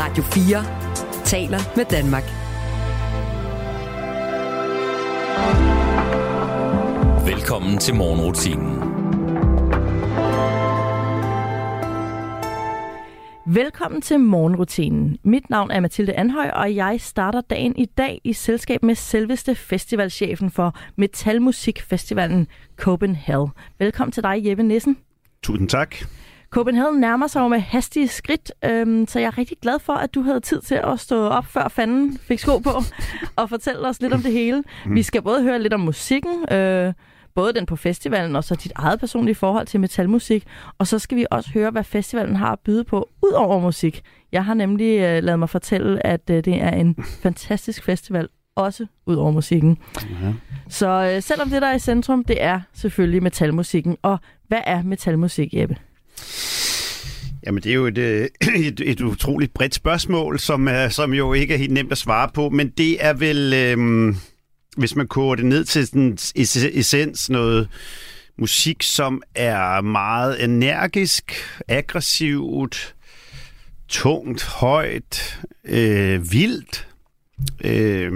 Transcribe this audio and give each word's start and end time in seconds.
Radio 0.00 0.22
4 0.22 1.24
taler 1.24 1.58
med 1.76 1.84
Danmark. 1.84 2.22
Velkommen 7.26 7.78
til 7.78 7.94
morgenrutinen. 7.94 8.78
Velkommen 13.54 14.00
til 14.00 14.20
morgenrutinen. 14.20 15.18
Mit 15.22 15.50
navn 15.50 15.70
er 15.70 15.80
Mathilde 15.80 16.14
Anhøj, 16.14 16.48
og 16.48 16.74
jeg 16.74 17.00
starter 17.00 17.40
dagen 17.40 17.76
i 17.76 17.84
dag 17.84 18.20
i 18.24 18.32
selskab 18.32 18.82
med 18.82 18.94
selveste 18.94 19.54
festivalchefen 19.54 20.50
for 20.50 20.78
Metalmusikfestivalen 20.96 22.46
Copenhagen. 22.76 23.50
Velkommen 23.78 24.12
til 24.12 24.22
dig, 24.22 24.46
Jeppe 24.46 24.62
Nissen. 24.62 24.96
Tusind 25.42 25.68
tak. 25.68 25.96
Copenhagen 26.50 27.00
nærmer 27.00 27.26
sig 27.26 27.40
jo 27.40 27.48
med 27.48 27.58
hastige 27.58 28.08
skridt, 28.08 28.52
øhm, 28.64 29.06
så 29.06 29.18
jeg 29.18 29.26
er 29.26 29.38
rigtig 29.38 29.56
glad 29.62 29.78
for, 29.78 29.92
at 29.92 30.14
du 30.14 30.22
havde 30.22 30.40
tid 30.40 30.60
til 30.60 30.74
at 30.74 31.00
stå 31.00 31.26
op 31.26 31.46
før 31.46 31.68
fanden 31.68 32.18
fik 32.18 32.38
sko 32.38 32.58
på 32.58 32.70
og 33.36 33.48
fortælle 33.48 33.88
os 33.88 34.00
lidt 34.00 34.12
om 34.12 34.20
det 34.20 34.32
hele. 34.32 34.62
Mm. 34.86 34.94
Vi 34.94 35.02
skal 35.02 35.22
både 35.22 35.42
høre 35.42 35.62
lidt 35.62 35.74
om 35.74 35.80
musikken, 35.80 36.52
øh, 36.52 36.92
både 37.34 37.52
den 37.52 37.66
på 37.66 37.76
festivalen 37.76 38.36
og 38.36 38.44
så 38.44 38.54
dit 38.54 38.72
eget 38.76 39.00
personlige 39.00 39.34
forhold 39.34 39.66
til 39.66 39.80
metalmusik, 39.80 40.46
og 40.78 40.86
så 40.86 40.98
skal 40.98 41.16
vi 41.16 41.26
også 41.30 41.50
høre, 41.50 41.70
hvad 41.70 41.84
festivalen 41.84 42.36
har 42.36 42.52
at 42.52 42.58
byde 42.60 42.84
på 42.84 43.10
ud 43.22 43.32
over 43.32 43.60
musik. 43.60 44.02
Jeg 44.32 44.44
har 44.44 44.54
nemlig 44.54 44.98
øh, 45.00 45.22
lavet 45.22 45.38
mig 45.38 45.50
fortælle, 45.50 46.06
at 46.06 46.30
øh, 46.30 46.44
det 46.44 46.62
er 46.62 46.70
en 46.70 46.96
fantastisk 47.22 47.84
festival, 47.84 48.28
også 48.56 48.86
ud 49.06 49.14
over 49.14 49.30
musikken. 49.30 49.78
Ja. 50.22 50.32
Så 50.68 51.12
øh, 51.14 51.22
selvom 51.22 51.50
det, 51.50 51.62
der 51.62 51.68
er 51.68 51.74
i 51.74 51.78
centrum, 51.78 52.24
det 52.24 52.42
er 52.42 52.60
selvfølgelig 52.72 53.22
metalmusikken. 53.22 53.96
Og 54.02 54.18
hvad 54.48 54.60
er 54.66 54.82
metalmusik, 54.82 55.54
Jeppe? 55.54 55.76
Jamen, 57.46 57.62
det 57.62 57.70
er 57.70 57.74
jo 57.74 57.86
et, 57.86 57.98
øh, 57.98 58.28
et, 58.66 58.80
et 58.84 59.00
utroligt 59.00 59.54
bredt 59.54 59.74
spørgsmål, 59.74 60.38
som, 60.38 60.68
som 60.90 61.14
jo 61.14 61.32
ikke 61.32 61.54
er 61.54 61.58
helt 61.58 61.72
nemt 61.72 61.92
at 61.92 61.98
svare 61.98 62.30
på, 62.34 62.48
men 62.48 62.68
det 62.68 63.04
er 63.04 63.12
vel, 63.12 63.52
øhm, 63.54 64.16
hvis 64.76 64.96
man 64.96 65.08
koger 65.08 65.34
det 65.34 65.44
ned 65.44 65.64
til 65.64 65.92
den 65.92 66.18
essens, 66.74 67.30
noget 67.30 67.68
musik, 68.38 68.82
som 68.82 69.22
er 69.34 69.80
meget 69.80 70.44
energisk, 70.44 71.32
aggressivt, 71.68 72.94
tungt, 73.88 74.44
højt, 74.44 75.40
øh, 75.64 76.32
vildt, 76.32 76.88
øh, 77.64 78.12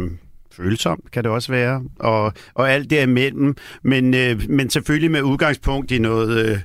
følsomt 0.52 1.10
kan 1.10 1.24
det 1.24 1.32
også 1.32 1.52
være, 1.52 1.82
og, 1.98 2.32
og 2.54 2.72
alt 2.72 2.90
derimellem, 2.90 3.56
men, 3.82 4.14
øh, 4.14 4.50
men 4.50 4.70
selvfølgelig 4.70 5.10
med 5.10 5.22
udgangspunkt 5.22 5.90
i 5.90 5.98
noget... 5.98 6.46
Øh, 6.46 6.58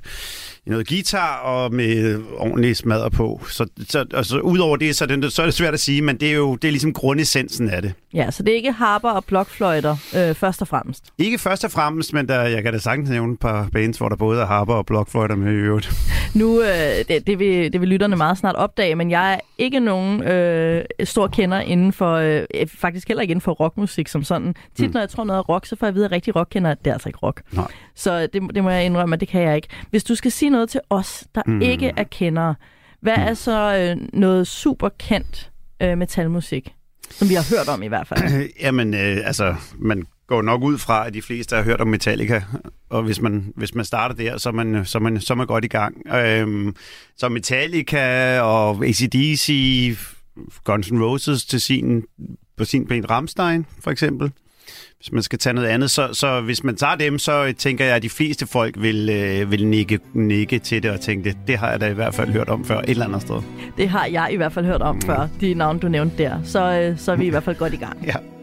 noget 0.70 0.88
guitar 0.88 1.38
og 1.38 1.74
med 1.74 2.22
ordentlig 2.38 2.76
smadre 2.76 3.12
på. 3.12 3.42
Så, 3.50 3.68
så 3.90 4.06
altså, 4.14 4.40
udover 4.40 4.78
det, 4.78 4.96
så 4.96 5.04
er 5.04 5.08
det, 5.08 5.34
så 5.34 5.42
er 5.42 5.46
det 5.46 5.54
svært 5.54 5.74
at 5.74 5.80
sige, 5.80 6.02
men 6.02 6.18
det 6.18 6.30
er 6.30 6.36
jo 6.36 6.56
det 6.56 6.68
er 6.68 6.72
ligesom 6.72 6.94
grundessensen 6.94 7.70
af 7.70 7.82
det. 7.82 7.94
Ja, 8.14 8.32
så 8.32 8.44
det 8.44 8.52
er 8.52 8.56
ikke 8.56 8.72
harper 8.72 9.10
og 9.10 9.26
blokfløjter 9.26 9.92
øh, 9.92 10.36
først 10.36 10.62
og 10.62 10.68
fremmest? 10.68 11.04
Ikke 11.18 11.38
først 11.38 11.64
og 11.64 11.72
fremmest, 11.72 12.14
men 12.14 12.28
der, 12.28 12.42
jeg 12.42 12.64
kan 12.64 12.74
da 12.74 12.80
sagtens 12.80 13.10
nævne 13.10 13.34
et 13.34 13.40
par 13.40 13.70
bands, 13.74 13.98
hvor 13.98 14.10
der 14.10 14.16
både 14.16 14.42
er 14.42 14.46
harper 14.46 14.74
og 14.74 14.86
blokfløjter 14.86 15.36
med 15.36 15.52
i 15.52 15.56
øvrigt. 15.56 15.92
Nu, 16.34 16.62
øh, 16.62 16.68
det, 17.08 17.28
det, 17.28 17.40
vil, 17.40 17.74
det 17.74 17.82
vil 17.82 17.90
lytterne 17.90 18.16
meget 18.16 18.38
snart 18.38 18.56
opdage, 18.56 18.96
men 18.96 19.12
jeg 19.12 19.34
er 19.34 19.40
ikke 19.58 19.80
nogen 19.80 20.24
øh, 20.24 20.86
stor 21.04 21.28
kender 21.28 21.60
inden 21.60 21.94
for, 21.94 22.14
øh, 22.16 22.68
faktisk 22.68 23.08
heller 23.08 23.22
ikke 23.22 23.32
inden 23.32 23.42
for 23.42 23.52
rockmusik 23.52 24.08
som 24.08 24.24
sådan. 24.24 24.56
Tit 24.76 24.88
mm. 24.88 24.94
når 24.94 25.00
jeg 25.00 25.10
tror 25.10 25.24
noget 25.24 25.40
er 25.40 25.44
rock, 25.44 25.66
så 25.66 25.76
får 25.76 25.88
jeg 25.88 25.90
at 25.90 25.96
vide, 25.96 26.06
at 26.06 26.12
rigtig 26.12 26.36
rock 26.36 26.48
kender, 26.52 26.72
at 26.72 26.78
det 26.80 26.88
er 26.88 26.94
altså 26.94 27.10
ikke 27.10 27.20
rock. 27.24 27.42
Nej. 27.52 27.68
Så 27.96 28.28
det, 28.34 28.42
det 28.56 28.64
må 28.64 28.70
jeg 28.70 28.86
indrømme, 28.86 29.14
at 29.14 29.20
det 29.20 29.28
kan 29.28 29.42
jeg 29.42 29.56
ikke. 29.56 29.68
Hvis 29.90 30.04
du 30.04 30.16
skal 30.16 30.32
sige 30.32 30.50
noget 30.58 30.70
til 30.70 30.82
os, 30.90 31.28
der 31.36 31.42
mm. 31.46 31.62
ikke 31.62 31.94
er 31.98 32.04
kendere, 32.04 32.56
hvad 33.02 33.18
mm. 33.18 33.24
er 33.24 33.34
så 33.34 33.78
øh, 33.78 34.08
noget 34.14 34.48
super 34.48 34.90
kendt 34.90 35.52
øh, 35.82 35.98
metalmusik? 35.98 36.74
Som 37.10 37.30
vi 37.30 37.34
har 37.34 37.58
hørt 37.58 37.68
om 37.68 37.84
i 37.84 37.88
hvert 37.88 38.08
fald. 38.08 38.50
Jamen, 38.66 38.94
øh, 38.94 39.18
altså, 39.24 39.56
man 39.78 40.06
går 40.28 40.42
nok 40.42 40.64
ud 40.64 40.78
fra, 40.78 41.08
at 41.08 41.14
de 41.14 41.22
fleste 41.22 41.56
har 41.56 41.64
hørt 41.64 41.82
om 41.82 41.88
Metallica, 41.88 42.42
og 42.90 43.04
hvis 43.04 43.22
man, 43.22 43.54
hvis 43.56 43.76
man 43.76 43.86
starter 43.86 44.16
der, 44.16 44.38
så 44.38 44.50
er 44.50 44.54
man, 44.54 44.86
så 44.86 44.98
er 44.98 45.02
man, 45.02 45.22
så 45.22 45.34
er 45.34 45.36
man 45.36 45.48
godt 45.48 45.66
i 45.66 45.68
gang. 45.68 46.16
Øhm, 46.16 46.76
så 47.18 47.30
Metallica 47.30 48.40
og 48.40 48.86
ACDC, 48.86 49.48
Guns 50.64 50.88
N' 50.88 51.04
Roses 51.04 51.46
til 51.46 51.62
sin, 51.62 52.04
på 52.58 52.66
sin 52.66 52.88
ben 52.88 53.10
Ramstein, 53.10 53.66
for 53.80 53.92
eksempel 53.92 54.32
hvis 54.98 55.12
man 55.12 55.24
skal 55.24 55.40
tage 55.40 55.54
noget 55.54 55.68
andet. 55.68 55.92
Så, 55.92 56.10
så 56.14 56.42
hvis 56.42 56.64
man 56.64 56.76
tager 56.76 56.96
dem, 56.96 57.20
så 57.20 57.54
tænker 57.58 57.86
jeg, 57.86 57.96
at 57.96 58.04
de 58.04 58.10
fleste 58.10 58.48
folk 58.48 58.76
vil, 58.78 59.10
øh, 59.10 59.52
vil 59.52 59.68
nikke, 59.68 60.00
nikke 60.14 60.60
til 60.60 60.84
det 60.84 60.92
og 60.92 61.00
tænke, 61.00 61.30
det, 61.30 61.38
det 61.48 61.58
har 61.58 61.70
jeg 61.70 61.82
da 61.82 61.88
i 61.88 61.94
hvert 61.94 62.16
fald 62.16 62.30
hørt 62.30 62.50
om 62.50 62.66
før 62.66 62.80
et 62.80 62.90
eller 62.90 63.06
andet 63.06 63.22
sted. 63.22 63.42
Det 63.78 63.90
har 63.90 64.06
jeg 64.06 64.30
i 64.32 64.36
hvert 64.36 64.54
fald 64.54 64.66
hørt 64.66 64.82
om 64.82 64.96
mm. 64.96 65.02
før, 65.02 65.28
de 65.42 65.54
navne, 65.54 65.80
du 65.80 65.88
nævnte 65.88 66.18
der. 66.18 66.40
Så, 66.44 66.72
øh, 66.72 67.00
så 67.00 67.12
er 67.12 67.16
vi 67.16 67.26
i 67.26 67.30
hvert 67.30 67.44
fald 67.44 67.56
godt 67.56 67.74
i 67.74 67.78
gang. 67.78 68.06
Ja. 68.06 68.37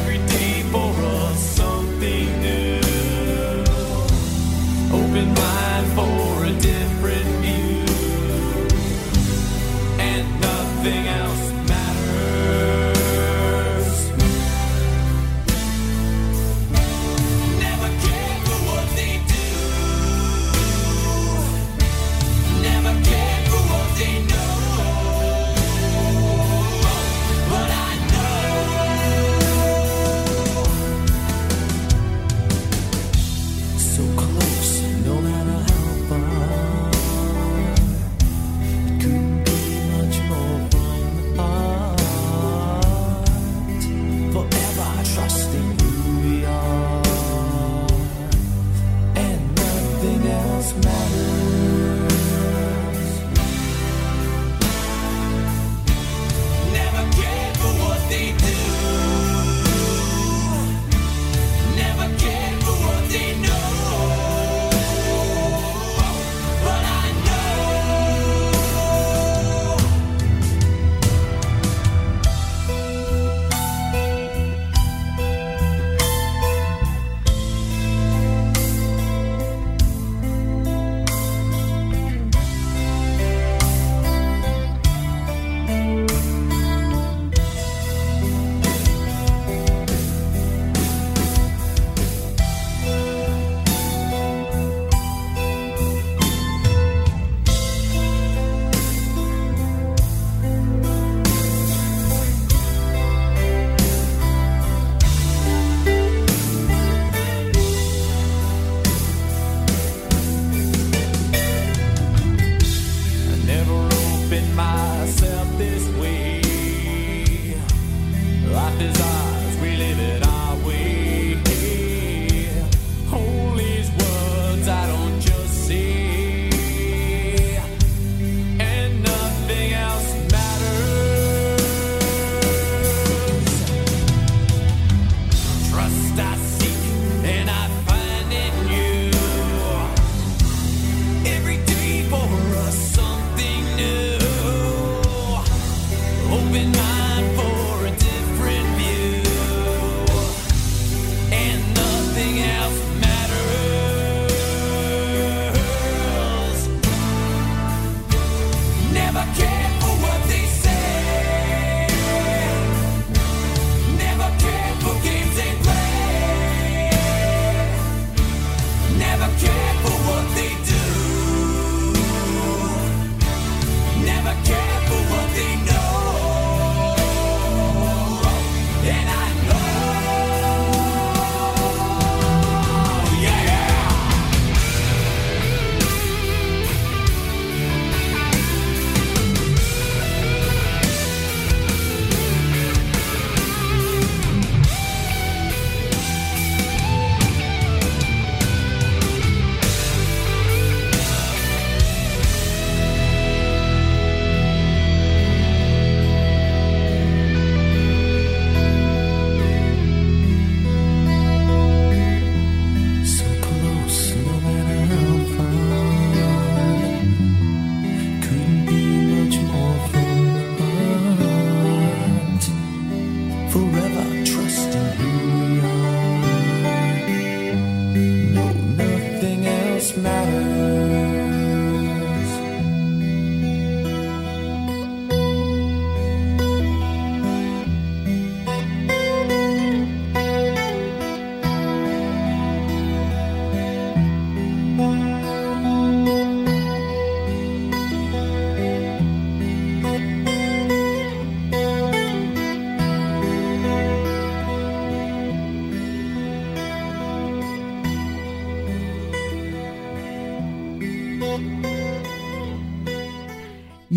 every 0.00 0.18
day 0.28 0.62
for 0.72 0.99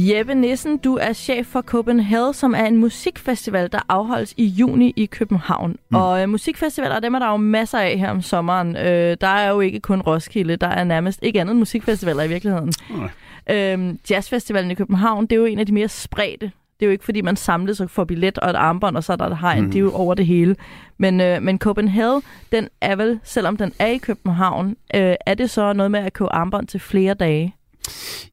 Jeppe 0.09 0.35
Nissen, 0.35 0.77
du 0.77 0.95
er 0.95 1.13
chef 1.13 1.47
for 1.47 1.61
Copenhagen, 1.61 2.33
som 2.33 2.53
er 2.53 2.65
en 2.65 2.77
musikfestival, 2.77 3.71
der 3.71 3.79
afholdes 3.89 4.33
i 4.37 4.45
juni 4.45 4.93
i 4.95 5.05
København. 5.05 5.75
Mm. 5.89 5.95
Og 5.95 6.21
øh, 6.21 6.29
musikfestivaler, 6.29 6.99
dem 6.99 7.13
er 7.13 7.19
der 7.19 7.29
jo 7.29 7.37
masser 7.37 7.77
af 7.79 7.97
her 7.97 8.09
om 8.09 8.21
sommeren. 8.21 8.77
Øh, 8.77 9.17
der 9.21 9.27
er 9.27 9.49
jo 9.49 9.59
ikke 9.59 9.79
kun 9.79 10.01
Roskilde, 10.01 10.55
der 10.55 10.67
er 10.67 10.83
nærmest 10.83 11.19
ikke 11.21 11.41
andet 11.41 11.55
musikfestivaler 11.55 12.23
i 12.23 12.27
virkeligheden. 12.27 12.73
Mm. 12.89 13.09
Øh, 13.49 13.95
Jazzfestivalen 14.09 14.71
i 14.71 14.73
København, 14.73 15.23
det 15.23 15.31
er 15.31 15.39
jo 15.39 15.45
en 15.45 15.59
af 15.59 15.65
de 15.65 15.73
mere 15.73 15.87
spredte. 15.87 16.51
Det 16.79 16.85
er 16.85 16.85
jo 16.85 16.91
ikke, 16.91 17.05
fordi 17.05 17.21
man 17.21 17.35
samles 17.35 17.79
og 17.79 17.89
får 17.89 18.03
billet 18.03 18.37
og 18.37 18.49
et 18.49 18.55
armbånd, 18.55 18.97
og 18.97 19.03
så 19.03 19.13
er 19.13 19.17
der 19.17 19.25
et 19.25 19.37
hegn. 19.37 19.63
Mm. 19.63 19.71
Det 19.71 19.75
er 19.75 19.83
jo 19.83 19.91
over 19.93 20.13
det 20.13 20.25
hele. 20.25 20.55
Men, 20.97 21.21
øh, 21.21 21.41
men 21.41 21.59
Copenhagen, 21.59 22.21
den 22.51 22.67
er 22.81 22.95
vel, 22.95 23.19
selvom 23.23 23.57
den 23.57 23.73
er 23.79 23.87
i 23.87 23.97
København, 23.97 24.69
øh, 24.95 25.15
er 25.25 25.33
det 25.33 25.49
så 25.49 25.73
noget 25.73 25.91
med 25.91 25.99
at 25.99 26.13
købe 26.13 26.33
armbånd 26.33 26.67
til 26.67 26.79
flere 26.79 27.13
dage? 27.13 27.55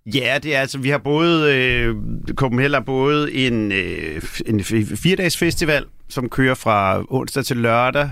Ja, 0.07 0.39
det 0.43 0.55
er 0.55 0.61
altså, 0.61 0.79
vi 0.79 0.89
har 0.89 0.99
både, 0.99 1.57
øh, 1.57 1.95
Copenhagen 2.35 2.73
har 2.73 2.81
både 2.81 3.33
en, 3.33 3.73
øh, 3.73 4.23
en 4.47 4.65
fire-dages 4.97 5.37
festival, 5.37 5.85
som 6.09 6.29
kører 6.29 6.55
fra 6.55 7.05
onsdag 7.09 7.45
til 7.45 7.57
lørdag, 7.57 8.11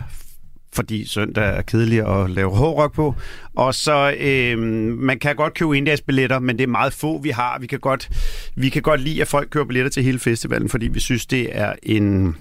fordi 0.73 1.07
søndag 1.07 1.45
er 1.45 1.63
kedelig 1.63 2.21
at 2.21 2.31
lave 2.31 2.57
hårdrock 2.57 2.95
på. 2.95 3.15
Og 3.55 3.75
så, 3.75 4.15
øh, 4.21 4.59
man 4.99 5.19
kan 5.19 5.37
godt 5.37 5.55
købe 5.55 5.99
billetter, 6.07 6.39
men 6.39 6.59
det 6.59 6.63
er 6.63 6.69
meget 6.69 6.93
få, 6.93 7.19
vi 7.19 7.31
har. 7.31 7.59
Vi 7.59 7.67
kan, 7.67 7.81
godt, 7.81 8.11
vi 8.57 8.69
kan 8.69 8.83
godt 8.83 9.01
lide, 9.01 9.21
at 9.21 9.29
folk 9.29 9.51
køber 9.51 9.67
billetter 9.67 9.91
til 9.91 10.03
hele 10.03 10.19
festivalen, 10.19 10.69
fordi 10.69 10.89
vi 10.89 11.01
synes, 11.01 11.27
det 11.27 11.49
er 11.59 11.73
en 11.83 12.37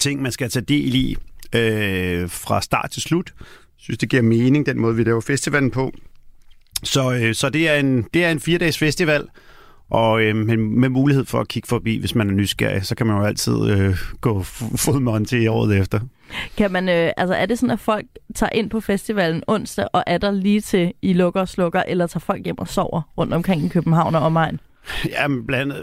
ting, 0.00 0.22
man 0.22 0.32
skal 0.32 0.50
tage 0.50 0.64
del 0.64 0.94
i 0.94 1.16
øh, 1.54 2.30
fra 2.30 2.60
start 2.60 2.90
til 2.90 3.02
slut. 3.02 3.32
Jeg 3.38 3.46
synes, 3.78 3.98
det 3.98 4.08
giver 4.08 4.22
mening, 4.22 4.66
den 4.66 4.78
måde, 4.78 4.96
vi 4.96 5.04
laver 5.04 5.20
festivalen 5.20 5.70
på. 5.70 5.92
Så, 6.82 7.12
øh, 7.12 7.34
så 7.34 7.48
det 7.48 7.68
er 7.68 7.74
en, 7.74 8.02
det 8.14 8.24
er 8.24 8.30
en 8.30 8.40
fire-dages 8.40 8.78
festival, 8.78 9.28
og 9.90 10.22
øh, 10.22 10.36
med, 10.36 10.56
med 10.56 10.88
mulighed 10.88 11.24
for 11.24 11.40
at 11.40 11.48
kigge 11.48 11.68
forbi, 11.68 11.98
hvis 11.98 12.14
man 12.14 12.28
er 12.28 12.32
nysgerrig, 12.32 12.86
så 12.86 12.94
kan 12.94 13.06
man 13.06 13.16
jo 13.16 13.24
altid 13.24 13.70
øh, 13.70 13.96
gå 14.20 14.42
fodmånd 14.76 15.26
til 15.26 15.48
året 15.48 15.78
efter. 15.78 16.00
Kan 16.56 16.72
man, 16.72 16.88
øh, 16.88 17.10
altså 17.16 17.34
er 17.34 17.46
det 17.46 17.58
sådan, 17.58 17.70
at 17.70 17.80
folk 17.80 18.06
tager 18.34 18.50
ind 18.50 18.70
på 18.70 18.80
festivalen 18.80 19.42
onsdag 19.46 19.86
og 19.92 20.04
er 20.06 20.18
der 20.18 20.30
lige 20.30 20.60
til 20.60 20.92
I 21.02 21.12
lukker 21.12 21.40
og 21.40 21.48
slukker, 21.48 21.82
eller 21.88 22.06
tager 22.06 22.20
folk 22.20 22.44
hjem 22.44 22.58
og 22.58 22.68
sover 22.68 23.02
rundt 23.18 23.34
omkring 23.34 23.64
i 23.64 23.68
København 23.68 24.14
og 24.14 24.22
omegn? 24.22 24.60
Ja, 25.08 25.26
blandt 25.46 25.74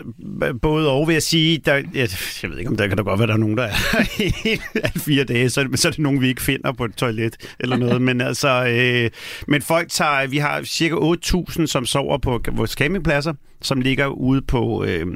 både 0.62 0.92
og 0.92 1.08
vil 1.08 1.14
jeg 1.14 1.24
sige, 1.24 1.58
der, 1.58 1.74
jeg, 1.74 2.10
jeg 2.44 2.52
ved 2.52 2.58
ikke, 2.58 2.70
om 2.70 2.78
der 2.78 2.88
kan 2.88 2.98
da 2.98 3.04
godt 3.04 3.20
være, 3.20 3.28
der 3.28 3.34
er 3.34 3.38
nogen, 3.38 3.58
der 3.58 3.64
er 3.64 3.74
helt 4.44 5.02
fire 5.02 5.24
dage, 5.24 5.50
så, 5.50 5.70
så 5.76 5.88
er 5.88 5.92
det 5.92 6.00
nogen, 6.00 6.22
vi 6.22 6.28
ikke 6.28 6.42
finder 6.42 6.72
på 6.72 6.86
et 6.86 6.96
toilet 6.96 7.38
eller 7.60 7.78
noget, 7.78 8.02
men 8.02 8.22
altså, 8.22 8.66
øh, 8.66 9.10
men 9.48 9.62
folk 9.62 9.90
tager, 9.90 10.28
vi 10.28 10.38
har 10.38 10.64
cirka 10.64 10.96
8.000, 10.96 11.66
som 11.66 11.86
sover 11.86 12.18
på 12.18 12.42
vores 12.52 12.72
campingpladser, 12.72 13.34
som 13.62 13.82
ligger 13.82 14.08
ude 14.08 14.42
på, 14.42 14.84
øh, 14.84 15.08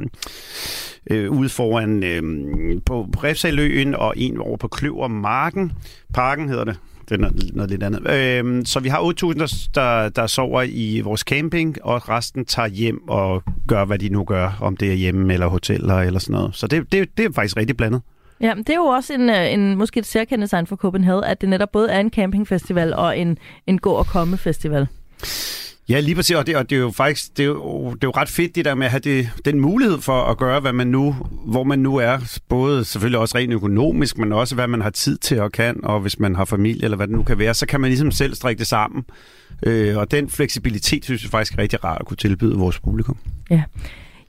øh, 1.11 1.31
ude 1.31 1.49
foran 1.49 2.03
øh, 2.03 2.23
på 2.85 3.09
Refsaløen 3.23 3.95
og 3.95 4.13
en 4.17 4.37
over 4.37 4.57
på 4.57 4.67
Kløvermarken. 4.67 5.71
Parken 6.13 6.49
hedder 6.49 6.63
det 6.63 6.77
det 7.09 7.15
er 7.15 7.29
noget, 7.53 7.69
lidt 7.69 7.83
andet. 7.83 8.11
Øhm, 8.11 8.65
så 8.65 8.79
vi 8.79 8.89
har 8.89 9.13
8.000, 9.23 9.69
der, 9.75 10.09
der 10.09 10.27
sover 10.27 10.61
i 10.61 11.01
vores 11.03 11.21
camping, 11.21 11.77
og 11.83 12.09
resten 12.09 12.45
tager 12.45 12.67
hjem 12.67 13.09
og 13.09 13.43
gør, 13.67 13.85
hvad 13.85 13.99
de 13.99 14.09
nu 14.09 14.23
gør, 14.23 14.57
om 14.61 14.77
det 14.77 14.89
er 14.89 14.93
hjemme 14.93 15.33
eller 15.33 15.47
hoteller 15.47 15.95
eller 15.95 16.19
sådan 16.19 16.33
noget. 16.33 16.55
Så 16.55 16.67
det, 16.67 16.91
det, 16.91 17.17
det 17.17 17.25
er 17.25 17.29
faktisk 17.33 17.57
rigtig 17.57 17.77
blandet. 17.77 18.01
Ja, 18.41 18.53
det 18.57 18.69
er 18.69 18.75
jo 18.75 18.85
også 18.85 19.13
en, 19.13 19.29
øh, 19.29 19.53
en 19.53 19.75
måske 19.75 19.99
et 19.99 20.05
særkendetegn 20.05 20.67
for 20.67 20.75
Copenhagen, 20.75 21.23
at 21.23 21.41
det 21.41 21.49
netop 21.49 21.71
både 21.71 21.89
er 21.89 21.99
en 21.99 22.09
campingfestival 22.09 22.93
og 22.93 23.19
en, 23.19 23.37
en 23.67 23.77
gå- 23.77 23.91
og 23.91 24.05
komme-festival. 24.05 24.87
Ja, 25.89 25.99
lige 25.99 26.15
præcis, 26.15 26.35
og 26.35 26.47
det, 26.47 26.55
og 26.55 26.69
det 26.69 26.75
er 26.75 26.79
jo 26.79 26.91
faktisk 26.91 27.37
det 27.37 27.43
er 27.43 27.47
jo, 27.47 27.89
det 27.89 28.03
er 28.03 28.07
jo 28.07 28.11
ret 28.11 28.29
fedt 28.29 28.55
det 28.55 28.65
der 28.65 28.75
med 28.75 28.85
at 28.85 28.91
have 28.91 28.99
det, 28.99 29.29
den 29.45 29.59
mulighed 29.59 30.01
for 30.01 30.21
at 30.21 30.37
gøre, 30.37 30.59
hvad 30.59 30.73
man 30.73 30.87
nu, 30.87 31.15
hvor 31.45 31.63
man 31.63 31.79
nu 31.79 31.95
er, 31.95 32.39
både 32.49 32.85
selvfølgelig 32.85 33.19
også 33.19 33.37
rent 33.37 33.53
økonomisk, 33.53 34.17
men 34.17 34.33
også 34.33 34.55
hvad 34.55 34.67
man 34.67 34.81
har 34.81 34.89
tid 34.89 35.17
til 35.17 35.39
og 35.39 35.51
kan, 35.51 35.79
og 35.83 35.99
hvis 35.99 36.19
man 36.19 36.35
har 36.35 36.45
familie 36.45 36.83
eller 36.83 36.97
hvad 36.97 37.07
det 37.07 37.15
nu 37.15 37.23
kan 37.23 37.39
være, 37.39 37.53
så 37.53 37.65
kan 37.65 37.81
man 37.81 37.89
ligesom 37.89 38.11
selv 38.11 38.35
strikke 38.35 38.59
det 38.59 38.67
sammen. 38.67 39.05
Øh, 39.63 39.97
og 39.97 40.11
den 40.11 40.29
fleksibilitet 40.29 41.03
synes 41.03 41.23
jeg 41.23 41.31
faktisk 41.31 41.53
er 41.53 41.57
rigtig 41.61 41.83
rart 41.83 41.97
at 41.99 42.05
kunne 42.07 42.17
tilbyde 42.17 42.55
vores 42.55 42.79
publikum. 42.79 43.17
Ja. 43.49 43.63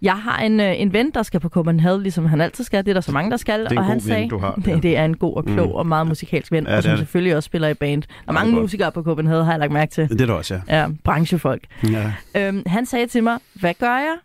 Jeg 0.03 0.17
har 0.17 0.39
en, 0.39 0.61
øh, 0.61 0.81
en 0.81 0.93
ven, 0.93 1.11
der 1.11 1.23
skal 1.23 1.41
på 1.41 1.49
Copenhagen, 1.49 2.03
ligesom 2.03 2.27
han 2.27 2.41
altid 2.41 2.65
skal. 2.65 2.85
Det 2.85 2.91
er 2.91 2.95
der 2.95 3.01
så 3.01 3.13
mange, 3.13 3.31
der 3.31 3.37
skal. 3.37 3.65
Det 3.65 3.73
er 3.73 3.79
og 3.79 3.85
han 3.85 3.93
ven, 3.93 4.01
sagde, 4.01 4.29
du 4.29 4.39
har. 4.39 4.55
Det, 4.65 4.83
det 4.83 4.97
er 4.97 5.05
en 5.05 5.17
god 5.17 5.37
og 5.37 5.45
klog 5.45 5.69
mm. 5.69 5.75
og 5.75 5.87
meget 5.87 6.07
musikalsk 6.07 6.53
ven, 6.53 6.67
ja, 6.67 6.77
og 6.77 6.83
som 6.83 6.97
selvfølgelig 6.97 7.37
også 7.37 7.47
spiller 7.47 7.69
i 7.69 7.75
band. 7.75 8.03
Der 8.03 8.09
er 8.27 8.33
mange 8.33 8.53
musikere 8.53 8.93
på 8.93 9.03
Copenhagen, 9.03 9.45
har 9.45 9.53
jeg 9.53 9.59
lagt 9.59 9.73
mærke 9.73 9.91
til. 9.91 10.09
Det 10.09 10.21
er 10.21 10.27
der 10.27 10.35
også, 10.35 10.61
ja. 10.69 10.81
Ja, 10.81 10.89
branchefolk. 11.05 11.65
Ja. 11.91 12.13
Øhm, 12.37 12.63
han 12.67 12.87
sagde 12.87 13.07
til 13.07 13.23
mig, 13.23 13.39
hvad 13.55 13.75
gør 13.75 13.99
jeg? 13.99 14.17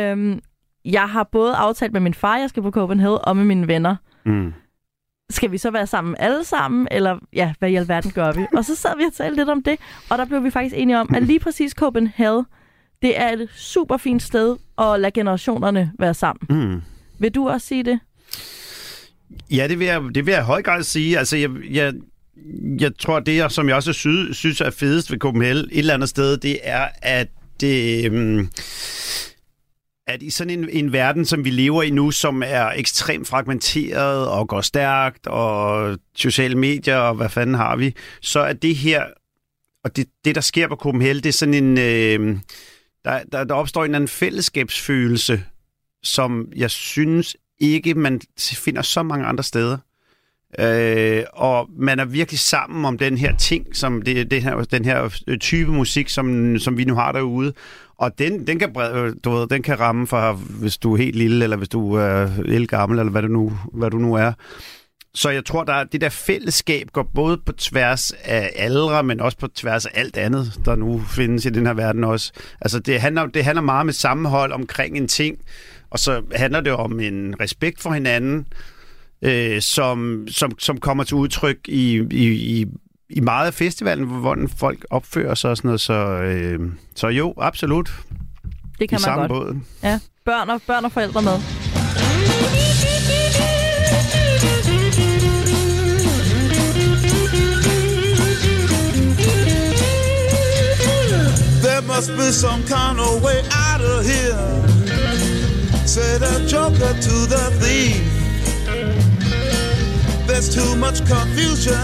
Øhm, 0.00 0.40
jeg 0.84 1.08
har 1.08 1.28
både 1.32 1.54
aftalt 1.54 1.92
med 1.92 2.00
min 2.00 2.14
far, 2.14 2.38
jeg 2.38 2.48
skal 2.48 2.62
på 2.62 2.70
Copenhagen, 2.70 3.18
og 3.22 3.36
med 3.36 3.44
mine 3.44 3.68
venner. 3.68 3.96
Mm 4.24 4.52
skal 5.30 5.52
vi 5.52 5.58
så 5.58 5.70
være 5.70 5.86
sammen 5.86 6.16
alle 6.18 6.44
sammen, 6.44 6.88
eller 6.90 7.18
ja, 7.32 7.54
hvad 7.58 7.70
i 7.70 7.74
alverden 7.74 8.10
gør 8.10 8.32
vi? 8.32 8.46
Og 8.56 8.64
så 8.64 8.74
sad 8.74 8.96
vi 8.96 9.04
og 9.04 9.12
talte 9.12 9.36
lidt 9.36 9.48
om 9.48 9.62
det, 9.62 9.78
og 10.10 10.18
der 10.18 10.24
blev 10.24 10.44
vi 10.44 10.50
faktisk 10.50 10.74
enige 10.78 11.00
om, 11.00 11.14
at 11.14 11.22
lige 11.30 11.40
præcis 11.40 11.72
Copenhagen, 11.72 12.44
det 13.04 13.20
er 13.20 13.32
et 13.32 13.48
super 13.56 13.96
fint 13.96 14.22
sted 14.22 14.56
at 14.78 15.00
lade 15.00 15.12
generationerne 15.12 15.92
være 15.98 16.14
sammen. 16.14 16.70
Mm. 16.70 16.82
Vil 17.18 17.30
du 17.30 17.48
også 17.48 17.66
sige 17.66 17.82
det? 17.82 18.00
Ja, 19.50 19.68
det 19.68 19.78
vil 19.78 19.86
jeg, 19.86 20.02
det 20.14 20.26
vil 20.26 20.32
jeg 20.32 20.40
i 20.40 20.44
høj 20.44 20.62
grad 20.62 20.82
sige. 20.82 21.18
Altså, 21.18 21.36
jeg, 21.36 21.50
jeg, 21.70 21.92
jeg 22.80 22.92
tror, 22.98 23.20
det, 23.20 23.52
som 23.52 23.68
jeg 23.68 23.76
også 23.76 23.92
synes, 23.92 24.36
synes 24.36 24.60
er 24.60 24.70
fedest 24.70 25.10
ved 25.10 25.18
Copenhagen 25.18 25.56
et 25.56 25.68
eller 25.72 25.94
andet 25.94 26.08
sted, 26.08 26.36
det 26.36 26.58
er, 26.62 26.88
at 27.02 27.28
det... 27.60 28.10
Um, 28.12 28.50
at 30.06 30.22
i 30.22 30.30
sådan 30.30 30.58
en, 30.58 30.68
en 30.68 30.92
verden, 30.92 31.24
som 31.24 31.44
vi 31.44 31.50
lever 31.50 31.82
i 31.82 31.90
nu, 31.90 32.10
som 32.10 32.42
er 32.46 32.70
ekstremt 32.70 33.28
fragmenteret 33.28 34.28
og 34.28 34.48
går 34.48 34.60
stærkt, 34.60 35.26
og 35.26 35.98
sociale 36.16 36.54
medier, 36.54 36.96
og 36.96 37.14
hvad 37.14 37.28
fanden 37.28 37.54
har 37.54 37.76
vi, 37.76 37.94
så 38.20 38.40
er 38.40 38.52
det 38.52 38.76
her, 38.76 39.04
og 39.84 39.96
det, 39.96 40.06
det 40.24 40.34
der 40.34 40.40
sker 40.40 40.68
på 40.68 40.76
Copenhagen, 40.76 41.16
det 41.16 41.26
er 41.26 41.32
sådan 41.32 41.54
en... 41.54 41.78
Øh, 41.78 42.38
der, 43.04 43.22
der, 43.32 43.44
der 43.44 43.54
opstår 43.54 43.84
en 43.84 43.94
anden 43.94 44.08
fællesskabsfølelse, 44.08 45.44
som 46.02 46.48
jeg 46.56 46.70
synes 46.70 47.36
ikke, 47.58 47.94
man 47.94 48.20
finder 48.38 48.82
så 48.82 49.02
mange 49.02 49.26
andre 49.26 49.44
steder. 49.44 49.78
Øh, 50.58 51.24
og 51.32 51.68
man 51.78 51.98
er 51.98 52.04
virkelig 52.04 52.38
sammen 52.38 52.84
om 52.84 52.98
den 52.98 53.18
her 53.18 53.36
ting, 53.36 53.76
som 53.76 54.02
det, 54.02 54.30
det 54.30 54.42
her, 54.42 54.56
den 54.56 54.84
her 54.84 55.22
øh, 55.26 55.38
type 55.38 55.70
musik, 55.70 56.08
som, 56.08 56.58
som 56.58 56.78
vi 56.78 56.84
nu 56.84 56.94
har 56.94 57.12
derude. 57.12 57.52
Og 57.98 58.18
den, 58.18 58.46
den, 58.46 58.58
kan, 58.58 58.72
du 59.24 59.30
ved, 59.30 59.46
den 59.46 59.62
kan 59.62 59.80
ramme 59.80 60.06
for, 60.06 60.32
hvis 60.32 60.76
du 60.78 60.92
er 60.92 60.96
helt 60.96 61.16
lille, 61.16 61.44
eller 61.44 61.56
hvis 61.56 61.68
du 61.68 61.94
er 61.94 62.22
øh, 62.22 62.46
helt 62.46 62.70
gammel, 62.70 62.98
eller 62.98 63.10
hvad 63.10 63.22
du 63.22 63.28
nu, 63.28 63.52
hvad 63.72 63.90
du 63.90 63.98
nu 63.98 64.14
er. 64.14 64.32
Så 65.14 65.30
jeg 65.30 65.44
tror, 65.44 65.64
der 65.64 65.84
det 65.84 66.00
der 66.00 66.08
fællesskab 66.08 66.88
går 66.92 67.10
både 67.14 67.36
på 67.46 67.52
tværs 67.52 68.12
af 68.24 68.50
aldre, 68.56 69.02
men 69.02 69.20
også 69.20 69.38
på 69.38 69.48
tværs 69.48 69.86
af 69.86 69.90
alt 69.94 70.16
andet, 70.16 70.60
der 70.64 70.76
nu 70.76 71.02
findes 71.08 71.44
i 71.44 71.50
den 71.50 71.66
her 71.66 71.74
verden 71.74 72.04
også. 72.04 72.32
Altså 72.60 72.78
det 72.78 73.00
handler, 73.00 73.26
det 73.26 73.44
handler 73.44 73.62
meget 73.62 73.86
med 73.86 73.94
sammenhold 73.94 74.52
omkring 74.52 74.96
en 74.96 75.08
ting, 75.08 75.38
og 75.90 75.98
så 75.98 76.22
handler 76.34 76.60
det 76.60 76.72
om 76.72 77.00
en 77.00 77.34
respekt 77.40 77.80
for 77.80 77.90
hinanden, 77.90 78.46
øh, 79.22 79.62
som, 79.62 80.26
som, 80.30 80.58
som 80.58 80.80
kommer 80.80 81.04
til 81.04 81.16
udtryk 81.16 81.58
i, 81.68 82.02
i, 82.10 82.28
i, 82.60 82.66
i 83.10 83.20
meget 83.20 83.46
af 83.46 83.54
festivalen, 83.54 84.04
hvor 84.04 84.36
folk 84.56 84.86
opfører 84.90 85.34
sig 85.34 85.50
og 85.50 85.56
sådan 85.56 85.68
noget. 85.68 85.80
Så, 85.80 85.94
øh, 85.94 86.60
så 86.94 87.08
jo, 87.08 87.34
absolut. 87.38 87.90
Det 88.78 88.88
kan 88.88 88.98
I 88.98 89.02
man 89.06 89.18
godt. 89.18 89.28
Båd. 89.28 89.60
Ja, 89.82 90.00
børn 90.24 90.50
og, 90.50 90.60
børn 90.66 90.84
og 90.84 90.92
forældre 90.92 91.22
med. 91.22 91.73
Must 101.96 102.16
be 102.16 102.32
some 102.32 102.64
kind 102.64 102.98
of 102.98 103.22
way 103.22 103.40
out 103.52 103.80
of 103.80 104.04
here. 104.04 104.66
Said 105.86 106.22
a 106.22 106.44
joker 106.44 106.92
to 107.06 107.14
the 107.34 107.44
thief. 107.60 108.02
There's 110.26 110.52
too 110.52 110.74
much 110.74 111.06
confusion. 111.06 111.74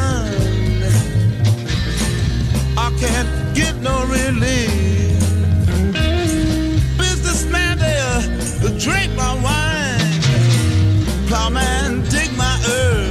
I 2.76 2.88
can't 2.98 3.54
get 3.54 3.76
no 3.76 4.04
relief. 4.06 5.20
Businessman 6.98 7.78
there, 7.78 8.20
drink 8.80 9.14
my 9.14 9.32
wine. 9.46 10.10
Plowman, 11.28 12.02
dig 12.10 12.36
my 12.36 12.56
earth. 12.68 13.09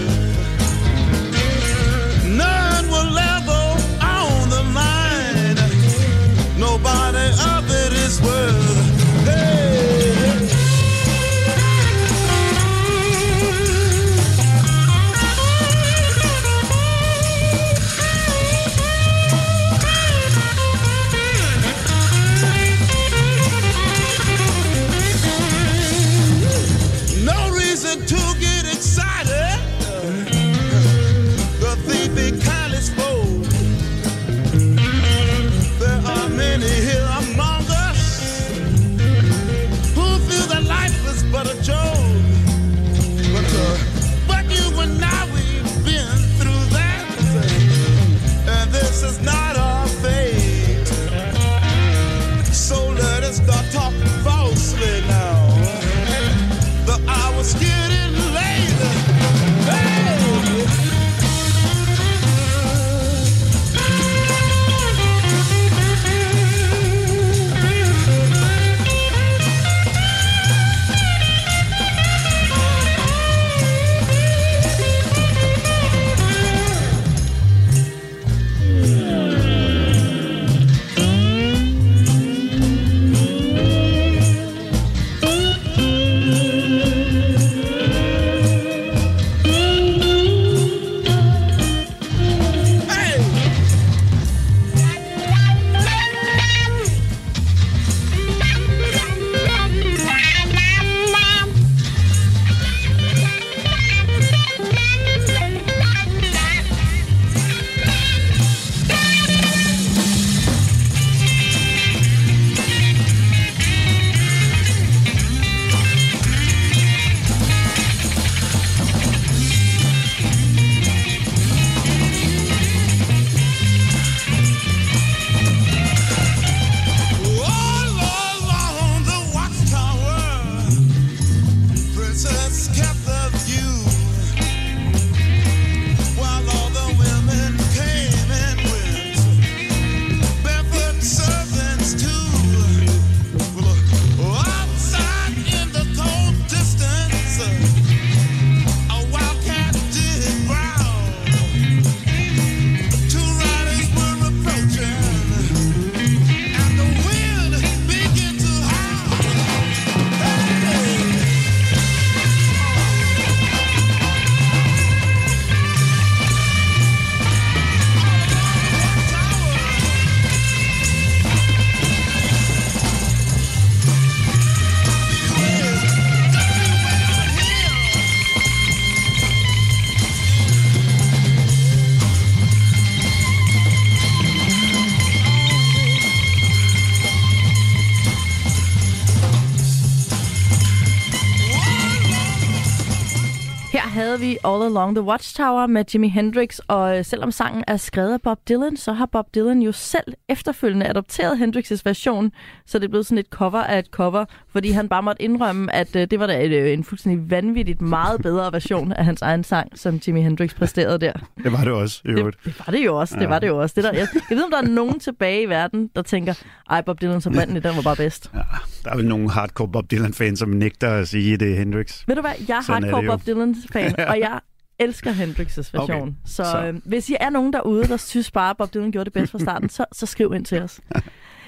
Hørte 194.00 194.20
vi 194.20 194.38
All 194.44 194.64
Along 194.64 194.96
the 194.96 195.04
Watchtower 195.04 195.68
med 195.68 195.86
Jimi 195.94 196.08
Hendrix, 196.08 196.60
og 196.68 196.98
øh, 196.98 197.06
selvom 197.06 197.32
sangen 197.32 197.64
er 197.68 197.78
skrevet 197.78 198.14
af 198.14 198.22
Bob 198.22 198.40
Dylan, 198.50 198.78
så 198.78 198.94
har 198.94 199.06
Bob 199.06 199.36
Dylan 199.36 199.62
jo 199.62 199.72
selv 199.72 200.14
efterfølgende 200.30 200.88
adopteret 200.88 201.38
Hendrix' 201.38 201.82
version, 201.86 202.32
så 202.66 202.80
det 202.80 202.86
er 202.86 202.90
blevet 202.90 203.06
sådan 203.06 203.18
et 203.18 203.26
cover 203.30 203.60
af 203.60 203.80
et 203.80 203.86
cover, 203.86 204.26
fordi 204.52 204.72
han 204.72 204.90
bare 204.90 205.04
måtte 205.04 205.22
indrømme, 205.22 205.76
at 205.76 205.96
øh, 205.96 206.08
det 206.12 206.20
var 206.20 206.28
da 206.28 206.46
et, 206.46 206.52
øh, 206.52 206.74
en 206.74 206.84
fuldstændig 206.84 207.32
vanvittigt 207.32 207.82
meget 207.82 208.22
bedre 208.22 208.52
version 208.52 208.94
af 208.94 209.06
hans 209.06 209.22
egen 209.22 209.44
sang, 209.44 209.80
som 209.80 210.00
Jimi 210.08 210.22
Hendrix 210.22 210.56
præsterede 210.56 211.00
der. 211.00 211.14
Det 211.44 211.52
var 211.52 211.64
det 211.64 211.74
også, 211.74 212.02
i 212.06 212.10
øvrigt. 212.10 212.38
Det, 212.46 212.54
det 212.58 212.64
var 212.68 212.72
det 212.72 212.86
jo 212.86 213.00
også, 213.00 213.16
det 213.16 213.22
ja. 213.22 213.28
var 213.28 213.40
det 213.40 213.48
jo 213.48 213.58
også. 213.58 213.74
Det 213.76 213.84
der, 213.84 213.92
jeg, 213.94 214.08
jeg 214.30 214.38
ved, 214.38 214.44
om 214.44 214.52
der 214.52 214.58
er 214.58 214.76
nogen 214.76 215.00
tilbage 215.00 215.42
i 215.42 215.50
verden, 215.50 215.90
der 215.96 216.02
tænker, 216.02 216.34
ej, 216.70 216.82
Bob 216.82 217.02
Dylan 217.02 217.22
som 217.22 217.34
den 217.34 217.64
var 217.64 217.82
bare 217.84 217.96
bedst. 217.96 218.32
Ja, 218.34 218.40
der 218.84 218.92
er 218.92 218.96
vel 218.96 219.08
nogle 219.08 219.32
hardcore 219.32 219.68
Bob 219.68 219.92
Dylan-fans, 219.92 220.40
som 220.40 220.50
nægter 220.50 220.90
at 220.90 221.08
sige, 221.08 221.34
at 221.34 221.40
det 221.40 221.52
er 221.52 221.56
Hendrix. 221.56 222.04
Ved 222.08 222.16
du 222.16 222.22
hvad, 222.22 222.32
jeg 222.48 222.58
er 222.58 222.62
Sådan 222.62 222.84
hardcore 222.84 223.04
er 223.04 223.10
Bob 223.10 223.26
Dylan-fan, 223.28 223.89
og 224.12 224.20
jeg 224.20 224.40
elsker 224.80 225.12
Hendrix' 225.12 225.58
version. 225.58 226.02
Okay. 226.02 226.12
Så, 226.26 226.44
så. 226.44 226.66
Øh, 226.66 226.82
hvis 226.86 227.10
I 227.10 227.16
er 227.20 227.30
nogen 227.30 227.54
derude, 227.54 227.88
der 227.88 227.98
synes 227.98 228.32
bare, 228.32 228.56
Bob 228.56 228.74
Dylan 228.74 228.92
gjorde 228.92 229.06
det 229.06 229.14
bedst 229.14 229.32
fra 229.32 229.40
starten, 229.40 229.70
så, 229.70 229.86
så 229.92 230.06
skriv 230.06 230.34
ind 230.36 230.46
til 230.46 230.62
os. 230.62 230.80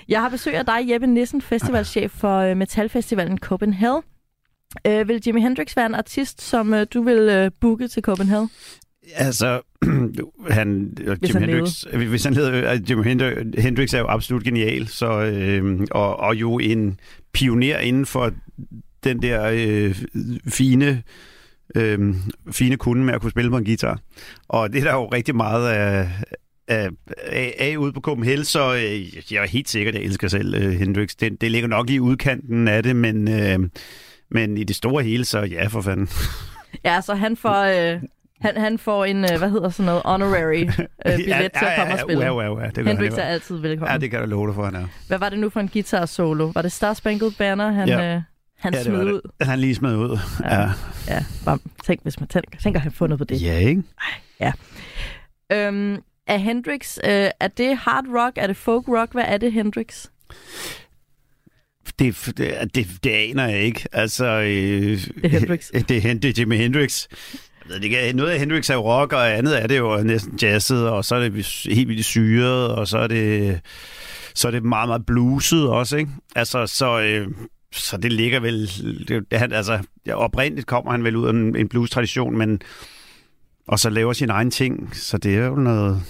Jeg 0.10 0.22
har 0.22 0.30
besøg 0.30 0.54
af 0.56 0.66
dig, 0.66 0.92
Jeppe 0.92 1.08
Nissen, 1.08 1.42
festivalchef 1.42 2.12
for 2.12 2.38
øh, 2.38 2.58
Metalfestivalen 2.58 3.38
Copenhagen. 3.38 4.04
Øh, 4.88 5.08
vil 5.08 5.22
Jimi 5.26 5.42
Hendrix 5.42 5.78
være 5.78 5.86
en 5.86 5.96
artist, 5.96 6.42
som 6.42 6.74
øh, 6.74 6.88
du 6.94 7.02
vil 7.04 7.18
øh, 7.20 7.52
booke 7.60 7.88
til 7.88 8.04
Copenhagen? 8.04 8.50
Altså, 9.16 9.62
han, 10.50 10.98
hvis 11.20 11.30
Jimi 11.30 11.32
han 11.32 11.50
Hendrix, 11.50 11.86
levede. 11.92 12.10
hvis 12.10 12.24
han 12.24 12.34
hedder, 12.34 12.80
Jimi 12.90 13.04
Hendrix 13.62 13.94
er 13.94 14.00
jo 14.00 14.08
absolut 14.08 14.44
genial, 14.44 14.88
så, 14.88 15.22
øh, 15.22 15.80
og, 15.92 16.18
og 16.18 16.36
jo 16.36 16.60
en 16.60 17.00
pioner 17.34 17.78
inden 17.78 18.06
for 18.06 18.32
den 19.04 19.22
der 19.22 19.52
øh, 19.54 19.96
fine 20.48 21.04
øh, 21.75 22.16
fine 22.51 22.78
kunde 22.78 23.04
med 23.04 23.13
at 23.13 23.22
kunne 23.22 23.32
spille 23.32 23.51
på 23.51 23.58
en 23.58 23.66
guitar. 23.66 24.00
Og 24.48 24.74
det 24.74 24.80
er 24.80 24.84
der 24.84 24.94
jo 24.94 25.06
rigtig 25.06 25.36
meget 25.36 25.70
af, 25.70 26.10
af, 26.68 26.90
af, 27.25 27.56
af 27.60 27.75
ude 27.78 27.94
på 27.94 28.01
Copenhagen, 28.01 28.44
så 28.44 28.74
øh, 28.74 29.34
jeg 29.34 29.44
er 29.44 29.48
helt 29.48 29.70
sikker, 29.70 29.92
at 29.92 29.96
jeg 29.96 30.04
elsker 30.04 30.28
selv 30.28 30.56
øh, 30.56 30.72
Hendrix. 30.72 31.16
Det, 31.16 31.42
det 31.42 31.51
ligger 31.51 31.68
nok 31.68 31.90
i 31.90 32.00
udkanten 32.00 32.68
af 32.68 32.84
det, 32.84 32.96
men, 32.96 33.28
øh, 33.28 33.60
men 34.32 34.58
i 34.58 34.63
det 34.63 34.75
store 34.75 35.04
hele, 35.04 35.25
så 35.25 35.40
ja, 35.40 35.68
for 35.68 35.82
fanden. 35.82 36.10
Ja, 36.86 37.01
så 37.01 37.16
han 37.16 37.38
får... 37.38 37.94
Øh... 37.94 38.01
Han, 38.42 38.58
han 38.58 38.78
får 38.78 39.06
en, 39.06 39.18
øh, 39.18 39.38
hvad 39.38 39.50
hedder 39.50 39.70
sådan 39.70 39.86
noget, 39.86 40.01
honorary 40.06 40.63
øh, 41.06 41.16
billet 41.18 41.28
ja, 41.28 41.38
til 41.38 41.46
at 41.46 41.51
komme 41.51 41.68
ja, 41.82 41.86
ja, 41.86 41.94
og 41.94 42.00
spille. 42.00 42.25
Ja, 42.25 42.42
ja, 42.42 42.63
ja, 42.63 42.70
det 42.70 42.88
Hendrix 42.88 43.13
er 43.13 43.24
altid 43.24 43.58
velkommen. 43.58 43.92
Ja, 43.92 43.98
det 43.98 44.12
kan 44.12 44.20
jeg 44.20 44.28
love 44.28 44.48
dig 44.48 44.56
for, 44.56 44.66
han 44.66 44.75
er. 44.75 44.86
Hvad 45.08 45.20
var 45.20 45.30
det 45.30 45.40
nu 45.40 45.50
for 45.50 45.60
en 45.60 45.68
guitar 45.68 46.06
solo? 46.06 46.51
Var 46.55 46.62
det 46.62 46.72
Star 46.72 46.94
Spangled 46.94 47.31
Banner, 47.38 47.72
han... 47.72 47.88
Ja. 47.88 48.16
Øh, 48.16 48.22
han 48.62 48.74
ja, 48.74 48.84
smed 48.84 49.14
ud. 49.14 49.22
Han 49.42 49.60
lige 49.60 49.76
smed 49.76 49.96
ud. 49.96 50.20
Ja. 50.44 50.62
ja. 50.62 50.72
ja. 51.08 51.26
Bare 51.46 51.60
tænk, 51.86 52.04
hvis 52.04 52.20
man 52.20 52.28
tænker, 52.28 52.58
tænker 52.58 52.80
han 52.80 52.92
fundet 52.92 53.18
på 53.20 53.26
det. 53.26 53.42
Ja, 53.42 53.58
ikke? 53.58 53.84
Ej, 54.00 54.14
ja. 54.40 54.52
Øhm, 55.52 55.98
er 56.28 56.38
Hendrix, 56.38 56.98
øh, 57.04 57.30
er 57.40 57.48
det 57.48 57.78
hard 57.78 58.06
rock? 58.08 58.38
Er 58.38 58.48
det 58.48 58.58
folk 58.58 58.88
rock? 58.88 59.12
Hvad 59.12 59.24
er 59.28 59.38
det, 59.38 59.54
Hendrix? 59.54 60.06
Det, 62.00 62.34
det, 62.38 62.76
det, 62.76 62.88
det 63.04 63.10
aner 63.10 63.48
jeg 63.48 63.60
ikke. 63.60 63.88
Altså, 63.92 64.26
øh, 64.26 64.48
det 64.48 65.12
er 65.24 65.30
Hendrix. 65.30 65.70
Det, 65.90 65.90
det 65.90 66.26
er 66.26 66.34
Jimi 66.38 66.58
Hendrix. 66.58 67.08
Ved 67.68 67.82
ikke, 67.82 68.14
noget 68.14 68.32
af 68.32 68.40
Hendrix 68.40 68.70
er 68.70 68.74
jo 68.74 68.82
rock, 68.82 69.14
og 69.14 69.38
andet 69.38 69.62
er 69.64 69.68
det 69.68 69.78
jo 69.78 70.04
næsten 70.04 70.40
jazzet, 70.42 70.90
og 70.90 71.06
så 71.06 71.16
er 71.16 71.20
det 71.30 71.66
helt 71.66 71.88
vildt 71.88 72.06
syret, 72.06 72.68
og 72.68 72.88
så 72.88 72.98
er 72.98 73.08
det, 73.08 73.60
så 74.36 74.48
er 74.48 74.52
det 74.52 74.64
meget, 74.64 74.90
meget 74.90 75.06
bluset 75.06 75.70
også, 75.70 75.98
ikke? 75.98 76.12
Altså, 76.36 76.68
så, 76.68 77.00
øh, 77.00 77.28
så 77.72 77.98
det 77.98 78.14
ligger 78.14 78.40
vel... 78.40 78.68
Det, 79.07 79.31
det, 79.31 79.53
altså, 79.53 79.79
oprindeligt 80.14 80.68
kommer 80.68 80.92
han 80.92 81.03
vel 81.03 81.16
ud 81.16 81.25
af 81.25 81.29
en, 81.29 81.55
en 81.55 81.70
blues-tradition, 81.70 82.38
men... 82.38 82.62
Og 83.68 83.79
så 83.79 83.90
laver 83.90 84.14
sin 84.14 84.29
egen 84.29 84.51
ting, 84.51 84.96
så 84.96 85.18
det 85.18 85.36
er 85.36 85.46
jo 85.46 85.55
noget... 85.55 86.01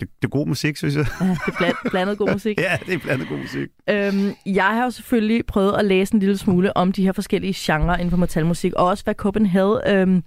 Det, 0.00 0.08
det 0.22 0.24
er 0.24 0.28
god 0.28 0.46
musik, 0.46 0.76
synes 0.76 0.96
jeg. 0.96 1.06
Ja, 1.20 1.26
det 1.26 1.38
er 1.46 1.56
bland, 1.58 1.74
blandet 1.90 2.18
god 2.18 2.32
musik. 2.32 2.60
ja, 2.70 2.78
det 2.86 2.94
er 2.94 2.98
blandet 2.98 3.28
god 3.28 3.38
musik. 3.38 3.68
Øhm, 3.90 4.34
jeg 4.46 4.64
har 4.64 4.84
jo 4.84 4.90
selvfølgelig 4.90 5.46
prøvet 5.46 5.72
at 5.78 5.84
læse 5.84 6.14
en 6.14 6.20
lille 6.20 6.38
smule 6.38 6.76
om 6.76 6.92
de 6.92 7.02
her 7.02 7.12
forskellige 7.12 7.54
genrer 7.56 7.96
inden 7.96 8.10
for 8.10 8.16
metalmusik, 8.16 8.72
og 8.72 8.86
også 8.86 9.04
hvad 9.04 9.14
Copenhagen 9.14 9.80
øhm, 9.86 10.22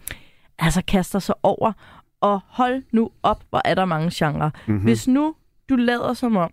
altså 0.59 0.81
kaster 0.87 1.19
sig 1.19 1.35
over. 1.43 1.73
Og 2.21 2.39
hold 2.47 2.83
nu 2.91 3.09
op, 3.23 3.43
hvor 3.49 3.61
er 3.65 3.75
der 3.75 3.85
mange 3.85 4.11
genrer. 4.13 4.49
Mm-hmm. 4.67 4.83
Hvis 4.83 5.07
nu 5.07 5.35
du 5.69 5.75
lader 5.75 6.13
som 6.13 6.37
om, 6.37 6.51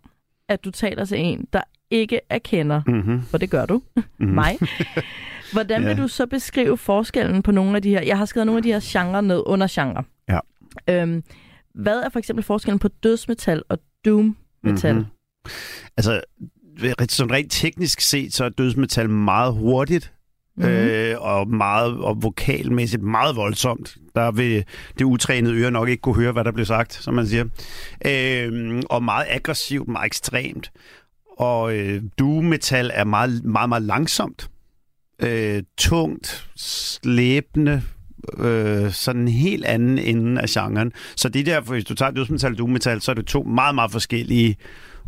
at 0.49 0.64
du 0.64 0.70
taler 0.70 1.05
til 1.05 1.18
en, 1.18 1.46
der 1.53 1.61
ikke 1.90 2.20
erkender, 2.31 2.83
mm-hmm. 2.87 3.22
for 3.22 3.38
det 3.38 3.51
gør 3.51 3.66
du, 3.66 3.83
mm-hmm. 3.96 4.35
mig. 4.35 4.59
Hvordan 5.53 5.83
vil 5.83 5.96
ja. 5.96 6.03
du 6.03 6.09
så 6.09 6.27
beskrive 6.27 6.77
forskellen 6.79 7.42
på 7.42 7.53
nogle 7.53 7.77
af 7.77 7.83
de 7.83 7.90
her... 7.90 8.03
Jeg 8.03 8.18
har 8.18 8.25
skrevet 8.25 8.46
nogle 8.46 8.59
af 8.59 8.62
de 8.62 8.72
her 8.72 8.81
genrer 8.83 9.20
ned 9.20 9.42
under 9.46 9.66
genre. 9.70 10.05
Ja. 10.29 10.38
Øhm, 10.88 11.22
hvad 11.75 11.96
er 12.01 12.09
for 12.09 12.18
eksempel 12.18 12.44
forskellen 12.44 12.79
på 12.79 12.88
dødsmetal 12.88 13.62
og 13.68 13.79
doom-metal? 14.05 14.94
Mm-hmm. 14.94 15.07
Altså, 15.96 16.20
sådan 17.09 17.33
rent 17.33 17.53
teknisk 17.53 18.01
set, 18.01 18.35
så 18.35 18.44
er 18.44 18.49
dødsmetal 18.49 19.11
meget 19.11 19.53
hurtigt, 19.53 20.12
mm-hmm. 20.57 20.72
øh, 20.72 21.14
og 21.18 21.49
meget 21.49 21.99
og 21.99 22.22
vokalmæssigt 22.22 23.03
meget 23.03 23.37
voldsomt. 23.37 23.96
Der 24.14 24.33
vil 24.33 24.64
det 24.99 25.05
utrænede 25.05 25.55
øre 25.55 25.70
nok 25.70 25.88
ikke 25.88 26.01
kunne 26.01 26.14
høre, 26.14 26.33
hvad 26.33 26.44
der 26.44 26.53
bliver 26.53 26.66
sagt, 26.66 26.94
som 26.94 27.14
man 27.14 27.27
siger. 27.27 27.44
Øh, 28.07 28.83
og 28.90 29.03
meget 29.03 29.27
aggressivt, 29.29 29.88
meget 29.88 30.07
ekstremt. 30.07 30.72
Og 31.37 31.77
øh, 31.77 32.03
doom-metal 32.20 32.90
er 32.94 33.05
meget, 33.05 33.44
meget, 33.44 33.68
meget 33.68 33.83
langsomt. 33.83 34.51
Øh, 35.22 35.62
tungt, 35.79 36.49
slæbende, 36.57 37.83
øh, 38.38 38.92
sådan 38.92 39.22
en 39.22 39.29
helt 39.29 39.64
anden 39.64 39.99
ende 39.99 40.40
af 40.40 40.49
genren. 40.49 40.92
Så 41.16 41.29
det 41.29 41.46
der, 41.46 41.61
hvis 41.61 41.85
du 41.85 41.94
tager 41.94 42.11
dødsmetal 42.11 42.53
og 42.53 42.59
doom-metal, 42.59 43.01
så 43.01 43.11
er 43.11 43.14
det 43.14 43.27
to 43.27 43.42
meget, 43.42 43.75
meget 43.75 43.92
forskellige 43.92 44.57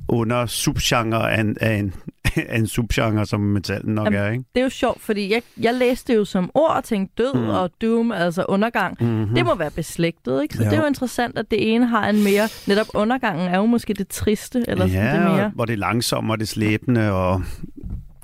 under 0.09 0.47
subgenre 0.47 1.33
af 1.33 1.41
en, 1.41 1.57
af 1.61 1.75
en, 1.75 1.95
af 2.49 2.59
en 2.59 2.67
subgenre, 2.67 3.27
som 3.27 3.41
metallen 3.41 3.95
nok 3.95 4.07
Jamen, 4.07 4.21
er, 4.21 4.31
ikke? 4.31 4.45
Det 4.55 4.61
er 4.61 4.65
jo 4.65 4.71
sjovt, 4.71 5.01
fordi 5.01 5.33
jeg, 5.33 5.43
jeg 5.61 5.75
læste 5.75 6.13
det 6.13 6.19
jo 6.19 6.25
som 6.25 6.51
ord 6.55 6.77
og 6.77 6.85
tænkte 6.85 7.23
død 7.23 7.35
mm. 7.35 7.49
og 7.49 7.71
doom, 7.83 8.13
altså 8.13 8.45
undergang. 8.49 8.97
Mm-hmm. 9.01 9.35
Det 9.35 9.45
må 9.45 9.55
være 9.55 9.71
beslægtet, 9.71 10.43
ikke? 10.43 10.57
Så 10.57 10.65
jo. 10.65 10.71
det 10.71 10.77
er 10.77 10.81
jo 10.81 10.87
interessant, 10.87 11.39
at 11.39 11.51
det 11.51 11.75
ene 11.75 11.87
har 11.87 12.09
en 12.09 12.25
mere... 12.25 12.49
Netop 12.67 12.87
undergangen 12.95 13.49
er 13.49 13.57
jo 13.57 13.67
måske 13.67 13.95
det 13.95 14.09
triste, 14.09 14.65
eller 14.69 14.87
ja, 14.87 14.93
sådan 14.93 15.23
det 15.23 15.37
mere... 15.37 15.53
hvor 15.55 15.65
det 15.65 15.73
er 15.73 15.79
langsomt 15.79 16.31
og 16.31 16.41
det 16.41 16.49
slæbende, 16.49 17.13
og, 17.13 17.43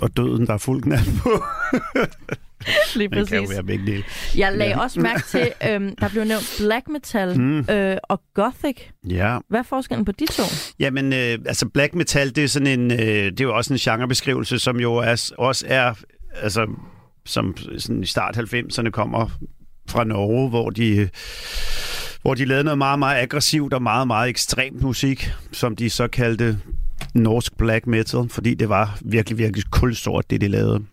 og 0.01 0.17
døden, 0.17 0.47
der 0.47 0.55
er 0.55 0.59
fuld 0.59 0.83
knald 0.83 1.21
på. 1.23 1.31
Lige 2.97 3.09
præcis. 3.09 3.29
Det 3.29 3.29
kan 3.29 3.43
jo 3.43 3.49
være 3.49 3.65
begge 3.65 3.87
dele. 3.87 4.05
Jeg 4.37 4.57
lagde 4.57 4.73
ja. 4.73 4.81
også 4.81 5.01
mærke 5.01 5.23
til, 5.23 5.53
øhm, 5.69 5.97
der 5.97 6.09
blev 6.09 6.25
nævnt 6.25 6.55
black 6.59 6.89
metal 6.89 7.41
mm. 7.41 7.59
øh, 7.71 7.97
og 8.03 8.23
gothic. 8.35 8.77
Ja. 9.09 9.39
Hvad 9.49 9.61
er 9.61 9.65
forskellen 9.65 10.05
på 10.05 10.13
de 10.13 10.27
to? 10.27 10.43
Jamen, 10.79 11.13
øh, 11.13 11.39
altså 11.47 11.69
black 11.69 11.95
metal, 11.95 12.37
det 12.37 12.45
er 12.45 12.49
sådan 12.49 12.81
en, 12.81 12.93
øh, 12.93 12.99
det 12.99 13.41
er 13.41 13.45
jo 13.45 13.57
også 13.57 13.75
en 13.75 13.79
genrebeskrivelse, 13.79 14.59
som 14.59 14.81
jo 14.81 14.95
er, 14.95 15.33
også 15.39 15.65
er, 15.69 15.95
altså, 16.35 16.67
som 17.25 17.57
sådan 17.79 18.03
i 18.03 18.07
start 18.07 18.37
90'erne 18.37 18.91
kommer 18.91 19.29
fra 19.89 20.05
Norge, 20.05 20.49
hvor 20.49 20.71
de 20.71 21.09
hvor 22.23 22.35
de 22.35 22.45
lavede 22.45 22.65
noget 22.65 22.79
meget, 22.79 22.99
meget 22.99 23.23
aggressivt 23.23 23.73
og 23.73 23.83
meget, 23.83 24.07
meget 24.07 24.29
ekstremt 24.29 24.83
musik, 24.83 25.31
som 25.53 25.77
de 25.77 25.91
så 25.91 26.09
kaldte 26.09 26.59
norsk 27.15 27.57
black 27.57 27.87
metal, 27.87 28.29
fordi 28.29 28.55
det 28.55 28.69
var 28.69 28.99
virkelig, 29.05 29.39
virkelig 29.39 29.65
kulsort, 29.71 30.31
det 30.31 30.41
de 30.41 30.49
lavede 30.49 30.85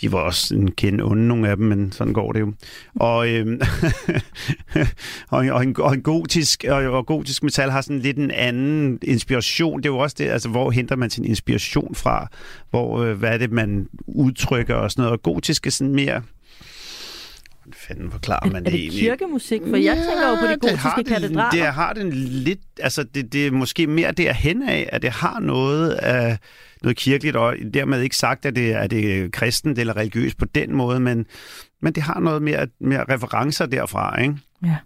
de 0.00 0.12
var 0.12 0.18
også 0.18 0.54
en 0.54 0.70
kende 0.70 1.04
onde, 1.04 1.28
nogle 1.28 1.48
af 1.48 1.56
dem, 1.56 1.66
men 1.66 1.92
sådan 1.92 2.12
går 2.12 2.32
det 2.32 2.40
jo. 2.40 2.52
Og, 2.94 3.28
øh, 3.28 3.46
og, 5.30 5.44
en, 5.44 5.50
og, 5.50 5.62
en, 5.62 5.76
og 5.78 5.94
en 5.94 6.02
gotisk, 6.02 6.64
og, 6.68 6.76
og 6.76 7.06
gotisk 7.06 7.42
metal 7.42 7.70
har 7.70 7.80
sådan 7.80 7.98
lidt 7.98 8.16
en 8.16 8.30
anden 8.30 8.98
inspiration. 9.02 9.78
Det 9.78 9.86
er 9.86 9.92
jo 9.92 9.98
også 9.98 10.16
det, 10.18 10.28
altså 10.28 10.48
hvor 10.48 10.70
henter 10.70 10.96
man 10.96 11.10
sin 11.10 11.24
inspiration 11.24 11.94
fra? 11.94 12.28
Hvor, 12.70 13.02
øh, 13.02 13.18
hvad 13.18 13.30
er 13.30 13.38
det, 13.38 13.52
man 13.52 13.88
udtrykker 14.06 14.74
og 14.74 14.90
sådan 14.90 15.02
noget? 15.02 15.12
Og 15.12 15.22
gotisk 15.22 15.66
er 15.66 15.70
sådan 15.70 15.94
mere 15.94 16.22
Hvordan 17.64 17.78
fanden 17.78 18.10
forklarer 18.10 18.50
man 18.50 18.66
er, 18.66 18.70
det, 18.70 18.80
det 18.80 18.90
kirkemusik? 18.90 19.60
For 19.70 19.76
jeg 19.76 19.96
tænker 19.96 20.28
jo 20.28 20.34
på 20.34 20.46
de 20.46 20.56
gotiske 20.70 21.14
katedraler. 21.14 21.50
Det 21.50 21.60
har 21.60 21.92
den 21.92 22.12
lidt... 22.12 22.60
Altså, 22.80 23.02
det, 23.02 23.32
det 23.32 23.46
er 23.46 23.50
måske 23.50 23.86
mere 23.86 24.12
derhen 24.12 24.68
af, 24.68 24.88
at 24.92 25.02
det 25.02 25.10
har 25.10 25.40
noget 25.40 25.90
af 25.90 26.38
noget 26.82 26.96
kirkeligt, 26.96 27.36
og 27.36 27.54
dermed 27.74 28.00
ikke 28.00 28.16
sagt, 28.16 28.46
at 28.46 28.56
det 28.56 28.72
er 28.72 28.86
det 28.86 29.32
kristent 29.32 29.78
eller 29.78 29.96
religiøst 29.96 30.38
på 30.38 30.44
den 30.44 30.74
måde, 30.74 31.00
men, 31.00 31.26
men 31.82 31.92
det 31.92 32.02
har 32.02 32.20
noget 32.20 32.42
mere, 32.42 32.66
mere 32.80 33.04
referencer 33.04 33.66
derfra, 33.66 34.20
ikke? 34.20 34.34
Ja. 34.64 34.76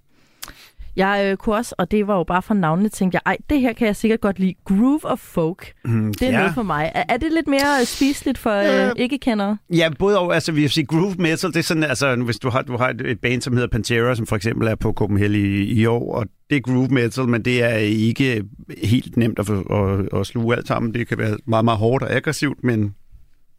Jeg 0.99 1.29
øh, 1.31 1.37
kunne 1.37 1.57
også, 1.57 1.75
og 1.79 1.91
det 1.91 2.07
var 2.07 2.17
jo 2.17 2.25
bare 2.25 2.43
fra 2.43 2.55
navnene, 2.55 2.89
tænkte 2.89 3.17
jeg, 3.17 3.23
ej, 3.27 3.37
det 3.51 3.61
her 3.61 3.73
kan 3.73 3.87
jeg 3.87 3.97
sikkert 3.97 4.21
godt 4.21 4.39
lide. 4.39 4.55
Groove 4.65 5.05
of 5.05 5.19
folk. 5.19 5.73
Mm, 5.85 6.15
det 6.15 6.23
er 6.23 6.33
ja. 6.33 6.39
noget 6.39 6.55
for 6.55 6.63
mig. 6.63 6.93
Er, 6.95 7.05
er 7.09 7.17
det 7.17 7.33
lidt 7.33 7.49
mere 7.49 7.85
spiseligt 7.85 8.39
for 8.39 8.51
øh, 8.51 8.87
øh, 8.87 8.93
ikke-kendere? 8.97 9.57
Ja, 9.71 9.91
både 9.99 10.19
og. 10.19 10.35
Altså, 10.35 10.53
vi 10.53 10.61
vil 10.61 10.71
sige, 10.71 10.87
groove 10.87 11.15
metal, 11.19 11.51
det 11.51 11.57
er 11.57 11.63
sådan, 11.63 11.83
altså, 11.83 12.17
hvis 12.17 12.39
du 12.39 12.51
har, 12.51 12.63
du 12.63 12.77
har 12.77 12.89
et, 12.89 13.01
et 13.01 13.21
band, 13.21 13.43
som 13.43 13.53
hedder 13.53 13.69
Pantera, 13.69 14.15
som 14.15 14.27
for 14.27 14.37
eksempel 14.37 14.69
er 14.69 14.75
på 14.75 14.93
Copenhagen 14.93 15.35
i, 15.35 15.63
i 15.63 15.87
år, 15.87 16.15
og 16.15 16.27
det 16.51 16.57
er 16.57 16.61
groove 16.61 16.89
metal, 16.89 17.29
men 17.29 17.45
det 17.45 17.63
er 17.63 17.77
ikke 17.77 18.45
helt 18.83 19.17
nemt 19.17 19.39
at, 19.39 19.51
at, 19.51 20.21
at 20.21 20.27
sluge 20.27 20.57
alt 20.57 20.69
sammen. 20.69 20.95
Det 20.95 21.09
kan 21.09 21.19
være 21.19 21.37
meget, 21.47 21.65
meget 21.65 21.79
hårdt 21.79 22.05
og 22.05 22.13
aggressivt, 22.13 22.65
men 22.65 22.95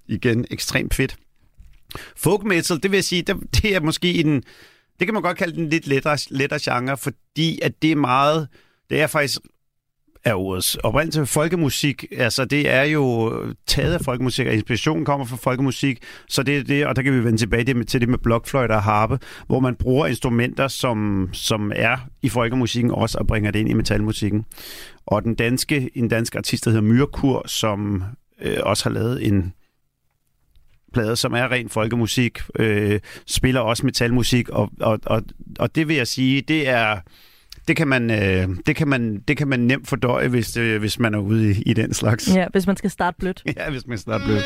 igen 0.08 0.46
ekstremt 0.52 0.94
fedt. 0.94 1.16
Folk 2.18 2.44
metal, 2.44 2.84
det 2.84 2.92
vil 2.92 3.04
sige, 3.04 3.22
det, 3.22 3.36
det 3.62 3.76
er 3.76 3.80
måske 3.80 4.14
en 4.14 4.44
det 5.00 5.08
kan 5.08 5.14
man 5.14 5.24
godt 5.24 5.38
kalde 5.38 5.56
den 5.56 5.70
lidt 5.70 5.88
lettere, 5.88 6.18
lettere 6.30 6.60
genre, 6.64 6.98
fordi 6.98 7.60
at 7.62 7.82
det 7.82 7.92
er 7.92 7.96
meget, 7.96 8.48
det 8.90 9.02
er 9.02 9.08
faktisk 9.08 9.40
er 10.24 10.34
ordets 10.34 10.76
oprindelse 10.76 11.26
folkemusik. 11.26 12.06
Altså, 12.12 12.46
det 12.46 12.70
er 12.70 12.84
jo 12.84 13.34
taget 13.68 13.94
af 13.94 14.02
folkemusik, 14.02 14.48
og 14.48 14.54
inspirationen 14.54 15.06
kommer 15.06 15.26
fra 15.26 15.36
folkemusik. 15.36 16.04
Så 16.28 16.44
det 16.44 16.58
er 16.58 16.64
det, 16.64 16.86
og 16.86 16.96
der 16.96 17.02
kan 17.02 17.14
vi 17.14 17.24
vende 17.24 17.38
tilbage 17.38 17.84
til 17.84 18.02
det 18.02 18.10
med 18.10 18.18
blokfløjter 18.18 18.76
og 18.76 18.84
harpe, 18.84 19.20
hvor 19.48 19.60
man 19.60 19.76
bruger 19.76 20.08
instrumenter, 20.08 20.68
som, 20.68 21.30
som 21.34 21.72
er 21.76 21.98
i 22.22 22.30
folkemusikken 22.30 22.92
også, 22.92 23.18
og 23.18 23.28
bringer 23.28 23.52
det 23.52 23.60
ind 23.60 23.70
i 23.70 23.74
metalmusikken. 23.74 24.46
Og 25.06 25.24
den 25.24 25.36
danske, 25.36 25.90
en 25.96 26.08
dansk 26.08 26.36
artist, 26.36 26.66
der 26.66 26.72
hedder 26.72 26.84
Myrkur, 26.84 27.48
som 27.48 28.04
øh, 28.42 28.58
også 28.64 28.84
har 28.84 28.92
lavet 28.92 29.28
en 29.28 29.54
plade, 30.94 31.16
som 31.16 31.34
er 31.34 31.52
ren 31.52 31.70
folkemusik, 31.70 32.40
øh, 32.60 33.00
spiller 33.28 33.62
også 33.62 33.86
metalmusik, 33.86 34.50
og, 34.50 34.70
og, 34.80 35.00
og, 35.06 35.24
og 35.60 35.76
det 35.76 35.88
vil 35.88 35.96
jeg 35.96 36.08
sige, 36.08 36.42
det 36.42 36.70
er 36.70 36.98
det 37.68 37.78
kan 37.78 37.88
man, 37.88 38.12
øh, 38.12 38.48
det 38.66 38.76
kan 38.76 38.88
man, 38.88 39.24
det 39.28 39.38
kan 39.38 39.48
man 39.48 39.60
nemt 39.60 39.88
fordøje, 39.88 40.28
hvis, 40.28 40.58
øh, 40.58 40.80
hvis 40.80 41.00
man 41.00 41.14
er 41.14 41.20
ude 41.20 41.52
i, 41.52 41.62
i 41.66 41.74
den 41.74 41.94
slags. 41.94 42.36
Ja, 42.36 42.48
hvis 42.52 42.68
man 42.68 42.78
skal 42.78 42.90
starte 42.90 43.18
blødt. 43.20 43.44
ja, 43.58 43.70
hvis 43.70 43.88
man 43.88 43.98
skal 43.98 44.12
starte 44.12 44.24
blødt. 44.26 44.44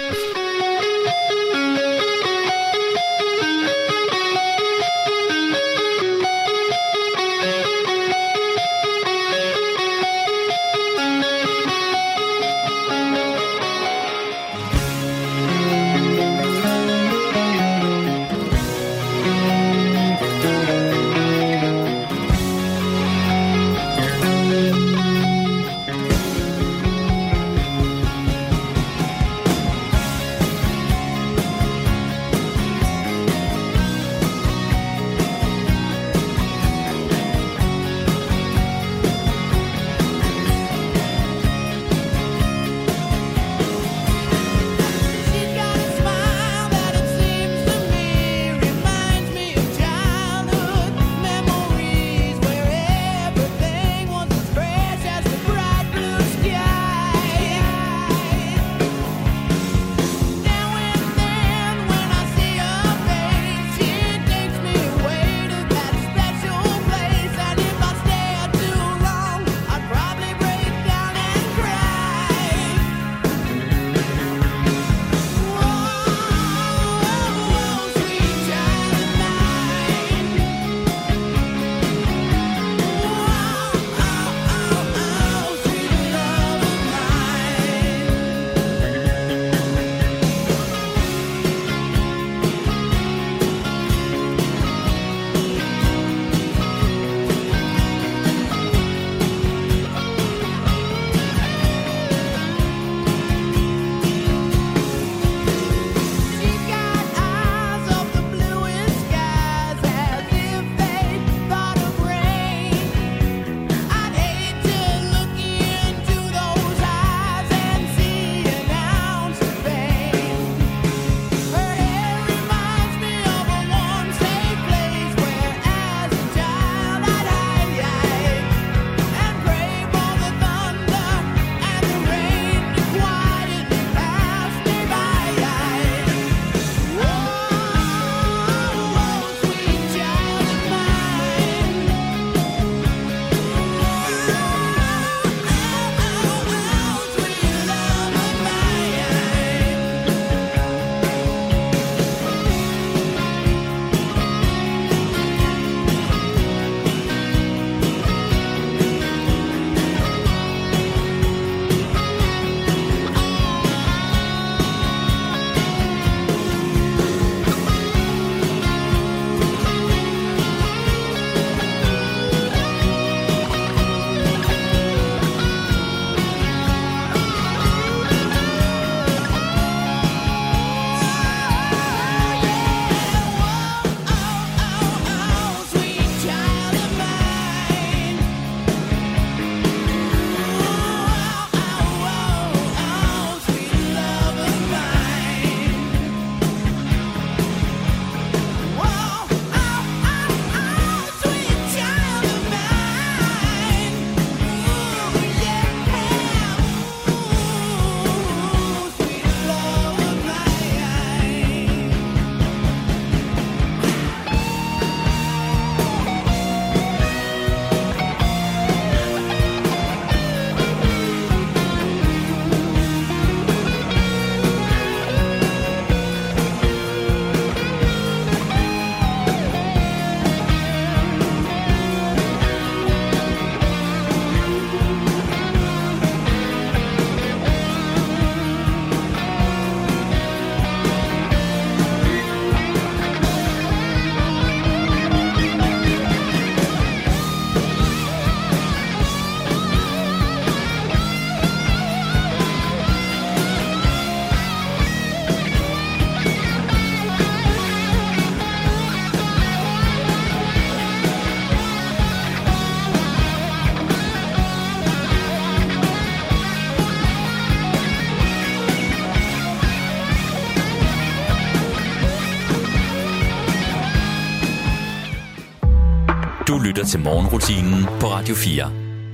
Til 276.93 277.01
morgenrutinen 277.01 277.83
på 277.99 278.07
Radio 278.07 278.35
4. 278.35 278.71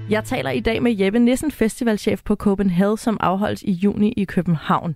Jeg 0.09 0.23
taler 0.23 0.51
i 0.51 0.59
dag 0.59 0.83
med 0.83 0.97
Jeppe 0.99 1.19
Nissen, 1.19 1.51
festivalchef 1.51 2.21
på 2.25 2.35
Copenhagen, 2.35 2.97
som 2.97 3.17
afholdes 3.19 3.61
i 3.63 3.71
juni 3.71 4.13
i 4.17 4.23
København. 4.23 4.95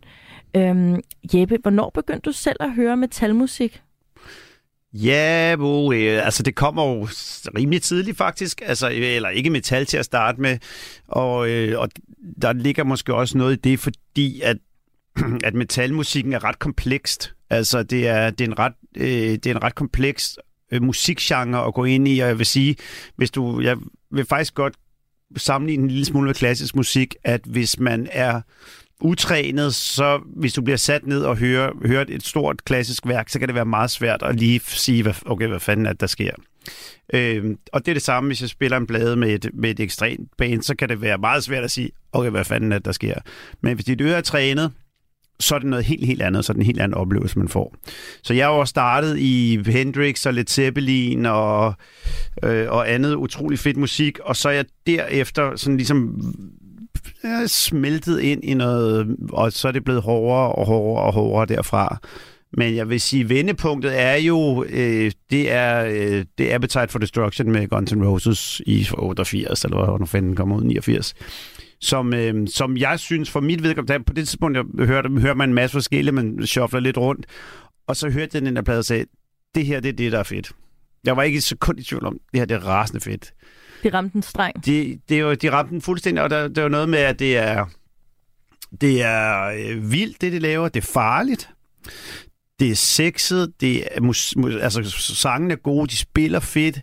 Øhm, 0.56 1.00
Jeppe, 1.34 1.58
hvornår 1.62 1.92
begyndte 1.94 2.30
du 2.30 2.32
selv 2.32 2.56
at 2.60 2.74
høre 2.74 2.98
metalmusik? 2.98 3.82
Ja, 4.94 5.56
bo, 5.58 5.94
øh, 5.94 6.26
altså 6.26 6.44
det 6.44 6.56
kommer 6.56 6.84
jo 6.86 7.08
rimelig 7.58 7.82
tidligt 7.82 8.18
faktisk, 8.18 8.62
altså, 8.66 8.90
eller 8.94 9.30
ikke 9.30 9.50
metal 9.50 9.86
til 9.86 9.98
at 9.98 10.06
starte 10.06 10.42
med, 10.42 10.58
og, 11.08 11.50
øh, 11.50 11.80
og 11.80 11.90
der 12.42 12.54
ligger 12.54 12.84
måske 12.84 13.14
også 13.14 13.38
noget 13.38 13.54
i 13.54 13.60
det, 13.70 13.80
fordi 13.80 14.42
at, 14.42 14.58
at 15.48 15.54
metalmusikken 15.54 16.34
er 16.34 16.44
ret 16.44 16.60
komplekst. 16.60 17.34
Altså 17.50 17.84
det 17.84 18.08
er, 18.08 18.30
det 18.30 18.42
er 18.42 18.52
en 18.52 18.60
ret, 18.60 18.74
øh, 18.98 19.08
det 19.08 19.46
er 19.46 19.52
en 19.52 19.64
ret 19.64 19.76
kompleks 19.76 20.38
øh, 20.72 20.84
musikgenre 20.84 21.66
at 21.66 21.74
gå 21.74 21.84
ind 21.84 22.08
i, 22.08 22.20
og 22.20 22.28
jeg 22.28 22.38
vil 22.38 22.46
sige, 22.46 22.76
hvis 23.16 23.32
du, 23.32 23.62
jeg 23.62 23.78
vil 24.12 24.26
faktisk 24.26 24.56
godt 24.56 24.74
sammenligne 25.38 25.84
en 25.84 25.90
lille 25.90 26.06
smule 26.06 26.26
med 26.26 26.34
klassisk 26.34 26.76
musik, 26.76 27.16
at 27.24 27.42
hvis 27.46 27.80
man 27.80 28.08
er 28.12 28.42
utrænet, 29.02 29.76
så 29.76 30.22
hvis 30.36 30.54
du 30.54 30.62
bliver 30.62 30.78
sat 30.78 31.06
ned 31.06 31.22
og 31.22 31.38
hører, 31.38 31.72
hører 31.86 32.06
et 32.10 32.26
stort 32.26 32.66
klassisk 32.66 33.08
værk, 33.08 33.30
så 33.30 33.40
kan 33.40 33.48
det 33.48 33.56
være 33.56 33.66
meget 33.66 33.92
svært 33.92 34.24
at 34.24 34.36
lige 34.36 34.62
sige, 34.66 35.04
hvad, 35.04 35.14
okay, 35.26 35.48
hvad 35.48 35.60
fanden 35.60 35.86
er 35.86 35.92
det, 35.92 36.02
der 36.02 36.08
sker. 36.08 36.32
Øh, 37.14 37.46
og 37.74 37.86
det 37.86 37.92
er 37.92 37.94
det 37.96 38.04
samme, 38.04 38.28
hvis 38.28 38.42
jeg 38.42 38.50
spiller 38.50 38.78
en 38.78 38.88
plade 38.88 39.16
med 39.16 39.30
et, 39.30 39.50
med 39.54 39.70
et 39.70 39.80
ekstremt 39.80 40.30
band, 40.38 40.62
så 40.62 40.76
kan 40.76 40.90
det 40.90 41.02
være 41.02 41.18
meget 41.18 41.44
svært 41.44 41.64
at 41.64 41.72
sige, 41.72 41.90
okay, 42.12 42.30
hvad 42.30 42.46
fanden 42.46 42.72
er 42.72 42.78
det, 42.78 42.86
der 42.86 42.92
sker. 42.92 43.16
Men 43.62 43.76
hvis 43.76 43.86
dit 43.86 44.02
øre 44.02 44.18
er 44.18 44.22
trænet, 44.22 44.72
så 45.44 45.56
er 45.56 45.60
det 45.60 45.68
noget 45.68 45.86
helt, 45.86 46.06
helt 46.06 46.22
andet, 46.22 46.46
så 46.46 46.52
er 46.52 46.54
det 46.54 46.60
en 46.60 46.66
helt 46.66 46.82
anden 46.82 46.98
oplevelse, 46.98 47.40
man 47.40 47.48
får. 47.48 47.76
Så 48.24 48.34
jeg 48.34 48.46
har 48.46 48.54
jo 48.54 48.66
startet 48.66 49.20
i 49.20 49.60
Hendrix 49.66 50.26
og 50.26 50.34
Led 50.34 50.46
Zeppelin 50.48 51.26
og, 51.26 51.74
øh, 52.44 52.70
og 52.70 52.92
andet 52.92 53.16
utrolig 53.16 53.60
fedt 53.60 53.78
musik, 53.78 54.20
og 54.20 54.36
så 54.36 54.50
er 54.50 54.54
jeg 54.54 54.66
derefter 54.88 55.56
sådan 55.56 55.78
ligesom 55.78 56.22
er 57.24 57.48
smeltet 57.48 58.20
ind 58.20 58.44
i 58.44 58.54
noget, 58.54 59.18
og 59.30 59.52
så 59.52 59.68
er 59.68 59.72
det 59.72 59.84
blevet 59.84 60.02
hårdere 60.02 60.52
og 60.52 60.66
hårdere 60.66 61.04
og 61.04 61.14
hårdere 61.14 61.56
derfra. 61.56 61.98
Men 62.58 62.76
jeg 62.76 62.90
vil 62.90 63.02
sige, 63.02 63.30
vendepunktet 63.30 64.02
er 64.02 64.16
jo, 64.16 64.66
øh, 64.70 65.12
det 65.32 65.52
er 65.52 65.86
øh, 65.86 66.26
det 66.38 66.52
er 66.52 66.56
Appetite 66.56 66.88
for 66.88 67.00
Destruction 67.00 67.52
med 67.52 67.68
Guns 67.68 67.92
N' 67.92 68.06
Roses 68.06 68.62
i 68.66 68.88
88, 68.94 69.64
eller 69.64 69.98
hvor 69.98 70.06
fanden 70.06 70.36
kom 70.36 70.52
ud, 70.52 70.64
89 70.64 71.14
som, 71.84 72.14
øh, 72.14 72.48
som 72.48 72.78
jeg 72.78 73.00
synes, 73.00 73.30
for 73.30 73.40
mit 73.40 73.64
vedkommende, 73.64 74.04
på 74.04 74.14
det 74.14 74.28
tidspunkt, 74.28 74.58
jeg 74.58 74.86
hørte, 74.86 75.10
hører 75.10 75.36
man 75.36 75.50
en 75.50 75.56
masse 75.56 75.74
forskellige, 75.74 76.12
man 76.14 76.48
shuffler 76.48 76.80
lidt 76.80 76.98
rundt, 76.98 77.26
og 77.88 77.96
så 77.96 78.10
hørte 78.10 78.30
jeg 78.34 78.42
den 78.42 78.56
der 78.56 78.62
plade 78.62 78.80
og 78.80 78.86
sagde, 78.86 79.06
det 79.56 79.66
her, 79.66 79.80
det 79.80 79.90
er 79.90 79.94
det, 79.94 80.12
der 80.12 80.20
er 80.20 80.24
fedt. 80.24 80.52
Jeg 81.04 81.18
var 81.18 81.24
ikke 81.24 81.38
et 81.38 81.44
sekund 81.44 81.80
i 81.80 81.84
tvivl 81.84 82.06
om, 82.06 82.20
det 82.32 82.40
her, 82.40 82.46
det 82.46 82.56
er 82.56 82.68
rasende 82.68 83.02
fedt. 83.02 83.34
De 83.84 83.90
ramte 83.94 84.14
den 84.14 84.22
streng. 84.22 84.66
De, 84.66 85.00
det 85.10 85.18
er 85.18 85.22
jo, 85.22 85.34
de 85.34 85.52
ramte 85.52 85.70
den 85.70 85.82
fuldstændig, 85.82 86.24
og 86.24 86.30
der, 86.30 86.48
der 86.48 86.62
er 86.62 86.64
jo 86.64 86.70
noget 86.70 86.90
med, 86.90 87.00
at 87.00 87.20
det 87.20 87.38
er, 87.38 87.66
det 88.82 89.02
er 89.02 89.46
øh, 89.46 89.92
vildt, 89.92 90.22
det 90.22 90.32
de 90.32 90.40
laver. 90.40 90.70
Det 90.70 90.84
er 90.84 90.92
farligt. 90.94 91.50
Det 92.60 92.72
er 92.72 92.76
sexet. 92.76 93.54
Det 93.62 93.88
er, 93.92 94.02
mus, 94.02 94.36
mus, 94.36 94.56
altså, 94.56 94.84
sangene 95.00 95.54
er 95.54 95.58
gode. 95.58 95.88
De 95.88 95.98
spiller 95.98 96.40
fedt. 96.40 96.82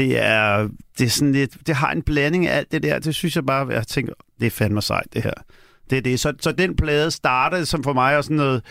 Det 0.00 0.18
er, 0.18 0.68
det 0.98 1.04
er 1.04 1.10
sådan 1.10 1.32
lidt, 1.32 1.56
det 1.66 1.74
har 1.74 1.92
en 1.92 2.02
blanding 2.02 2.46
af 2.46 2.56
alt 2.56 2.72
det 2.72 2.82
der. 2.82 2.98
Det 2.98 3.14
synes 3.14 3.36
jeg 3.36 3.46
bare, 3.46 3.68
jeg 3.68 3.86
tænker, 3.86 4.12
det 4.40 4.46
er 4.46 4.50
fandme 4.50 4.82
sejt, 4.82 5.06
det 5.12 5.22
her. 5.22 5.32
Det 5.90 5.98
er 5.98 6.02
det. 6.02 6.20
Så, 6.20 6.32
så 6.40 6.52
den 6.52 6.76
plade 6.76 7.10
startede 7.10 7.66
som 7.66 7.84
for 7.84 7.92
mig 7.92 8.16
og 8.16 8.24
sådan 8.24 8.36
noget, 8.36 8.62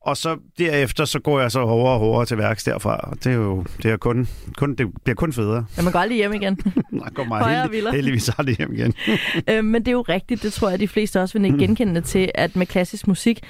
og 0.00 0.16
så 0.16 0.36
derefter, 0.58 1.04
så 1.04 1.18
går 1.18 1.40
jeg 1.40 1.52
så 1.52 1.64
hårdere 1.64 1.92
og 1.92 1.98
hårdere 1.98 2.26
til 2.26 2.38
værks 2.38 2.64
derfra. 2.64 3.14
Det 3.24 3.26
er 3.26 3.36
jo 3.36 3.64
det 3.82 3.90
er 3.90 3.96
kun, 3.96 4.28
kun, 4.56 4.74
det 4.74 4.86
bliver 5.04 5.14
kun 5.14 5.32
federe. 5.32 5.64
Ja, 5.76 5.82
man 5.82 5.92
går 5.92 5.98
aldrig 5.98 6.16
hjem 6.16 6.32
igen. 6.32 6.58
Nej, 6.90 7.10
går 7.14 7.24
mig 7.24 7.60
heldig, 7.62 7.92
heldigvis 7.92 8.30
aldrig 8.38 8.56
hjem 8.56 8.72
igen. 8.72 8.94
øh, 9.50 9.64
men 9.64 9.82
det 9.82 9.88
er 9.88 9.92
jo 9.92 10.02
rigtigt, 10.02 10.42
det 10.42 10.52
tror 10.52 10.70
jeg, 10.70 10.80
de 10.80 10.88
fleste 10.88 11.20
også 11.20 11.38
vil 11.38 11.58
genkende 11.58 12.00
til, 12.00 12.30
at 12.34 12.56
med 12.56 12.66
klassisk 12.66 13.06
musik, 13.06 13.40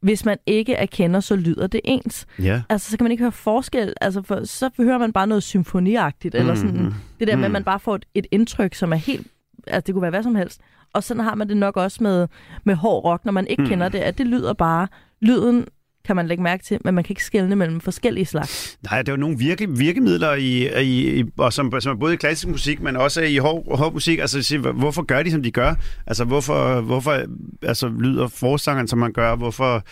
hvis 0.00 0.24
man 0.24 0.38
ikke 0.46 0.74
erkender, 0.74 1.20
så 1.20 1.36
lyder 1.36 1.66
det 1.66 1.80
ens. 1.84 2.26
Ja. 2.42 2.62
Altså, 2.68 2.90
så 2.90 2.96
kan 2.96 3.04
man 3.04 3.12
ikke 3.12 3.24
høre 3.24 3.32
forskel. 3.32 3.94
Altså, 4.00 4.22
for, 4.22 4.44
så 4.44 4.70
hører 4.76 4.98
man 4.98 5.12
bare 5.12 5.26
noget 5.26 5.42
symfoniagtigt, 5.42 6.34
mm-hmm. 6.34 6.50
eller 6.50 6.60
sådan. 6.60 6.94
Det 7.20 7.28
der 7.28 7.36
med, 7.36 7.44
at 7.44 7.50
man 7.50 7.64
bare 7.64 7.80
får 7.80 7.94
et, 7.94 8.04
et 8.14 8.26
indtryk, 8.30 8.74
som 8.74 8.92
er 8.92 8.96
helt... 8.96 9.26
Altså, 9.66 9.86
det 9.86 9.94
kunne 9.94 10.02
være 10.02 10.10
hvad 10.10 10.22
som 10.22 10.34
helst. 10.34 10.60
Og 10.92 11.04
sådan 11.04 11.22
har 11.22 11.34
man 11.34 11.48
det 11.48 11.56
nok 11.56 11.76
også 11.76 12.02
med, 12.02 12.28
med 12.64 12.74
hård 12.74 13.04
rock, 13.04 13.24
når 13.24 13.32
man 13.32 13.46
ikke 13.46 13.62
mm. 13.62 13.68
kender 13.68 13.88
det, 13.88 13.98
at 13.98 14.18
det 14.18 14.26
lyder 14.26 14.52
bare... 14.52 14.88
Lyden 15.20 15.66
kan 16.08 16.16
man 16.16 16.26
lægge 16.26 16.42
mærke 16.42 16.64
til, 16.64 16.78
men 16.84 16.94
man 16.94 17.04
kan 17.04 17.12
ikke 17.12 17.24
skelne 17.24 17.56
mellem 17.56 17.80
forskellige 17.80 18.26
slags. 18.26 18.78
Nej, 18.90 19.02
der 19.02 19.12
er 19.12 19.16
jo 19.16 19.20
nogle 19.20 19.38
virke, 19.38 19.68
virkemidler, 19.70 20.34
i, 20.34 20.82
i, 20.84 21.24
og 21.38 21.52
som, 21.52 21.80
som 21.80 21.92
er 21.92 22.00
både 22.00 22.14
i 22.14 22.16
klassisk 22.16 22.48
musik, 22.48 22.80
men 22.80 22.96
også 22.96 23.22
i 23.22 23.36
hård, 23.36 23.76
hård 23.78 23.92
musik. 23.92 24.18
Altså, 24.18 24.58
hvorfor 24.74 25.02
gør 25.02 25.22
de, 25.22 25.30
som 25.30 25.42
de 25.42 25.50
gør? 25.50 25.74
Altså, 26.06 26.24
hvorfor, 26.24 26.80
hvorfor 26.80 27.22
altså, 27.62 27.88
lyder 27.88 28.28
forsangeren, 28.28 28.88
som 28.88 28.98
man 28.98 29.12
gør? 29.12 29.36
Hvorfor 29.36 29.84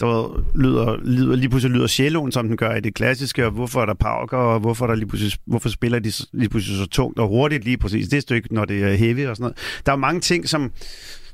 der 0.00 0.42
lyder, 0.54 0.96
lyder, 1.04 1.36
lige 1.36 1.48
pludselig 1.48 1.76
lyder 1.76 1.86
celloen, 1.86 2.32
som 2.32 2.48
den 2.48 2.56
gør 2.56 2.74
i 2.74 2.80
det 2.80 2.94
klassiske, 2.94 3.46
og 3.46 3.52
hvorfor 3.52 3.82
er 3.82 3.86
der 3.86 3.94
pauker, 3.94 4.36
og 4.36 4.60
hvorfor, 4.60 4.84
er 4.84 4.88
der 4.88 4.94
lige 4.94 5.08
pludselig, 5.08 5.32
hvorfor 5.46 5.68
spiller 5.68 5.98
de 5.98 6.12
lige 6.32 6.48
pludselig 6.48 6.78
så 6.78 6.86
tungt 6.86 7.18
og 7.18 7.28
hurtigt 7.28 7.64
lige 7.64 7.76
præcis 7.76 8.08
det 8.08 8.22
stykke, 8.22 8.54
når 8.54 8.64
det 8.64 8.82
er 8.82 8.92
heavy 8.92 9.26
og 9.26 9.36
sådan 9.36 9.42
noget. 9.42 9.82
Der 9.86 9.92
er 9.92 9.96
mange 9.96 10.20
ting, 10.20 10.48
som, 10.48 10.72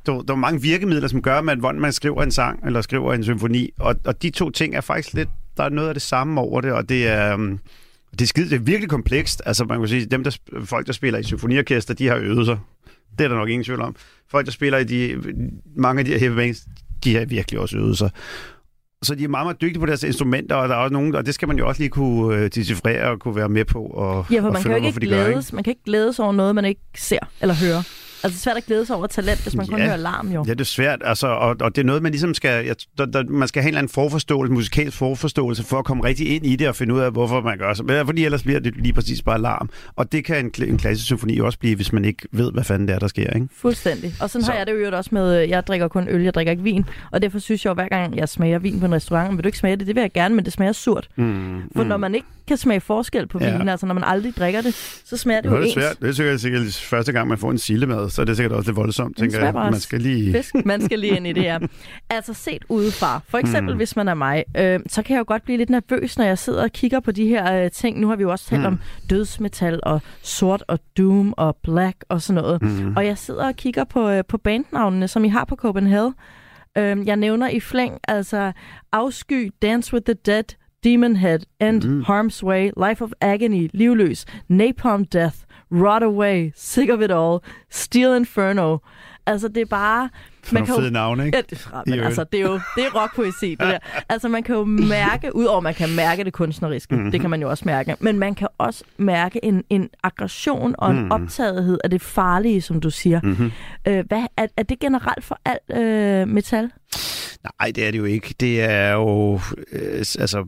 der, 0.07 0.23
der 0.23 0.35
er 0.35 0.39
mange 0.39 0.63
virkemidler, 0.63 1.09
som 1.09 1.23
gør, 1.23 1.39
at 1.39 1.59
hvordan 1.59 1.81
man 1.81 1.93
skriver 1.93 2.23
en 2.23 2.31
sang 2.31 2.67
eller 2.67 2.81
skriver 2.81 3.15
en 3.15 3.25
symfoni, 3.25 3.71
og, 3.79 3.97
og 4.05 4.23
de 4.23 4.31
to 4.31 4.51
ting 4.51 4.75
er 4.75 4.81
faktisk 4.81 5.15
lidt, 5.15 5.29
der 5.57 5.65
er 5.65 5.69
noget 5.69 5.89
af 5.89 5.95
det 5.95 6.03
samme 6.03 6.41
over 6.41 6.61
det, 6.61 6.73
og 6.73 6.89
det 6.89 7.09
er, 7.09 7.35
um, 7.35 7.59
det 8.13 8.23
er, 8.23 8.27
skide, 8.27 8.51
det 8.51 8.57
er 8.57 8.61
virkelig 8.61 8.91
komplekst. 8.91 9.43
Altså 9.47 9.65
man 9.65 9.79
kan 9.79 9.89
sige, 9.89 10.07
dem 10.07 10.25
der, 10.25 10.37
folk, 10.65 10.87
der 10.87 10.93
spiller 10.93 11.19
i 11.19 11.23
symfoniorkester, 11.23 11.95
de 11.95 12.09
har 12.09 12.17
øvet 12.17 12.47
sig. 12.47 12.59
Det 13.19 13.25
er 13.25 13.29
der 13.29 13.37
nok 13.37 13.49
ingen 13.49 13.65
tvivl 13.65 13.81
om. 13.81 13.97
Folk, 14.31 14.47
der 14.47 14.53
spiller 14.53 14.79
i 14.79 14.85
de, 14.85 15.23
mange 15.77 15.99
af 15.99 16.05
de 16.05 16.11
her 16.11 16.19
heavy 16.19 16.35
bands, 16.35 16.67
de 17.05 17.15
har 17.17 17.25
virkelig 17.25 17.61
også 17.61 17.77
øvet 17.77 17.99
sig. 17.99 18.11
Så 19.03 19.15
de 19.15 19.25
er 19.25 19.29
meget, 19.29 19.47
meget 19.47 19.61
dygtige 19.61 19.81
på 19.81 19.87
deres 19.87 20.03
instrumenter, 20.03 20.57
og 20.57 20.69
der 20.69 20.75
er 20.75 20.79
også 20.79 20.93
nogen, 20.93 21.15
og 21.15 21.27
det 21.27 21.35
skal 21.35 21.49
man 21.49 21.59
jo 21.59 21.69
også 21.69 21.83
lige 21.83 21.91
kunne 21.91 22.37
uh, 22.37 22.47
decifrere 22.47 23.11
og 23.11 23.19
kunne 23.21 23.37
være 23.37 23.49
med 23.49 23.65
på. 23.65 23.83
Og, 23.83 24.27
ja, 24.31 24.41
for 24.41 24.47
og 24.47 24.53
man, 24.53 24.63
kan 24.63 24.71
jo 24.71 24.87
ikke 24.87 25.01
glædes, 25.01 25.53
man 25.53 25.65
kan 25.65 25.71
ikke 25.71 25.85
glædes 25.85 26.19
over 26.19 26.33
noget, 26.33 26.55
man 26.55 26.65
ikke 26.65 26.81
ser 26.97 27.19
eller 27.41 27.55
hører. 27.55 28.06
Altså, 28.27 28.37
det 28.37 28.47
er 28.47 28.51
svært 28.51 28.57
at 28.57 28.67
glæde 28.67 28.87
sig 28.87 28.97
over 28.97 29.07
talent, 29.07 29.43
hvis 29.43 29.55
man 29.55 29.67
ja. 29.67 29.73
kun 29.73 29.81
hører 29.81 29.97
larm, 29.97 30.33
jo. 30.33 30.45
Ja, 30.47 30.53
det 30.53 30.61
er 30.61 30.65
svært, 30.65 30.99
altså, 31.05 31.27
og, 31.27 31.57
og 31.61 31.77
det 31.77 31.83
er 31.83 31.87
noget, 31.87 32.03
man 32.03 32.13
ligesom 32.13 32.35
skal... 32.35 32.67
Jeg, 32.67 32.77
der, 32.99 33.07
der, 33.07 33.25
man 33.25 33.49
skal 33.49 33.63
have 33.63 33.69
en 33.69 33.73
eller 33.73 33.79
anden 33.79 33.93
forforståelse, 33.93 34.53
musikalsk 34.53 34.97
forforståelse, 34.97 35.63
for 35.63 35.79
at 35.79 35.85
komme 35.85 36.05
rigtig 36.05 36.35
ind 36.35 36.47
i 36.47 36.57
det 36.57 36.69
og 36.69 36.77
finde 36.77 36.95
ud 36.95 37.01
af, 37.01 37.13
hvorfor 37.13 37.41
man 37.41 37.59
gør 37.59 37.75
så. 37.75 38.03
Fordi 38.07 38.25
ellers 38.25 38.43
bliver 38.43 38.61
det 38.61 38.77
lige 38.77 38.93
præcis 38.93 39.23
bare 39.23 39.41
larm. 39.41 39.71
Og 39.97 40.13
det 40.13 40.25
kan 40.25 40.45
en, 40.45 40.69
en 40.69 40.79
klassisk 40.79 41.07
symfoni 41.07 41.39
også 41.39 41.59
blive, 41.59 41.77
hvis 41.77 41.93
man 41.93 42.05
ikke 42.05 42.29
ved, 42.33 42.53
hvad 42.53 42.65
fanden 42.65 42.89
det 42.89 42.95
er, 42.95 42.99
der 42.99 43.09
sker, 43.09 43.31
ikke? 43.35 43.49
Fuldstændig. 43.57 44.15
Og 44.21 44.31
sådan 44.31 44.45
så. 44.45 44.51
har 44.51 44.59
jeg 44.59 44.67
det 44.67 44.73
jo 44.73 44.97
også 44.97 45.11
med, 45.13 45.33
jeg 45.33 45.67
drikker 45.67 45.89
kun 45.89 46.09
øl, 46.09 46.23
jeg 46.23 46.35
drikker 46.35 46.51
ikke 46.51 46.63
vin. 46.63 46.85
Og 47.13 47.23
derfor 47.23 47.39
synes 47.39 47.65
jeg 47.65 47.71
jo, 47.71 47.75
hver 47.75 47.89
gang 47.89 48.17
jeg 48.17 48.29
smager 48.29 48.59
vin 48.59 48.81
på 48.81 48.87
en 48.87 48.95
restaurant, 48.95 49.37
vil 49.37 49.45
du 49.45 49.49
ikke 49.49 49.59
smage 49.59 49.77
det? 49.77 49.87
Det 49.87 49.95
vil 49.95 50.01
jeg 50.01 50.13
gerne, 50.13 50.35
men 50.35 50.45
det 50.45 50.53
smager 50.53 50.73
surt. 50.73 51.09
Mm, 51.17 51.63
for 51.77 51.83
mm. 51.83 51.89
når 51.89 51.97
man 51.97 52.15
ikke 52.15 52.27
kan 52.49 52.57
smage 52.57 52.81
forskel 52.81 53.27
på 53.27 53.39
ja. 53.41 53.59
vin, 53.59 53.69
altså 53.69 53.87
når 53.87 53.95
man 53.95 54.05
aldrig 54.05 54.37
drikker 54.37 54.61
det, 54.61 54.75
så 55.05 55.17
smager 55.17 55.41
det, 55.41 55.51
det 55.51 55.57
jo 55.57 55.63
ens. 55.63 55.73
Svært. 55.75 56.01
Det 56.01 56.09
er 56.09 56.13
sikkert, 56.13 56.41
sikkert 56.41 56.63
første 56.91 57.13
gang, 57.13 57.29
man 57.29 57.39
får 57.39 57.51
en 57.51 57.59
sillemad, 57.59 58.11
så 58.17 58.23
er 58.23 58.27
det 58.27 58.37
sikkert 58.37 58.53
også 58.53 58.71
det 58.71 58.77
voldsomt, 58.77 59.17
tænker 59.17 59.45
jeg. 59.45 59.55
Man 59.55 59.81
skal 59.81 60.01
lige... 60.01 60.33
Fisk. 60.33 60.55
Man 60.65 60.83
skal 60.83 60.99
lige 60.99 61.17
ind 61.17 61.27
i 61.27 61.33
det 61.33 61.43
her. 61.43 61.59
Altså 62.11 62.35
set 62.35 62.65
udefra. 62.69 63.21
For 63.29 63.39
eksempel, 63.39 63.75
mm. 63.75 63.77
hvis 63.77 63.97
man 63.97 64.09
er 64.09 64.15
mig, 64.15 64.45
øh, 64.57 64.81
så 64.87 65.03
kan 65.03 65.15
jeg 65.15 65.19
jo 65.19 65.25
godt 65.27 65.45
blive 65.45 65.59
lidt 65.59 65.71
nervøs, 65.71 66.19
når 66.19 66.25
jeg 66.25 66.39
sidder 66.39 66.63
og 66.63 66.73
kigger 66.73 67.01
på 67.01 67.13
de 67.13 67.27
her 67.27 67.65
øh, 67.65 67.71
ting. 67.71 68.01
Nu 68.01 68.09
har 68.09 68.17
vi 68.17 68.23
jo 68.23 68.31
også 68.31 68.47
talt 68.47 68.61
mm. 68.61 68.67
om 68.67 68.79
dødsmetal 69.11 69.81
og 69.83 70.01
sort 70.23 70.65
og 70.69 70.79
doom 70.99 71.35
og 71.37 71.57
black 71.63 72.05
og 72.09 72.23
sådan 72.23 72.43
noget. 72.43 72.63
Mm. 72.63 72.97
Og 72.97 73.07
jeg 73.07 73.19
sidder 73.19 73.47
og 73.47 73.57
kigger 73.57 73.85
på, 73.85 74.09
øh, 74.09 74.25
på 74.29 74.39
bandnavnene, 74.39 75.09
som 75.09 75.25
I 75.25 75.29
har 75.29 75.45
på 75.45 75.57
Copenhagen. 75.57 76.15
Øh, 76.79 77.07
jeg 77.07 77.17
nævner 77.17 77.49
i 77.49 77.61
flæng, 77.61 77.99
altså 78.09 78.53
Afsky, 78.93 79.53
Dance 79.63 79.95
with 79.95 80.05
the 80.05 80.15
Dead, 80.27 80.45
Demon 80.85 81.17
Head, 81.17 81.39
End, 81.61 81.85
mm. 81.85 82.03
Harm's 82.03 82.43
Way, 82.43 82.71
Life 82.89 83.05
of 83.05 83.11
Agony, 83.21 83.69
Livløs, 83.73 84.25
Napalm 84.49 85.05
Death, 85.05 85.37
Rot 85.73 86.03
Away, 86.03 86.53
Sick 86.55 86.91
of 86.91 87.01
It 87.01 87.11
All, 87.11 87.39
Steel 87.71 88.17
Inferno. 88.17 88.79
Altså, 89.27 89.49
det 89.49 89.61
er 89.61 89.67
bare... 89.67 90.09
Man 90.53 90.67
kan 90.67 90.75
jo, 90.75 90.91
navn, 90.91 91.21
ikke? 91.21 91.37
Ja, 91.37 91.43
det, 91.51 91.69
men 91.87 92.01
altså, 92.01 92.25
det 92.25 92.41
er 92.41 92.45
jo 92.45 92.61
det 92.77 92.85
er 92.85 93.01
rockpoesi, 93.03 93.51
det 93.51 93.59
der. 93.59 93.79
Altså, 94.09 94.29
man 94.29 94.43
kan 94.43 94.55
jo 94.55 94.65
mærke, 94.65 95.37
udover 95.37 95.61
man 95.61 95.75
kan 95.75 95.89
mærke 95.97 96.25
det 96.25 96.33
kunstneriske, 96.33 96.95
mm-hmm. 96.95 97.11
det 97.11 97.21
kan 97.21 97.31
man 97.31 97.41
jo 97.41 97.51
også 97.51 97.63
mærke, 97.67 97.97
men 98.01 98.19
man 98.19 98.35
kan 98.35 98.49
også 98.59 98.85
mærke 98.97 99.45
en, 99.45 99.65
en 99.71 99.89
aggression 100.03 100.75
og 100.79 100.91
en 100.91 101.05
mm. 101.05 101.11
optagethed 101.11 101.79
af 101.85 101.91
det 101.91 102.03
farlige, 102.03 102.63
som 102.63 102.81
du 102.81 102.91
siger. 102.91 103.21
Mm-hmm. 103.23 103.53
Øh, 103.89 104.05
hvad, 104.09 104.23
er, 104.37 104.47
er 104.57 104.63
det 104.63 104.79
generelt 104.79 105.25
for 105.25 105.41
alt 105.45 105.81
øh, 105.81 106.29
metal? 106.29 106.71
Nej, 107.61 107.73
det 107.75 107.87
er 107.87 107.91
det 107.91 107.99
jo 107.99 108.05
ikke. 108.05 108.35
Det 108.41 108.63
er 108.63 108.93
jo... 108.93 109.41
Øh, 109.73 109.99
altså, 109.99 110.47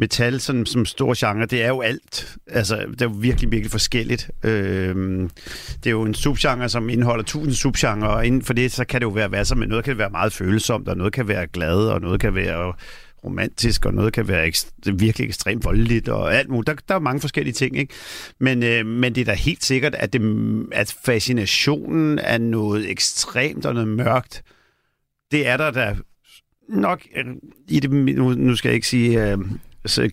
metal 0.00 0.40
som, 0.40 0.66
som 0.66 0.84
stor 0.84 1.14
genre, 1.26 1.46
det 1.46 1.62
er 1.62 1.68
jo 1.68 1.80
alt. 1.80 2.36
Altså, 2.46 2.76
det 2.76 3.02
er 3.02 3.06
jo 3.06 3.14
virkelig, 3.18 3.50
virkelig 3.50 3.70
forskelligt. 3.70 4.30
Øh, 4.44 5.28
det 5.84 5.86
er 5.86 5.90
jo 5.90 6.02
en 6.02 6.14
subgenre, 6.14 6.68
som 6.68 6.88
indeholder 6.88 7.24
tusind 7.24 7.54
subgenre, 7.54 8.10
og 8.10 8.26
inden 8.26 8.42
for 8.42 8.52
det, 8.52 8.72
så 8.72 8.84
kan 8.84 9.00
det 9.00 9.04
jo 9.04 9.10
være 9.10 9.28
hvad 9.28 9.44
som 9.44 9.58
Noget 9.58 9.84
kan 9.84 9.98
være 9.98 10.10
meget 10.10 10.32
følsomt, 10.32 10.88
og 10.88 10.96
noget 10.96 11.12
kan 11.12 11.28
være 11.28 11.46
glad, 11.46 11.76
og 11.76 12.00
noget 12.00 12.20
kan 12.20 12.34
være 12.34 12.72
romantisk, 13.24 13.86
og 13.86 13.94
noget 13.94 14.12
kan 14.12 14.28
være 14.28 14.48
ekst- 14.48 14.92
virkelig 14.92 15.26
ekstremt 15.26 15.64
voldeligt, 15.64 16.08
og 16.08 16.34
alt 16.34 16.48
muligt. 16.48 16.66
Der, 16.66 16.74
der 16.88 16.94
er 16.94 16.98
mange 16.98 17.20
forskellige 17.20 17.54
ting, 17.54 17.78
ikke? 17.78 17.94
Men, 18.38 18.62
øh, 18.62 18.86
men 18.86 19.14
det 19.14 19.20
er 19.20 19.24
da 19.24 19.32
helt 19.34 19.64
sikkert, 19.64 19.94
at, 19.94 20.12
det, 20.12 20.22
at 20.72 20.96
fascinationen 21.04 22.18
af 22.18 22.40
noget 22.40 22.90
ekstremt 22.90 23.66
og 23.66 23.74
noget 23.74 23.88
mørkt, 23.88 24.42
det 25.30 25.46
er 25.46 25.56
der 25.56 25.70
da 25.70 25.96
nok 26.68 27.02
øh, 27.16 27.24
i 27.68 27.80
det, 27.80 27.90
nu, 27.90 28.34
nu 28.34 28.56
skal 28.56 28.68
jeg 28.68 28.74
ikke 28.74 28.86
sige, 28.86 29.30
øh, 29.30 29.38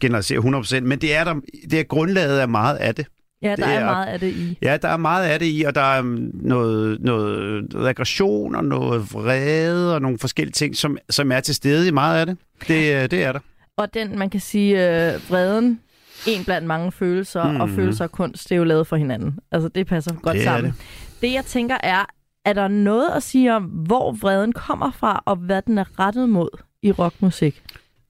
generalisere 0.01 0.39
100%, 0.39 0.79
men 0.81 0.99
det 0.99 1.15
er 1.15 1.23
der, 1.23 1.33
det 1.71 1.79
er 1.79 1.83
grundlaget 1.83 2.39
af 2.39 2.47
meget 2.49 2.75
af 2.77 2.95
det. 2.95 3.05
Ja, 3.41 3.49
der 3.49 3.55
Det 3.55 3.65
er, 3.65 3.69
er- 3.79 3.85
meget 3.85 4.05
af 4.07 4.19
det 4.19 4.27
i. 4.33 4.57
Ja, 4.61 4.77
der 4.81 4.87
er 4.87 4.97
meget 4.97 5.25
af 5.29 5.39
det 5.39 5.45
i, 5.45 5.63
og 5.67 5.75
der 5.75 5.81
er 5.81 6.01
noget, 6.33 7.01
noget, 7.01 7.73
noget 7.73 7.87
aggression 7.87 8.55
og 8.55 8.65
noget 8.65 9.13
vrede 9.13 9.95
og 9.95 10.01
nogle 10.01 10.17
forskellige 10.19 10.53
ting, 10.53 10.75
som, 10.75 10.97
som 11.09 11.31
er 11.31 11.39
til 11.39 11.55
stede 11.55 11.87
i 11.87 11.91
meget 11.91 12.19
af 12.19 12.25
det. 12.25 12.37
Det, 12.67 12.95
øh, 13.03 13.11
det 13.11 13.23
er 13.23 13.31
der. 13.31 13.39
Og 13.77 13.93
den, 13.93 14.19
man 14.19 14.29
kan 14.29 14.39
sige, 14.39 14.73
øh, 15.13 15.29
vreden, 15.29 15.79
en 16.27 16.45
blandt 16.45 16.67
mange 16.67 16.91
følelser, 16.91 17.51
mm. 17.51 17.61
og 17.61 17.67
Mhm. 17.67 17.75
følelser 17.77 18.03
og 18.03 18.11
kunst, 18.11 18.43
det 18.49 18.55
er 18.55 18.57
jo 18.59 18.63
lavet 18.63 18.87
for 18.87 18.95
hinanden. 18.95 19.39
Altså, 19.51 19.69
det 19.69 19.87
passer 19.87 20.13
godt 20.13 20.35
Det 20.35 20.43
sammen. 20.43 20.71
Det. 20.71 21.21
det, 21.21 21.33
jeg 21.33 21.45
tænker 21.45 21.77
er, 21.83 22.05
er 22.45 22.53
der 22.53 22.67
noget 22.67 23.09
at 23.15 23.23
sige 23.23 23.55
om, 23.55 23.63
hvor 23.63 24.11
vreden 24.11 24.53
kommer 24.53 24.91
fra, 24.91 25.23
og 25.25 25.35
hvad 25.35 25.61
den 25.61 25.77
er 25.77 25.99
rettet 25.99 26.29
mod 26.29 26.49
i 26.83 26.91
rockmusik? 26.91 27.61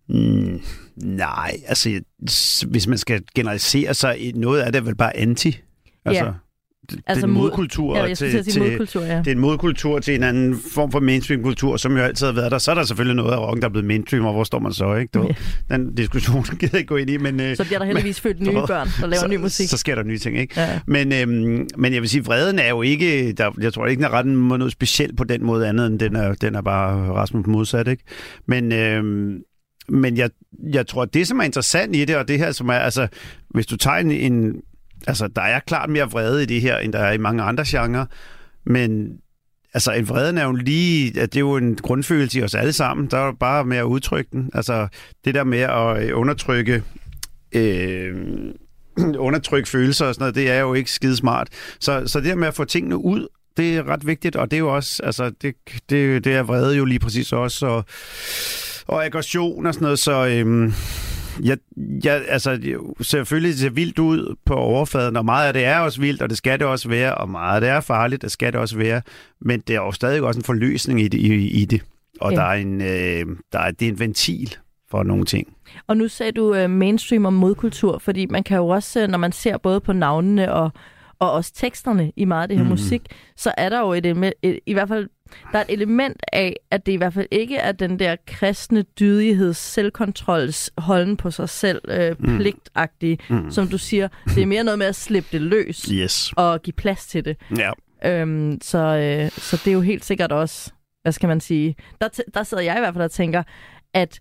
Mm, 0.09 0.61
nej, 0.95 1.57
altså 1.67 1.99
hvis 2.67 2.87
man 2.87 2.97
skal 2.97 3.21
generalisere 3.35 3.93
sig, 3.93 4.19
i 4.19 4.31
noget 4.31 4.61
af 4.61 4.71
det 4.71 4.79
er 4.79 4.83
vel 4.83 4.95
bare 4.95 5.17
anti. 5.17 5.59
Altså, 6.05 6.23
Ja. 6.25 6.31
det, 6.89 6.99
Altså 7.07 7.19
det 7.21 7.23
er 7.23 7.27
en 7.27 7.33
mod- 7.33 7.41
modkultur 7.49 7.97
Ja, 7.97 8.13
til 8.15 8.43
til, 8.43 8.61
modkultur, 8.61 9.01
ja. 9.03 9.17
det 9.17 9.27
er 9.27 9.31
en 9.31 9.39
modkultur 9.39 9.99
til 9.99 10.15
en 10.15 10.23
anden 10.23 10.55
form 10.73 10.91
for 10.91 10.99
mainstream-kultur, 10.99 11.77
som 11.77 11.97
jo 11.97 12.03
altid 12.03 12.25
har 12.25 12.33
været 12.33 12.51
der. 12.51 12.57
Så 12.57 12.71
er 12.71 12.75
der 12.75 12.83
selvfølgelig 12.83 13.15
noget 13.15 13.31
af 13.33 13.37
rocken, 13.39 13.61
der 13.61 13.67
er 13.67 13.71
blevet 13.71 13.85
mainstream, 13.85 14.25
og 14.25 14.33
hvor 14.33 14.43
står 14.43 14.59
man 14.59 14.73
så, 14.73 14.95
ikke? 14.95 15.11
Du, 15.13 15.27
Ja. 15.69 15.75
Den 15.75 15.95
diskussion 15.95 16.43
gider 16.59 16.69
jeg 16.73 16.79
ikke 16.79 16.87
gå 16.87 16.95
ind 16.95 17.09
i, 17.09 17.17
men... 17.17 17.39
øh, 17.39 17.55
Så 17.57 17.63
bliver 17.65 17.79
der 17.79 17.85
heldigvis 17.85 18.21
født 18.21 18.41
nye 18.41 18.51
børn, 18.67 18.87
der 19.01 19.07
laver 19.07 19.19
så, 19.19 19.27
ny 19.27 19.35
musik. 19.35 19.69
Så 19.69 19.77
sker 19.77 19.95
der 19.95 20.03
nye 20.03 20.17
ting, 20.17 20.37
ikke? 20.37 20.61
Ja. 20.61 20.79
Men, 20.87 21.13
øhm, 21.13 21.67
men 21.77 21.93
jeg 21.93 22.01
vil 22.01 22.09
sige, 22.09 22.25
vreden 22.25 22.59
er 22.59 22.69
jo 22.69 22.81
ikke, 22.81 23.31
der, 23.33 23.51
jeg 23.61 23.73
tror 23.73 23.85
ikke, 23.87 23.97
den 23.99 24.05
er 24.05 24.13
retten 24.13 24.35
mod 24.35 24.57
noget 24.57 24.71
specielt 24.73 25.17
på 25.17 25.23
den 25.23 25.43
måde 25.45 25.67
andet, 25.67 25.87
end 25.87 25.99
den 25.99 26.15
er, 26.15 26.33
den 26.33 26.55
er 26.55 26.61
bare 26.61 27.13
Rasmus 27.13 27.47
modsat, 27.47 27.87
ikke? 27.87 28.03
Men, 28.47 28.71
øhm, 28.71 29.37
men 29.89 30.17
jeg, 30.17 30.29
jeg 30.71 30.87
tror, 30.87 31.01
at 31.01 31.13
det, 31.13 31.27
som 31.27 31.39
er 31.39 31.43
interessant 31.43 31.95
i 31.95 32.05
det, 32.05 32.15
og 32.15 32.27
det 32.27 32.39
her, 32.39 32.51
som 32.51 32.69
er, 32.69 32.73
altså, 32.73 33.07
hvis 33.49 33.65
du 33.65 33.77
tager 33.77 33.97
en, 33.97 34.11
en 34.11 34.61
altså, 35.07 35.27
der 35.27 35.41
er 35.41 35.59
klart 35.59 35.89
mere 35.89 36.11
vrede 36.11 36.43
i 36.43 36.45
det 36.45 36.61
her, 36.61 36.77
end 36.77 36.93
der 36.93 36.99
er 36.99 37.11
i 37.11 37.17
mange 37.17 37.43
andre 37.43 37.63
genrer, 37.67 38.05
men 38.65 39.17
altså, 39.73 39.91
en 39.91 40.09
vreden 40.09 40.37
er 40.37 40.45
jo 40.45 40.51
lige, 40.51 41.21
at 41.21 41.33
det 41.33 41.37
er 41.37 41.45
jo 41.45 41.57
en 41.57 41.75
grundfølelse 41.75 42.39
i 42.39 42.43
os 42.43 42.55
alle 42.55 42.73
sammen, 42.73 43.07
der 43.07 43.17
er 43.17 43.25
jo 43.25 43.31
bare 43.31 43.65
med 43.65 43.77
at 43.77 43.83
udtrykke 43.83 44.29
den. 44.31 44.49
Altså, 44.53 44.87
det 45.25 45.35
der 45.35 45.43
med 45.43 45.59
at 45.59 46.03
øh, 46.03 46.19
undertrykke 46.19 46.83
øh, 47.51 48.15
undertrykke 49.27 49.69
følelser 49.69 50.05
og 50.05 50.13
sådan 50.13 50.21
noget, 50.21 50.35
det 50.35 50.51
er 50.51 50.59
jo 50.59 50.73
ikke 50.73 50.91
skide 50.91 51.15
smart. 51.15 51.49
Så, 51.79 52.03
så 52.07 52.19
det 52.19 52.27
der 52.27 52.35
med 52.35 52.47
at 52.47 52.53
få 52.53 52.65
tingene 52.65 52.97
ud, 52.97 53.27
det 53.57 53.77
er 53.77 53.87
ret 53.87 54.07
vigtigt, 54.07 54.35
og 54.35 54.51
det 54.51 54.57
er 54.57 54.61
jo 54.61 54.75
også, 54.75 55.03
altså, 55.03 55.31
det, 55.41 55.55
det, 55.89 56.23
det 56.25 56.33
er 56.33 56.43
vrede 56.43 56.77
jo 56.77 56.85
lige 56.85 56.99
præcis 56.99 57.33
også, 57.33 57.65
og, 57.65 57.85
og 58.87 59.05
aggression 59.05 59.65
og 59.65 59.73
sådan 59.73 59.85
noget, 59.85 59.99
så 59.99 60.27
øhm, 60.27 60.73
jeg, 61.43 61.57
jeg, 62.03 62.21
altså, 62.27 62.59
selvfølgelig 63.01 63.57
ser 63.57 63.69
vildt 63.69 63.99
ud 63.99 64.35
på 64.45 64.53
overfladen, 64.53 65.17
og 65.17 65.25
meget 65.25 65.47
af 65.47 65.53
det 65.53 65.65
er 65.65 65.79
også 65.79 66.01
vildt, 66.01 66.21
og 66.21 66.29
det 66.29 66.37
skal 66.37 66.59
det 66.59 66.67
også 66.67 66.89
være, 66.89 67.15
og 67.15 67.29
meget 67.29 67.55
af 67.55 67.61
det 67.61 67.69
er 67.69 67.81
farligt, 67.81 68.21
det 68.21 68.31
skal 68.31 68.53
det 68.53 68.61
også 68.61 68.77
være, 68.77 69.01
men 69.41 69.59
det 69.59 69.75
er 69.75 69.79
jo 69.79 69.91
stadig 69.91 70.21
også 70.21 70.39
en 70.39 70.43
forløsning 70.43 71.01
i 71.01 71.07
det. 71.07 71.17
I, 71.17 71.61
i 71.61 71.65
det. 71.65 71.81
Og 72.21 72.31
Ja. 72.31 72.37
der 72.37 72.43
er 72.43 72.53
en, 72.53 72.81
øh, 72.81 73.37
der 73.51 73.59
er, 73.59 73.71
det 73.71 73.87
er 73.87 73.91
en 73.91 73.99
ventil 73.99 74.55
for 74.91 75.03
nogle 75.03 75.25
ting. 75.25 75.47
Og 75.87 75.97
nu 75.97 76.07
sagde 76.07 76.31
du 76.31 76.63
uh, 76.63 76.69
mainstream 76.69 77.25
og 77.25 77.33
modkultur, 77.33 77.99
fordi 77.99 78.25
man 78.25 78.43
kan 78.43 78.57
jo 78.57 78.67
også, 78.67 79.01
øh, 79.01 79.07
når 79.07 79.17
man 79.17 79.31
ser 79.31 79.57
både 79.57 79.79
på 79.79 79.93
navnene 79.93 80.53
og, 80.53 80.71
og 81.19 81.31
også 81.31 81.53
teksterne 81.55 82.11
i 82.15 82.25
meget 82.25 82.41
af 82.41 82.47
det 82.47 82.57
her 82.57 82.63
mm. 82.63 82.69
musik, 82.69 83.01
så 83.37 83.51
er 83.57 83.69
der 83.69 83.79
jo 83.79 83.93
et, 83.93 84.05
element, 84.05 84.33
et, 84.41 84.59
i 84.65 84.73
hvert 84.73 84.87
fald 84.87 85.09
der 85.51 85.59
er 85.59 85.63
et 85.63 85.73
element 85.73 86.21
af, 86.33 86.55
at 86.71 86.85
det 86.85 86.91
i 86.91 86.95
hvert 86.95 87.13
fald 87.13 87.27
ikke 87.31 87.57
er 87.57 87.71
den 87.71 87.99
der 87.99 88.15
kristne 88.27 88.81
dydigheds, 88.99 89.57
selvkontrols, 89.57 90.71
holden 90.77 91.17
på 91.17 91.31
sig 91.31 91.49
selv, 91.49 91.81
øh, 91.87 92.15
Mm. 92.19 92.37
pligtagtige, 92.37 93.17
Mm. 93.29 93.51
som 93.51 93.67
du 93.67 93.77
siger. 93.77 94.07
Det 94.35 94.41
er 94.41 94.45
mere 94.45 94.63
noget 94.63 94.79
med 94.79 94.87
at 94.87 94.95
slippe 94.95 95.29
det 95.31 95.41
løs 95.41 95.81
Yes. 95.91 96.33
og 96.37 96.61
give 96.61 96.73
plads 96.73 97.07
til 97.07 97.25
det. 97.25 97.37
Ja. 97.57 97.71
Øhm, 98.05 98.57
så, 98.61 98.77
øh, 98.77 99.31
så 99.31 99.61
det 99.65 99.67
er 99.67 99.73
jo 99.73 99.81
helt 99.81 100.05
sikkert 100.05 100.31
også, 100.31 100.71
hvad 101.01 101.11
skal 101.11 101.27
man 101.27 101.39
sige, 101.41 101.75
der, 102.01 102.07
der 102.33 102.43
sidder 102.43 102.63
jeg 102.63 102.75
i 102.77 102.79
hvert 102.79 102.93
fald 102.93 103.03
og 103.03 103.11
tænker, 103.11 103.43
at 103.93 104.19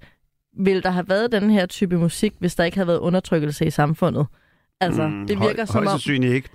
vil 0.59 0.83
der 0.83 0.91
have 0.91 1.09
været 1.09 1.33
den 1.33 1.51
her 1.51 1.67
type 1.67 1.99
musik, 1.99 2.33
hvis 2.39 2.55
der 2.55 2.65
ikke 2.65 2.77
havde 2.77 2.87
været 2.89 2.99
undertrykkelse 2.99 3.67
i 3.67 3.71
samfundet? 3.71 4.27
Altså, 4.81 5.07
mm, 5.07 5.27
det 5.27 5.41
virker 5.41 5.57
høj, 5.57 5.67
som 5.67 5.77
om... 5.83 5.87
sandsynligt 5.89 6.33
ikke. 6.35 6.49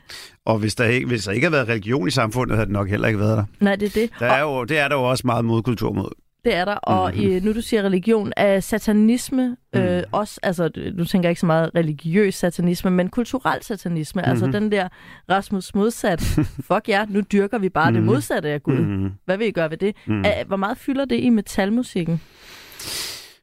Og 0.45 0.57
hvis 0.59 0.75
der, 0.75 0.85
ikke, 0.85 1.07
hvis 1.07 1.23
der 1.23 1.31
ikke 1.31 1.45
havde 1.45 1.53
været 1.53 1.67
religion 1.69 2.07
i 2.07 2.11
samfundet, 2.11 2.55
havde 2.57 2.65
det 2.65 2.73
nok 2.73 2.89
heller 2.89 3.07
ikke 3.07 3.19
været 3.19 3.37
der. 3.37 3.43
Nej, 3.59 3.75
det 3.75 3.85
er 3.85 4.01
det. 4.01 4.09
der 4.19 4.25
er 4.25 4.41
jo, 4.41 4.63
det 4.63 4.79
er 4.79 4.87
der 4.87 4.95
jo 4.95 5.03
også 5.03 5.27
meget 5.27 5.45
modkultur 5.45 5.93
mod. 5.93 6.09
Det 6.45 6.55
er 6.55 6.65
der, 6.65 6.75
og 6.75 7.11
Mhm. 7.15 7.21
i, 7.23 7.39
nu 7.39 7.53
du 7.53 7.61
siger 7.61 7.83
religion, 7.83 8.33
er 8.37 8.59
satanisme 8.59 9.57
øh, 9.75 9.95
Mhm. 9.97 10.03
også, 10.11 10.39
altså 10.43 10.67
du 10.97 11.05
tænker 11.05 11.29
ikke 11.29 11.39
så 11.39 11.45
meget 11.45 11.69
religiøs 11.75 12.35
satanisme, 12.35 12.91
men 12.91 13.09
kulturel 13.09 13.63
satanisme, 13.63 14.27
altså 14.27 14.45
Mhm. 14.45 14.51
den 14.51 14.71
der 14.71 14.87
Rasmus 15.29 15.75
modsat, 15.75 16.21
fuck 16.67 16.87
ja, 16.87 17.05
nu 17.09 17.21
dyrker 17.31 17.57
vi 17.57 17.69
bare 17.69 17.87
det 17.91 17.99
Mhm. 17.99 18.05
modsatte 18.05 18.49
af 18.49 18.63
Gud. 18.63 18.77
Mm. 18.77 19.09
Hvad 19.25 19.37
vil 19.37 19.47
I 19.47 19.51
gøre 19.51 19.69
ved 19.69 19.77
det? 19.77 19.95
Mm. 20.07 20.25
Æ, 20.25 20.29
hvor 20.47 20.57
meget 20.57 20.77
fylder 20.77 21.05
det 21.05 21.19
i 21.19 21.29
metalmusikken? 21.29 22.21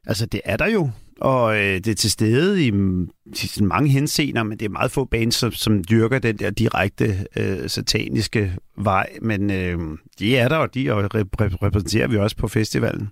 Altså, 0.07 0.25
det 0.25 0.41
er 0.45 0.57
der 0.57 0.67
jo. 0.67 0.89
Og 1.21 1.57
øh, 1.57 1.73
det 1.73 1.87
er 1.87 1.95
til 1.95 2.11
stede 2.11 2.65
i, 2.65 2.71
mm, 2.71 3.09
i 3.57 3.61
mange 3.61 3.89
henseender, 3.89 4.43
men 4.43 4.59
det 4.59 4.65
er 4.65 4.69
meget 4.69 4.91
få 4.91 5.05
bands, 5.05 5.35
som, 5.35 5.51
som 5.51 5.83
dyrker 5.83 6.19
den 6.19 6.37
der 6.37 6.49
direkte 6.49 7.25
øh, 7.35 7.69
sataniske 7.69 8.55
vej. 8.77 9.09
Men 9.21 9.51
øh, 9.51 9.79
de 10.19 10.37
er 10.37 10.47
der, 10.47 10.55
og 10.55 10.73
de 10.73 10.93
og 10.93 11.15
rep- 11.15 11.41
rep- 11.41 11.63
repræsenterer 11.63 12.07
vi 12.07 12.17
også 12.17 12.37
på 12.37 12.47
festivalen. 12.47 13.09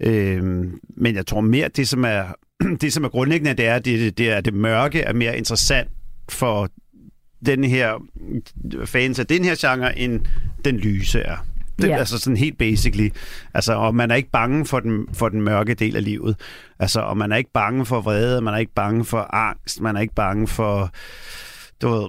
Øh, 0.00 0.42
men 0.96 1.14
jeg 1.14 1.26
tror 1.26 1.40
mere, 1.40 1.68
det 1.68 1.88
som 1.88 2.04
er, 2.04 2.24
det, 2.80 2.92
som 2.92 3.04
er 3.04 3.08
grundlæggende, 3.08 3.54
det 3.54 3.66
er, 3.66 3.74
at 3.74 3.84
det, 3.84 4.18
det 4.18 4.30
er 4.30 4.40
det 4.40 4.54
mørke 4.54 5.00
er 5.00 5.12
mere 5.12 5.38
interessant 5.38 5.90
for 6.28 6.68
den 7.46 7.64
her 7.64 8.02
fans 8.84 9.18
af 9.18 9.26
den 9.26 9.44
her 9.44 9.54
genre, 9.58 9.98
end 9.98 10.20
den 10.64 10.76
lyse 10.76 11.20
er. 11.20 11.36
Det, 11.78 11.88
Ja. 11.88 11.98
Altså 11.98 12.18
sådan 12.18 12.36
helt 12.36 12.58
basically. 12.58 13.08
Altså, 13.54 13.72
og 13.74 13.94
man 13.94 14.10
er 14.10 14.14
ikke 14.14 14.30
bange 14.30 14.66
for 14.66 14.80
den, 14.80 15.06
for 15.12 15.28
den 15.28 15.42
mørke 15.42 15.74
del 15.74 15.96
af 15.96 16.04
livet. 16.04 16.36
Altså, 16.78 17.00
og 17.00 17.16
man 17.16 17.32
er 17.32 17.36
ikke 17.36 17.52
bange 17.52 17.86
for 17.86 18.00
vrede, 18.00 18.40
man 18.40 18.54
er 18.54 18.58
ikke 18.58 18.74
bange 18.74 19.04
for 19.04 19.34
angst, 19.34 19.80
man 19.80 19.96
er 19.96 20.00
ikke 20.00 20.14
bange 20.14 20.48
for, 20.48 20.90
du 21.82 21.88
ved, 21.88 22.08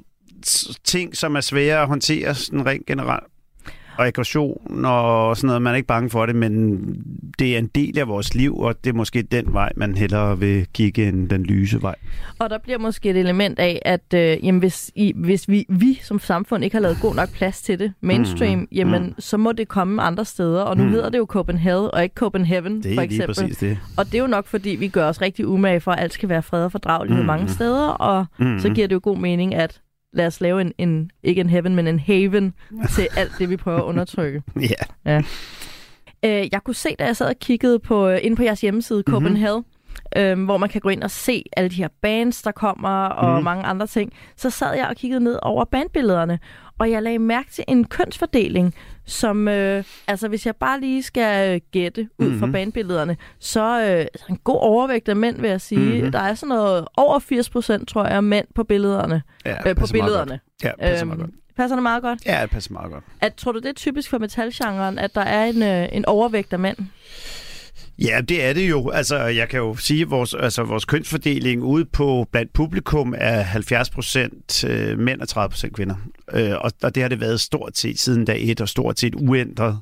ting, 0.84 1.18
som 1.18 1.36
er 1.36 1.42
svære 1.42 1.82
at 1.82 1.88
håndtere 1.88 2.36
sådan 2.36 2.66
rent 2.66 2.86
generelt. 2.86 3.24
Og 4.00 4.08
aggression 4.08 4.86
og 4.86 5.38
sådan 5.38 5.48
noget, 5.48 5.62
man 5.62 5.72
er 5.74 5.76
ikke 5.76 5.88
bange 5.88 6.10
for 6.10 6.26
det, 6.26 6.36
men 6.36 6.80
det 7.40 7.54
er 7.54 7.58
en 7.60 7.68
del 7.76 8.00
af 8.00 8.08
vores 8.08 8.36
liv, 8.36 8.58
og 8.60 8.84
det 8.84 8.90
er 8.90 8.94
måske 8.94 9.22
den 9.22 9.54
vej, 9.54 9.72
man 9.76 9.96
hellere 9.96 10.40
vil 10.40 10.68
kigge 10.74 11.08
end 11.08 11.30
den 11.30 11.44
lyse 11.44 11.82
vej. 11.82 11.96
Og 12.40 12.50
der 12.50 12.58
bliver 12.58 12.78
måske 12.78 13.10
et 13.10 13.18
element 13.18 13.60
af, 13.60 13.82
at 13.86 14.14
øh, 14.14 14.46
jamen, 14.46 14.60
hvis, 14.60 14.92
I, 14.96 15.14
hvis 15.16 15.50
vi, 15.50 15.66
vi 15.70 16.00
som 16.04 16.20
samfund 16.20 16.64
ikke 16.64 16.76
har 16.76 16.82
lavet 16.82 16.98
god 17.02 17.16
nok 17.16 17.30
plads 17.34 17.62
til 17.62 17.80
det, 17.80 17.94
mainstream, 18.02 18.60
Mm, 18.60 18.68
jamen 18.72 19.04
mm. 19.04 19.14
så 19.20 19.38
må 19.38 19.52
det 19.52 19.68
komme 19.68 20.02
andre 20.02 20.26
steder. 20.26 20.62
Og 20.62 20.78
nu 20.78 20.84
Mm. 20.84 20.90
hedder 20.90 21.10
det 21.10 21.18
jo 21.18 21.26
Copenhagen 21.30 21.90
og 21.94 22.04
ikke 22.04 22.14
Copenhagen, 22.16 22.76
Det 22.76 22.84
for 22.84 22.90
er 22.90 22.94
lige 22.96 23.04
eksempel. 23.04 23.36
præcis 23.36 23.58
det. 23.58 23.78
Og 23.98 24.06
det 24.06 24.14
er 24.16 24.20
jo 24.20 24.28
nok, 24.28 24.48
fordi 24.48 24.70
vi 24.70 24.88
gør 24.88 25.08
os 25.10 25.22
rigtig 25.22 25.48
umage 25.48 25.80
for, 25.80 25.92
at 25.92 26.00
alt 26.04 26.14
skal 26.14 26.30
være 26.30 26.44
fred 26.44 26.64
og 26.64 26.72
fordragelighed 26.72 27.24
Mm. 27.24 27.28
mange 27.28 27.48
steder. 27.50 27.88
Og 27.88 28.26
mm. 28.40 28.60
så 28.60 28.70
giver 28.70 28.88
det 28.88 28.96
jo 28.96 29.00
god 29.04 29.18
mening, 29.18 29.56
at 29.56 29.82
lad 30.14 30.28
os 30.28 30.42
lave 30.42 30.62
en, 30.62 30.74
en 30.78 31.12
ikke 31.24 31.42
en 31.42 31.50
heaven, 31.50 31.76
men 31.76 31.88
en 31.88 32.00
haven 32.00 32.54
til 32.96 33.08
alt 33.18 33.32
det, 33.40 33.50
vi 33.50 33.58
prøver 33.58 33.78
at 33.80 33.84
undertrykke. 33.84 34.42
Ja. 35.06 35.22
Øh, 36.26 36.48
jeg 36.52 36.62
kunne 36.66 36.76
se, 36.76 36.90
da 37.00 37.06
jeg 37.06 37.16
sad 37.16 37.28
og 37.30 37.36
kiggede 37.42 37.80
på, 37.80 38.08
øh, 38.08 38.20
inde 38.22 38.36
på 38.36 38.44
jeres 38.44 38.62
hjemmeside, 38.62 39.04
Mhm. 39.08 39.14
Copenhagen, 39.14 39.64
øh, 40.18 40.44
hvor 40.44 40.58
man 40.58 40.70
kan 40.70 40.82
gå 40.82 40.90
ind 40.90 41.04
og 41.04 41.12
se 41.12 41.44
alle 41.58 41.70
de 41.70 41.76
her 41.76 41.88
bands, 42.02 42.42
der 42.42 42.52
kommer, 42.52 43.06
og 43.06 43.36
Mhm. 43.36 43.44
mange 43.44 43.64
andre 43.64 43.88
ting, 43.88 44.14
så 44.36 44.50
sad 44.50 44.74
jeg 44.76 44.88
og 44.88 44.96
kiggede 44.96 45.24
ned 45.24 45.40
over 45.42 45.66
bandbillederne, 45.66 46.40
og 46.80 46.92
jeg 46.92 47.04
lagde 47.04 47.20
mærke 47.20 47.52
til 47.52 47.64
en 47.68 47.84
kønsfordeling, 47.86 48.74
som, 49.10 49.48
øh, 49.48 49.84
altså 50.08 50.28
hvis 50.28 50.46
jeg 50.46 50.56
bare 50.56 50.80
lige 50.80 51.04
skal 51.04 51.56
øh, 51.56 51.62
gætte 51.72 52.10
ud 52.18 52.40
fra 52.40 52.46
Mhm. 52.46 52.54
bandbillederne, 52.54 53.18
så 53.40 53.82
øh, 53.82 54.06
en 54.30 54.38
god 54.38 54.58
overvægt 54.62 55.10
af 55.10 55.16
mænd, 55.16 55.42
vil 55.42 55.50
jeg 55.50 55.62
sige. 55.62 56.02
Mhm. 56.02 56.12
Der 56.12 56.20
er 56.20 56.34
sådan 56.36 56.56
noget 56.56 56.86
over 56.98 57.20
80 57.20 57.50
procent, 57.50 57.88
tror 57.88 58.06
jeg, 58.08 58.24
mænd 58.24 58.46
på 58.56 58.64
billederne. 58.64 59.22
ja 59.46 59.70
Øh, 59.70 59.76
på 59.76 59.86
billederne. 59.92 60.40
Ja, 60.64 60.72
passer 60.80 61.06
meget 61.06 61.20
godt. 61.20 61.32
passer 61.58 61.76
det 61.76 61.84
meget 61.84 62.02
godt? 62.04 62.26
Ja, 62.26 62.40
det 62.42 62.50
passer 62.50 62.72
meget 62.74 62.92
godt. 62.92 63.04
At, 63.22 63.34
tror 63.36 63.52
du, 63.52 63.60
det 63.60 63.70
er 63.70 63.74
typisk 63.74 64.10
for 64.10 64.18
metalgenren, 64.18 65.00
at 65.00 65.16
der 65.16 65.22
er 65.22 65.46
en, 65.46 65.64
øh, 65.64 65.88
en 65.92 66.06
overvægt 66.06 66.54
af 66.54 66.60
mænd? 66.60 66.78
Ja, 68.02 68.22
det 68.22 68.46
er 68.46 68.54
det 68.54 68.70
jo. 68.70 68.90
Altså, 68.90 69.18
jeg 69.18 69.50
kan 69.50 69.60
jo 69.60 69.76
sige, 69.76 70.02
at 70.02 70.10
vores, 70.10 70.34
altså, 70.34 70.64
vores 70.64 70.86
kønsfordeling 70.86 71.64
ude 71.64 71.86
på 71.86 72.28
blandt 72.32 72.54
publikum 72.54 73.14
er 73.18 73.42
70 73.42 73.90
procent 73.90 74.64
øh, 74.64 75.00
mænd 75.00 75.22
og 75.22 75.28
30 75.28 75.50
procent 75.50 75.76
kvinder. 75.76 75.96
Øh, 76.34 76.52
og, 76.62 76.72
og 76.84 76.96
det 76.96 77.04
har 77.04 77.08
det 77.10 77.22
været 77.22 77.42
stort 77.42 77.78
set 77.78 78.00
siden 78.00 78.26
dag 78.26 78.50
et, 78.50 78.62
og 78.62 78.70
stort 78.70 79.00
set 79.00 79.16
uændret. 79.16 79.80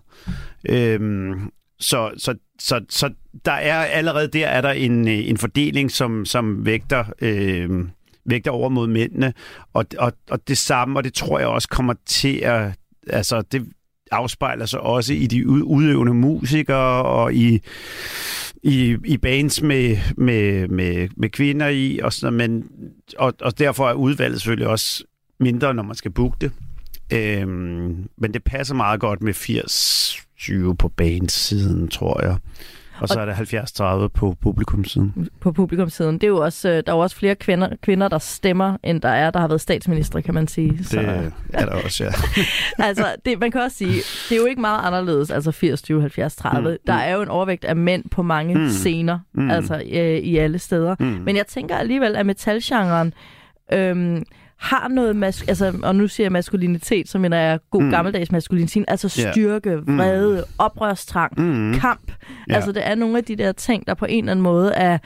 Øh, 0.70 1.32
så, 1.80 2.12
så 2.18 2.36
så, 2.60 2.82
så 2.90 3.10
der 3.46 3.52
er 3.52 3.86
allerede 3.86 4.28
der 4.28 4.48
er 4.48 4.62
der 4.62 4.72
en, 4.72 5.08
øh, 5.08 5.30
en 5.30 5.38
fordeling, 5.38 5.92
som, 5.92 6.26
som 6.26 6.66
vægter, 6.66 7.06
øh, 7.22 7.70
vægter 8.26 8.52
over 8.52 8.70
mod 8.70 8.88
mændene. 8.88 9.34
Og, 9.74 9.86
og, 9.98 10.14
og 10.30 10.48
det 10.48 10.58
samme, 10.58 11.00
og 11.00 11.04
det 11.04 11.14
tror 11.14 11.40
jeg 11.40 11.48
også 11.48 11.68
kommer 11.68 11.94
til 12.06 12.36
at... 12.38 12.72
Altså, 13.10 13.42
det 13.42 13.68
afspejler 14.12 14.66
sig 14.66 14.80
også 14.80 15.14
i 15.14 15.28
de 15.28 15.48
udøvende 15.48 16.14
musikere 16.14 17.04
og 17.04 17.34
i, 17.34 17.62
i, 18.64 18.98
i 19.06 19.18
bands 19.18 19.62
med, 19.62 19.98
med, 20.18 20.68
med, 20.68 21.10
med 21.18 21.30
kvinder 21.30 21.68
i. 21.68 22.00
Og, 22.04 22.14
sådan, 22.14 22.38
men, 22.38 22.64
og, 23.18 23.34
og 23.42 23.60
derfor 23.60 23.90
er 23.90 23.94
udvalget 23.94 24.42
selvfølgelig 24.42 24.68
også 24.68 25.04
mindre, 25.40 25.74
når 25.74 25.84
man 25.84 25.96
skal 25.96 26.12
booke 26.12 26.38
det. 26.42 26.52
Øhm, 27.14 28.10
men 28.18 28.34
det 28.34 28.44
passer 28.44 28.76
meget 28.76 29.00
godt 29.00 29.22
med 29.22 29.34
80-20 30.72 30.74
på 30.74 30.90
bandsiden, 30.90 31.88
tror 31.88 32.22
jeg. 32.22 32.38
Og 33.02 33.10
så 33.10 33.20
er 33.20 33.26
der 33.26 34.04
70-30 34.06 34.08
på 34.08 34.36
publikumsiden. 34.42 35.30
På 35.40 35.52
publikumsiden. 35.52 36.16
Det 36.16 36.24
er 36.24 36.28
jo 36.28 36.38
også, 36.38 36.70
øh, 36.70 36.76
der 36.76 36.92
er 36.92 36.96
jo 36.96 37.00
også 37.00 37.16
flere 37.16 37.36
kvinder, 37.36 37.70
kvinder, 37.84 38.08
der 38.08 38.18
stemmer, 38.18 38.78
end 38.84 39.02
der 39.02 39.10
er, 39.10 39.32
der 39.32 39.40
har 39.40 39.48
været 39.48 39.62
statsminister, 39.62 40.22
kan 40.22 40.34
man 40.34 40.48
sige. 40.48 40.84
Så. 40.84 41.00
Det 41.00 41.34
er 41.54 41.66
der 41.66 41.84
også, 41.84 42.04
ja. 42.04 42.12
altså, 42.88 43.16
det, 43.26 43.40
man 43.40 43.52
kan 43.52 43.62
også 43.62 43.78
sige, 43.78 44.02
det 44.30 44.32
er 44.32 44.42
jo 44.42 44.46
ikke 44.46 44.62
meget 44.62 44.86
anderledes, 44.86 45.32
altså 45.32 45.52
80, 45.52 45.82
20, 45.82 46.02
70, 46.02 46.36
30. 46.36 46.70
Mm, 46.70 46.78
der 46.88 46.94
mm. 46.94 47.02
er 47.04 47.16
jo 47.16 47.22
en 47.22 47.30
overvægt 47.30 47.66
af 47.66 47.76
mænd 47.76 48.10
på 48.10 48.24
mange 48.24 48.56
mm, 48.56 48.70
scener, 48.70 49.20
mm, 49.34 49.52
altså 49.52 49.76
øh, 49.92 50.18
i 50.18 50.38
alle 50.38 50.60
steder. 50.60 50.96
Mm. 51.00 51.06
Men 51.06 51.36
jeg 51.36 51.48
tænker 51.48 51.78
alligevel, 51.78 52.16
at 52.16 52.26
metalgenren... 52.26 53.14
Øh, 53.74 54.22
har 54.58 54.88
noget, 54.88 55.16
mas- 55.16 55.46
altså, 55.48 55.74
og 55.84 55.96
nu 55.96 56.08
siger 56.08 56.26
jeg 56.26 56.32
maskulinitet, 56.32 57.10
så 57.10 57.20
mener 57.20 57.38
jeg 57.38 57.60
god 57.72 57.84
mm. 57.84 57.90
gammeldags 57.90 58.32
maskulinitet, 58.32 58.86
altså 58.88 59.10
styrke, 59.10 59.70
yeah. 59.70 59.98
vrede, 59.98 60.38
mm. 60.38 60.54
oprørstrang, 60.58 61.34
mm. 61.42 61.80
kamp. 61.80 62.12
Yeah. 62.12 62.56
Altså 62.56 62.72
det 62.72 62.88
er 62.88 62.96
nogle 62.96 63.18
af 63.18 63.24
de 63.24 63.36
der 63.36 63.52
ting, 63.52 63.88
der 63.88 63.94
på 63.94 64.06
en 64.06 64.24
eller 64.24 64.32
anden 64.32 64.44
måde 64.44 64.74
er, 64.74 64.98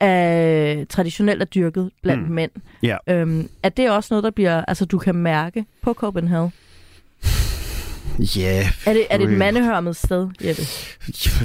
er 0.00 0.84
traditionelt 0.84 1.42
er 1.42 1.46
dyrket 1.46 1.90
blandt 2.02 2.28
mm. 2.28 2.34
mænd. 2.34 2.50
Yeah. 2.84 2.98
Øhm, 3.08 3.48
er 3.62 3.68
det 3.68 3.90
også 3.90 4.08
noget, 4.14 4.24
der 4.24 4.30
bliver, 4.30 4.64
altså 4.68 4.84
du 4.84 4.98
kan 4.98 5.14
mærke 5.14 5.64
på 5.82 5.92
Copenhagen? 5.92 6.52
Ja. 8.18 8.40
Yeah. 8.40 8.66
Er 8.86 8.92
det, 8.92 9.06
er 9.10 9.18
det 9.18 9.30
et 9.30 9.38
mandehørmet 9.38 9.96
sted, 9.96 10.28
Jeppe? 10.44 10.62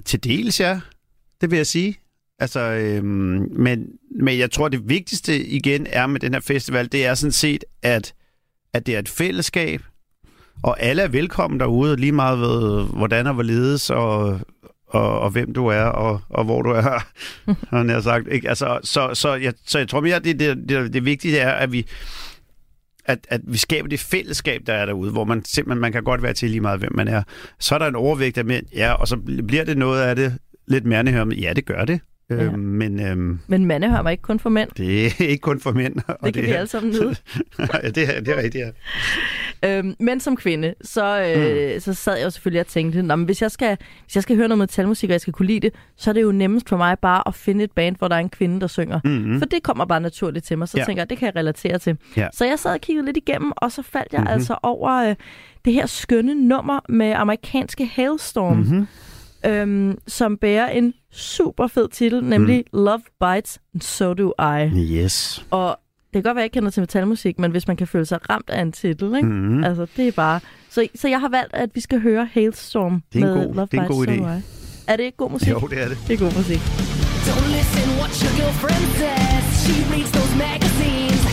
Til 0.06 0.24
dels, 0.24 0.60
ja. 0.60 0.80
Det 1.42 1.52
vil 1.52 1.58
jeg 1.58 1.68
sige. 1.68 1.96
Altså, 2.40 2.60
øhm, 2.60 3.48
men, 3.52 3.88
men 4.22 4.40
jeg 4.40 4.52
tror, 4.52 4.70
det 4.70 4.90
vigtigste 4.90 5.46
igen 5.46 5.88
er 5.90 6.08
med 6.08 6.20
den 6.20 6.34
her 6.34 6.42
festival, 6.42 6.92
det 6.92 7.06
er 7.06 7.14
sådan 7.14 7.32
set, 7.32 7.64
at, 7.82 8.14
at 8.74 8.86
det 8.86 8.96
er 8.96 9.00
et 9.00 9.10
fællesskab, 9.10 9.82
og 10.64 10.82
alle 10.82 11.02
er 11.02 11.08
velkommen 11.08 11.60
derude, 11.60 11.96
lige 11.96 12.12
meget 12.12 12.40
ved, 12.40 12.84
hvordan 12.84 13.28
og 13.28 13.34
hvorledes, 13.34 13.90
og, 13.90 14.40
og, 14.88 15.20
og 15.20 15.30
hvem 15.30 15.54
du 15.54 15.68
er, 15.68 15.84
og, 15.84 16.22
og 16.30 16.44
hvor 16.44 16.62
du 16.62 16.70
er, 16.70 17.06
han 17.70 17.90
har 17.96 18.02
sagt. 18.02 18.28
Ikke? 18.32 18.50
Altså, 18.50 18.80
så, 18.84 19.14
så, 19.14 19.36
jeg, 19.36 19.54
så 19.66 19.78
jeg 19.78 19.88
tror 19.88 20.02
mere, 20.02 20.20
det, 20.20 20.40
det, 20.40 20.70
det, 20.70 20.94
det 20.94 21.06
vigtige 21.06 21.38
er, 21.38 21.52
at 21.52 21.72
vi, 21.72 21.86
at, 23.06 23.28
at 23.30 23.42
vi 23.44 23.58
skaber 23.58 23.90
det 23.90 24.00
fællesskab, 24.00 24.62
der 24.68 24.74
er 24.74 24.86
derude, 24.86 25.12
hvor 25.12 25.24
man 25.24 25.46
simpelthen 25.46 25.82
man 25.82 25.92
kan 25.92 26.04
godt 26.04 26.24
være 26.24 26.34
til 26.34 26.50
lige 26.50 26.62
meget, 26.62 26.80
hvem 26.80 26.96
man 26.96 27.08
er. 27.08 27.24
Så 27.60 27.76
er 27.76 27.80
der 27.80 27.88
en 27.88 27.96
overvægt 27.96 28.38
af 28.38 28.46
mænd, 28.46 28.66
ja, 28.74 28.94
og 28.94 29.08
så 29.08 29.18
bliver 29.48 29.64
det 29.64 29.78
noget 29.78 30.02
af 30.02 30.16
det 30.16 30.38
lidt 30.68 30.86
mere 30.86 31.30
Ja, 31.30 31.54
det 31.54 31.66
gør 31.66 31.86
det. 31.86 32.00
Ja. 32.30 32.36
Øhm, 32.36 32.60
men, 32.60 33.00
øhm, 33.00 33.40
men 33.48 33.66
mandehør 33.66 34.02
var 34.02 34.10
ikke 34.10 34.22
kun 34.22 34.40
for 34.40 34.50
mænd. 34.50 34.70
Det 34.78 35.06
er 35.06 35.26
ikke 35.26 35.42
kun 35.42 35.60
for 35.60 35.72
mænd. 35.72 35.96
Og 36.08 36.26
det 36.26 36.34
kan 36.34 36.44
det, 36.44 36.50
vi 36.50 36.56
alle 36.56 36.68
sammen 36.68 36.92
nyde. 36.92 37.16
ja, 37.84 37.90
det 37.90 38.18
er, 38.18 38.22
det 38.22 38.28
er 38.28 38.38
rigtigt, 38.38 38.66
ja. 39.64 39.78
Øhm, 39.78 39.96
men 40.00 40.20
som 40.20 40.36
kvinde, 40.36 40.74
så, 40.82 41.34
øh, 41.38 41.74
mm. 41.74 41.80
så 41.80 41.94
sad 41.94 42.18
jeg 42.18 42.26
jo 42.26 42.30
selvfølgelig 42.30 42.60
og 42.60 42.68
tænkte, 42.68 43.02
Nå, 43.02 43.16
men 43.16 43.26
hvis, 43.26 43.42
jeg 43.42 43.52
skal, 43.52 43.78
hvis 44.04 44.16
jeg 44.16 44.24
skal 44.24 44.36
høre 44.36 44.48
noget 44.48 44.60
metalmusik, 44.60 45.10
og 45.10 45.12
jeg 45.12 45.22
skal 45.22 45.34
kunne 45.34 45.48
lide 45.48 45.60
det, 45.60 45.74
så 45.98 46.10
er 46.10 46.14
det 46.14 46.22
jo 46.22 46.32
nemmest 46.32 46.70
for 46.70 46.78
mig 46.78 47.00
bare 47.00 47.28
at 47.28 47.36
finde 47.36 47.64
et 47.64 47.72
band, 47.72 47.96
hvor 47.96 48.08
der 48.08 48.16
er 48.16 48.20
en 48.20 48.30
kvinde, 48.30 48.62
der 48.62 48.68
synger. 48.68 49.00
Mm-hmm. 49.04 49.40
For 49.40 49.46
det 49.46 49.64
kommer 49.64 49.86
bare 49.86 50.02
naturligt 50.02 50.46
til 50.46 50.58
mig. 50.58 50.70
Så 50.70 50.78
ja. 50.78 50.86
tænker 50.86 51.02
jeg, 51.02 51.10
det 51.10 51.18
kan 51.18 51.26
jeg 51.26 51.36
relatere 51.36 51.78
til. 51.78 51.98
Ja. 52.18 52.28
Så 52.34 52.46
jeg 52.46 52.60
sad 52.60 52.74
og 52.74 52.82
kiggede 52.82 53.06
lidt 53.06 53.18
igennem, 53.18 53.52
og 53.56 53.72
så 53.72 53.82
faldt 53.82 54.14
jeg 54.14 54.22
mm-hmm. 54.22 54.34
altså 54.34 54.58
over 54.64 55.10
øh, 55.10 55.16
det 55.66 55.74
her 55.74 55.86
skønne 55.86 56.48
nummer 56.48 56.80
med 56.90 57.12
amerikanske 57.12 57.86
Hailstorm. 57.86 58.58
Mm-hmm 58.58 58.88
øhm, 59.46 59.98
som 60.08 60.38
bærer 60.38 60.70
en 60.70 60.94
super 61.12 61.68
fed 61.68 61.88
titel, 61.90 62.24
nemlig 62.24 62.64
mm. 62.74 62.80
Love 62.80 63.02
Bites, 63.20 63.60
So 63.82 64.14
Do 64.14 64.34
I. 64.40 64.70
Yes. 64.76 65.46
Og 65.52 65.78
det 66.14 66.24
kan 66.24 66.24
godt 66.24 66.36
være, 66.36 66.44
at 66.44 66.48
jeg 66.48 66.52
kender 66.52 66.70
til 66.70 66.82
metalmusik, 66.82 67.40
men 67.40 67.52
hvis 67.52 67.68
man 67.68 67.78
kan 67.78 67.88
føle 67.88 68.06
sig 68.06 68.30
ramt 68.30 68.50
af 68.50 68.62
en 68.62 68.72
titel, 68.72 69.16
ikke? 69.16 69.28
Mm. 69.28 69.64
altså 69.64 69.88
det 69.98 70.08
er 70.08 70.12
bare... 70.12 70.40
Så, 70.70 70.88
så 70.96 71.08
jeg 71.08 71.20
har 71.20 71.30
valgt, 71.30 71.54
at 71.54 71.70
vi 71.74 71.82
skal 71.82 72.02
høre 72.02 72.26
Hailstorm 72.34 73.04
det 73.14 73.22
er 73.22 73.26
med 73.26 73.46
god, 73.46 73.54
Love 73.54 73.68
det 73.72 73.78
er 73.78 73.82
en 73.82 73.88
god 73.88 74.06
Bites, 74.06 74.20
idé. 74.20 74.24
So 74.24 74.32
Do 74.32 74.38
I. 74.38 74.42
Er 74.88 74.96
det 74.96 75.04
ikke 75.04 75.18
god 75.18 75.30
musik? 75.30 75.50
Jo, 75.50 75.60
det 75.60 75.84
er 75.84 75.88
det. 75.88 75.98
Det 76.08 76.14
er 76.14 76.18
god 76.18 76.34
musik. 76.38 76.60
Don't 77.30 77.48
listen 77.58 77.88
what 78.00 78.14
your 78.22 78.34
girlfriend 78.40 78.86
says. 79.02 79.44
She 79.64 79.76
reads 79.94 80.12
those 80.12 80.36
magazines 80.48 81.25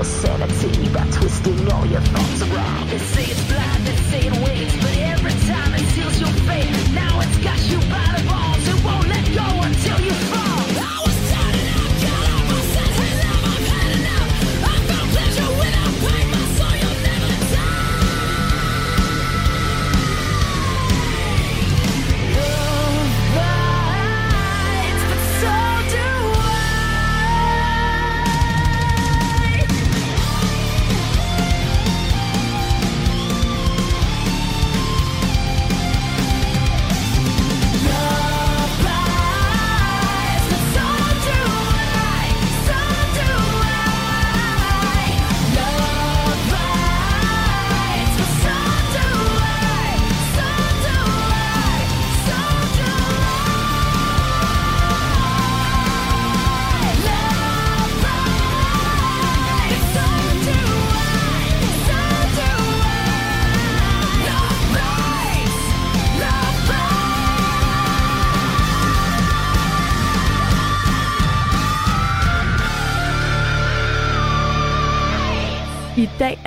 your 0.00 0.04
sanity 0.06 0.88
by 0.94 1.04
twisting 1.10 1.70
all 1.72 1.84
your 1.84 2.00
thoughts 2.00 2.42
around. 2.42 2.88
They 2.88 2.98
say 2.98 3.24
it's 3.24 3.44
blind, 3.52 3.86
they 3.86 3.96
say 4.08 4.20
it 4.28 4.36
waits, 4.42 4.76
but 4.76 4.96
every 4.96 5.32
time 5.46 5.74
it 5.74 5.86
seals 5.92 6.20
your 6.20 6.39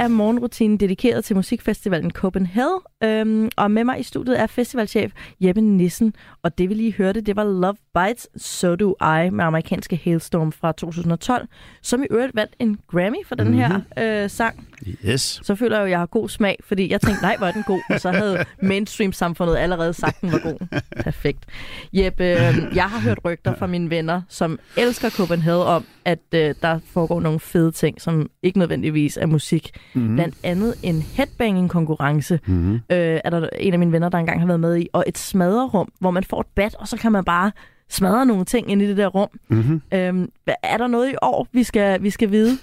er 0.03 0.07
morgenrutinen 0.07 0.77
dedikeret 0.77 1.25
til 1.25 1.35
musikfestivalen 1.35 2.11
Copenhagen, 2.11 2.79
øhm, 3.03 3.49
og 3.57 3.71
med 3.71 3.83
mig 3.83 3.99
i 3.99 4.03
studiet 4.03 4.39
er 4.39 4.47
festivalchef 4.47 5.11
Jeppe 5.41 5.61
Nissen, 5.61 6.13
og 6.43 6.57
det 6.57 6.69
vi 6.69 6.73
lige 6.73 6.93
hørte, 6.93 7.21
det 7.21 7.35
var 7.35 7.43
Love 7.43 7.75
Bites, 7.93 8.27
So 8.37 8.75
Do 8.75 8.95
I 9.01 9.29
med 9.29 9.45
amerikanske 9.45 10.01
Hailstorm 10.03 10.51
fra 10.51 10.71
2012, 10.71 11.47
som 11.81 12.03
i 12.03 12.07
øvrigt 12.11 12.35
vandt 12.35 12.55
en 12.59 12.77
Grammy 12.87 13.25
for 13.25 13.35
den 13.35 13.53
her 13.53 13.81
øh, 13.97 14.29
sang. 14.29 14.67
Yes. 15.05 15.39
Så 15.43 15.55
føler 15.55 15.75
jeg 15.75 15.81
jo, 15.81 15.85
at 15.85 15.91
jeg 15.91 15.99
har 15.99 16.05
god 16.05 16.29
smag, 16.29 16.57
fordi 16.67 16.91
jeg 16.91 17.01
tænkte, 17.01 17.21
nej, 17.21 17.37
hvor 17.37 17.47
er 17.47 17.51
den 17.51 17.63
god, 17.63 17.81
og 17.89 17.99
så 17.99 18.11
havde 18.11 18.45
mainstream-samfundet 18.61 19.57
allerede 19.57 19.93
sagt, 19.93 20.21
den 20.21 20.31
var 20.31 20.39
god. 20.39 20.81
Perfekt. 21.03 21.45
Jeppe, 21.93 22.23
øh, 22.23 22.75
jeg 22.75 22.83
har 22.83 22.99
hørt 22.99 23.19
rygter 23.25 23.55
fra 23.55 23.67
mine 23.67 23.89
venner, 23.89 24.21
som 24.29 24.59
elsker 24.77 25.09
Copenhagen 25.09 25.67
om, 25.67 25.85
at 26.05 26.19
øh, 26.35 26.55
der 26.61 26.79
foregår 26.85 27.19
nogle 27.21 27.39
fede 27.39 27.71
ting, 27.71 28.01
som 28.01 28.29
ikke 28.43 28.59
nødvendigvis 28.59 29.17
er 29.17 29.25
musik. 29.25 29.79
Mm-hmm. 29.93 30.15
Blandt 30.15 30.35
andet 30.43 30.75
en 30.83 31.01
headbanging-konkurrence, 31.01 32.39
mm-hmm. 32.45 32.73
øh, 32.73 33.19
er 33.23 33.29
der 33.29 33.49
en 33.59 33.73
af 33.73 33.79
mine 33.79 33.91
venner, 33.91 34.09
der 34.09 34.17
engang 34.17 34.39
har 34.39 34.47
været 34.47 34.59
med 34.59 34.77
i, 34.77 34.87
og 34.93 35.03
et 35.07 35.17
smadrerum, 35.17 35.91
hvor 35.99 36.11
man 36.11 36.23
får 36.23 36.41
et 36.41 36.47
bat, 36.55 36.75
og 36.75 36.87
så 36.87 36.97
kan 36.97 37.11
man 37.11 37.23
bare 37.23 37.51
smadre 37.89 38.25
nogle 38.25 38.45
ting 38.45 38.71
ind 38.71 38.81
i 38.81 38.87
det 38.87 38.97
der 38.97 39.07
rum. 39.07 39.29
Mm-hmm. 39.47 39.81
Øhm, 39.93 40.29
er 40.63 40.77
der 40.77 40.87
noget 40.87 41.11
i 41.11 41.15
år, 41.21 41.47
vi 41.51 41.63
skal, 41.63 42.03
vi 42.03 42.09
skal 42.09 42.31
vide? 42.31 42.57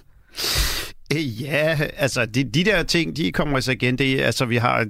Øh, 1.13 1.43
Ja, 1.43 1.79
altså 1.97 2.27
de, 2.27 2.45
de 2.45 2.65
der 2.65 2.83
ting, 2.83 3.17
de 3.17 3.33
kommer 3.33 3.55
altså 3.55 3.73
igen. 3.73 3.99
Det, 3.99 4.21
altså 4.21 4.45
vi 4.45 4.57
har, 4.57 4.87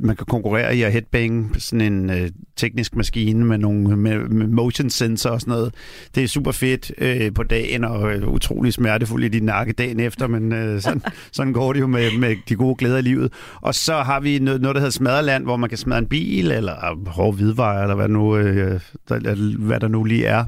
man 0.00 0.16
kan 0.16 0.26
konkurrere 0.26 0.76
i 0.76 0.82
at 0.82 0.92
headbang 0.92 1.62
sådan 1.62 1.92
en 1.92 2.10
øh, 2.10 2.30
teknisk 2.56 2.96
maskine 2.96 3.44
med 3.44 3.58
nogle 3.58 3.96
med, 3.96 4.18
med 4.18 4.46
motion 4.46 4.90
sensor 4.90 5.30
og 5.30 5.40
sådan 5.40 5.52
noget. 5.52 5.74
Det 6.14 6.24
er 6.24 6.28
super 6.28 6.52
fedt 6.52 6.92
øh, 6.98 7.34
på 7.34 7.42
dagen 7.42 7.84
og 7.84 8.12
øh, 8.12 8.28
utrolig 8.28 8.72
smertefuldt 8.72 9.24
i 9.24 9.28
din 9.28 9.42
nakke 9.42 9.72
dagen 9.72 10.00
efter, 10.00 10.26
men 10.26 10.52
øh, 10.52 10.80
sådan, 10.80 11.02
sådan 11.32 11.52
går 11.52 11.72
det 11.72 11.80
jo 11.80 11.86
med, 11.86 12.18
med 12.18 12.36
de 12.48 12.54
gode 12.54 12.76
glæder 12.76 12.98
i 12.98 13.02
livet. 13.02 13.32
Og 13.54 13.74
så 13.74 13.94
har 13.96 14.20
vi 14.20 14.38
noget, 14.38 14.60
noget 14.60 14.74
der 14.74 14.80
hedder 14.80 14.92
Smadreland, 14.92 15.44
hvor 15.44 15.56
man 15.56 15.68
kan 15.68 15.78
smadre 15.78 15.98
en 15.98 16.06
bil 16.06 16.50
eller 16.50 16.98
hårde 17.06 17.36
hvidvarer, 17.36 17.82
eller 17.82 17.94
hvad, 17.94 18.08
nu, 18.08 18.36
øh, 18.36 18.80
der, 19.08 19.56
hvad 19.58 19.80
der 19.80 19.88
nu 19.88 20.04
lige 20.04 20.26
er. 20.26 20.44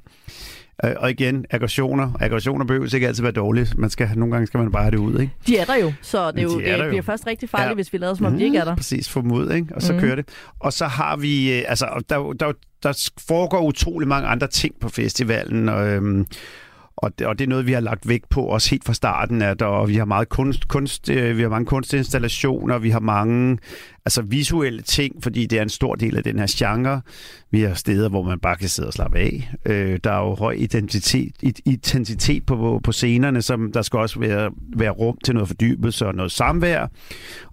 Øh, 0.84 0.90
Og 0.96 1.10
igen, 1.10 1.44
aggressioner. 1.50 2.12
Aggressioner 2.20 2.64
behøver 2.64 2.94
ikke 2.94 3.06
altid 3.06 3.22
være 3.22 3.32
dårlige. 3.32 3.66
Man 3.76 3.90
skal, 3.90 4.08
nogle 4.16 4.32
gange 4.32 4.46
skal 4.46 4.58
man 4.58 4.72
bare 4.72 4.82
have 4.82 4.90
det 4.90 4.96
ud, 4.98 5.20
ikke? 5.20 5.32
De 5.46 5.58
er 5.58 5.64
der 5.64 5.74
jo, 5.76 5.92
så 6.02 6.30
det, 6.30 6.38
er 6.38 6.42
jo, 6.42 6.58
De 6.60 6.64
er 6.64 6.76
det 6.76 6.84
jo. 6.84 6.88
bliver 6.88 7.02
først 7.02 7.26
rigtig 7.26 7.48
farligt, 7.48 7.68
Ja. 7.68 7.74
hvis 7.74 7.92
vi 7.92 7.98
lader 7.98 8.14
som 8.14 8.26
om, 8.26 8.36
de 8.38 8.44
ikke 8.44 8.58
er 8.58 8.64
der. 8.64 8.76
Præcis, 8.76 9.08
få 9.08 9.20
ud, 9.20 9.52
ikke? 9.52 9.74
og 9.74 9.82
så 9.82 9.92
mm. 9.92 10.00
kører 10.00 10.14
det. 10.16 10.28
Og 10.60 10.72
så 10.72 10.86
har 10.86 11.16
vi, 11.16 11.58
øh, 11.58 11.62
altså, 11.68 12.02
der, 12.08 12.32
der, 12.32 12.52
der 12.82 13.08
foregår 13.28 13.60
utrolig 13.62 14.08
mange 14.08 14.28
andre 14.28 14.46
ting 14.46 14.74
på 14.80 14.88
festivalen, 14.88 15.68
og, 15.68 15.88
øhm, 15.88 16.26
og, 17.02 17.18
det, 17.18 17.26
og 17.26 17.38
det 17.38 17.44
er 17.44 17.48
noget, 17.48 17.66
vi 17.66 17.72
har 17.72 17.80
lagt 17.80 18.08
vægt 18.08 18.28
på 18.28 18.42
også 18.42 18.70
helt 18.70 18.84
fra 18.84 18.94
starten 18.94 19.42
at 19.42 19.62
og 19.62 19.88
vi 19.88 19.94
har 19.94 20.04
meget 20.04 20.28
kunst, 20.28 20.68
kunst 20.68 21.10
øh, 21.10 21.36
vi 21.36 21.42
har 21.42 21.48
mange 21.48 21.66
kunstinstallationer, 21.66 22.78
vi 22.78 22.90
har 22.90 23.00
mange 23.00 23.58
altså 24.04 24.22
visuelle 24.22 24.82
ting, 24.82 25.22
fordi 25.22 25.46
det 25.46 25.58
er 25.58 25.62
en 25.62 25.68
stor 25.68 25.94
del 25.94 26.16
af 26.16 26.22
den 26.22 26.38
her 26.38 26.46
genre. 26.50 27.00
Vi 27.50 27.60
har 27.60 27.74
steder, 27.74 28.08
hvor 28.08 28.22
man 28.22 28.38
bare 28.40 28.56
kan 28.56 28.68
sidde 28.68 28.88
og 28.88 28.92
slappe 28.92 29.18
af. 29.18 29.52
Øh, 29.66 29.98
der 30.04 30.12
er 30.12 30.18
jo 30.18 30.34
høj 30.34 30.52
identitet, 30.52 31.32
identitet 31.64 32.46
på, 32.46 32.80
på 32.84 32.92
scenerne, 32.92 33.42
som 33.42 33.72
der 33.72 33.82
skal 33.82 33.98
også 33.98 34.20
være, 34.20 34.50
være 34.76 34.90
rum 34.90 35.18
til 35.24 35.34
noget 35.34 35.48
fordybelse 35.48 36.06
og 36.06 36.14
noget 36.14 36.32
samvær. 36.32 36.86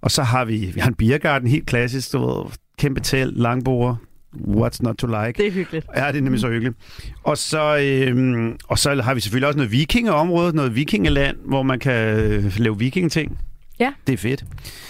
Og 0.00 0.10
så 0.10 0.22
har 0.22 0.44
vi, 0.44 0.70
vi 0.74 0.80
har 0.80 0.88
en 0.88 0.94
biergarten, 0.94 1.48
helt 1.48 1.66
klassisk, 1.66 2.12
du 2.12 2.18
ved, 2.18 2.44
kæmpe 2.78 3.00
telt, 3.00 3.38
langbord, 3.38 3.98
what's 4.40 4.78
not 4.80 4.96
to 4.96 5.06
like. 5.06 5.32
Det 5.36 5.46
er 5.46 5.50
hyggeligt. 5.50 5.86
Ja, 5.96 6.08
det 6.08 6.16
er 6.16 6.22
nemlig 6.22 6.40
så 6.40 6.48
hyggeligt. 6.48 6.76
Og 7.24 7.38
så, 7.38 7.76
øhm, 7.76 8.56
og 8.68 8.78
så 8.78 9.02
har 9.02 9.14
vi 9.14 9.20
selvfølgelig 9.20 9.46
også 9.46 9.56
noget 9.56 9.72
vikingeområde, 9.72 10.56
noget 10.56 10.76
vikingeland, 10.76 11.36
hvor 11.44 11.62
man 11.62 11.78
kan 11.78 12.18
øh, 12.18 12.52
lave 12.56 12.78
vikingeting. 12.78 13.38
Ja. 13.78 13.92
Det 14.06 14.12
er 14.12 14.16
fedt. 14.16 14.44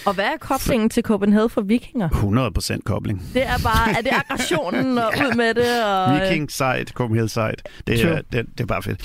Og 0.05 0.15
hvad 0.15 0.25
er 0.25 0.37
koblingen 0.41 0.91
til 0.91 1.03
Copenhagen 1.03 1.51
for 1.51 1.61
vikinger? 1.61 2.09
100% 2.09 2.81
kobling. 2.85 3.23
Det 3.35 3.43
er 3.43 3.59
bare, 3.65 3.91
er 3.99 4.01
det 4.03 4.11
aggressionen 4.13 4.99
og 5.05 5.13
ud 5.21 5.37
med 5.37 5.55
det? 5.55 5.85
Og, 5.85 6.21
Viking 6.21 6.51
site, 6.51 6.85
Copenhagen 6.93 7.29
site. 7.29 7.57
Det 7.87 8.05
er, 8.05 8.21
det, 8.33 8.47
det 8.53 8.61
er 8.61 8.67
bare 8.67 8.83
fedt. 8.83 9.01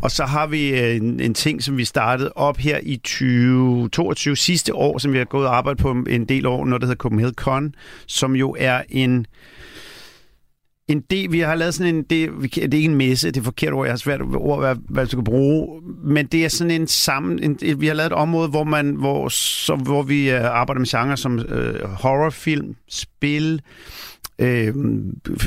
Og 0.00 0.10
så 0.10 0.24
har 0.24 0.46
vi 0.46 0.80
øh, 0.80 0.96
en, 0.96 1.20
en 1.20 1.34
ting, 1.34 1.62
som 1.62 1.76
vi 1.76 1.84
startede 1.84 2.32
op 2.36 2.56
her 2.56 2.80
i 2.82 2.96
2022 2.96 4.36
sidste 4.36 4.74
år, 4.74 4.98
som 4.98 5.12
vi 5.12 5.18
har 5.18 5.24
gået 5.24 5.46
og 5.46 5.56
arbejdet 5.56 5.82
på 5.82 5.90
en 5.90 6.24
del 6.24 6.46
år, 6.46 6.64
noget 6.64 6.80
der 6.80 6.86
hedder 6.86 6.98
Copenhagen 6.98 7.34
Con, 7.34 7.74
som 8.06 8.36
jo 8.36 8.56
er 8.58 8.82
en 8.88 9.26
en 10.88 11.00
del, 11.00 11.32
vi 11.32 11.40
har 11.40 11.54
lavet 11.54 11.74
sådan 11.74 11.94
en, 11.94 12.02
det, 12.02 12.30
det 12.54 12.58
er 12.58 12.76
ikke 12.76 12.84
en 12.84 12.94
messe, 12.94 13.30
det 13.30 13.36
er 13.36 13.44
forkert 13.44 13.72
ord, 13.72 13.86
jeg 13.86 13.92
har 13.92 13.96
svært 13.96 14.20
ord, 14.20 14.58
hvad, 14.58 14.76
hvad 14.88 15.04
du 15.04 15.10
skal 15.10 15.24
bruge, 15.24 15.82
men 16.04 16.26
det 16.26 16.44
er 16.44 16.48
sådan 16.48 16.70
en 16.70 16.86
sammen, 16.86 17.42
en, 17.42 17.80
vi 17.80 17.86
har 17.86 17.94
lavet 17.94 18.06
et 18.06 18.16
område, 18.16 18.48
hvor, 18.48 18.64
man, 18.64 18.94
hvor, 18.94 19.28
så, 19.28 19.76
hvor 19.76 20.02
vi 20.02 20.30
øh, 20.30 20.44
arbejder 20.44 20.78
med 20.78 20.86
genre 20.86 21.16
som 21.16 21.38
øh, 21.38 21.84
horrorfilm, 21.88 22.76
spil, 22.88 23.60
øh, 24.38 24.74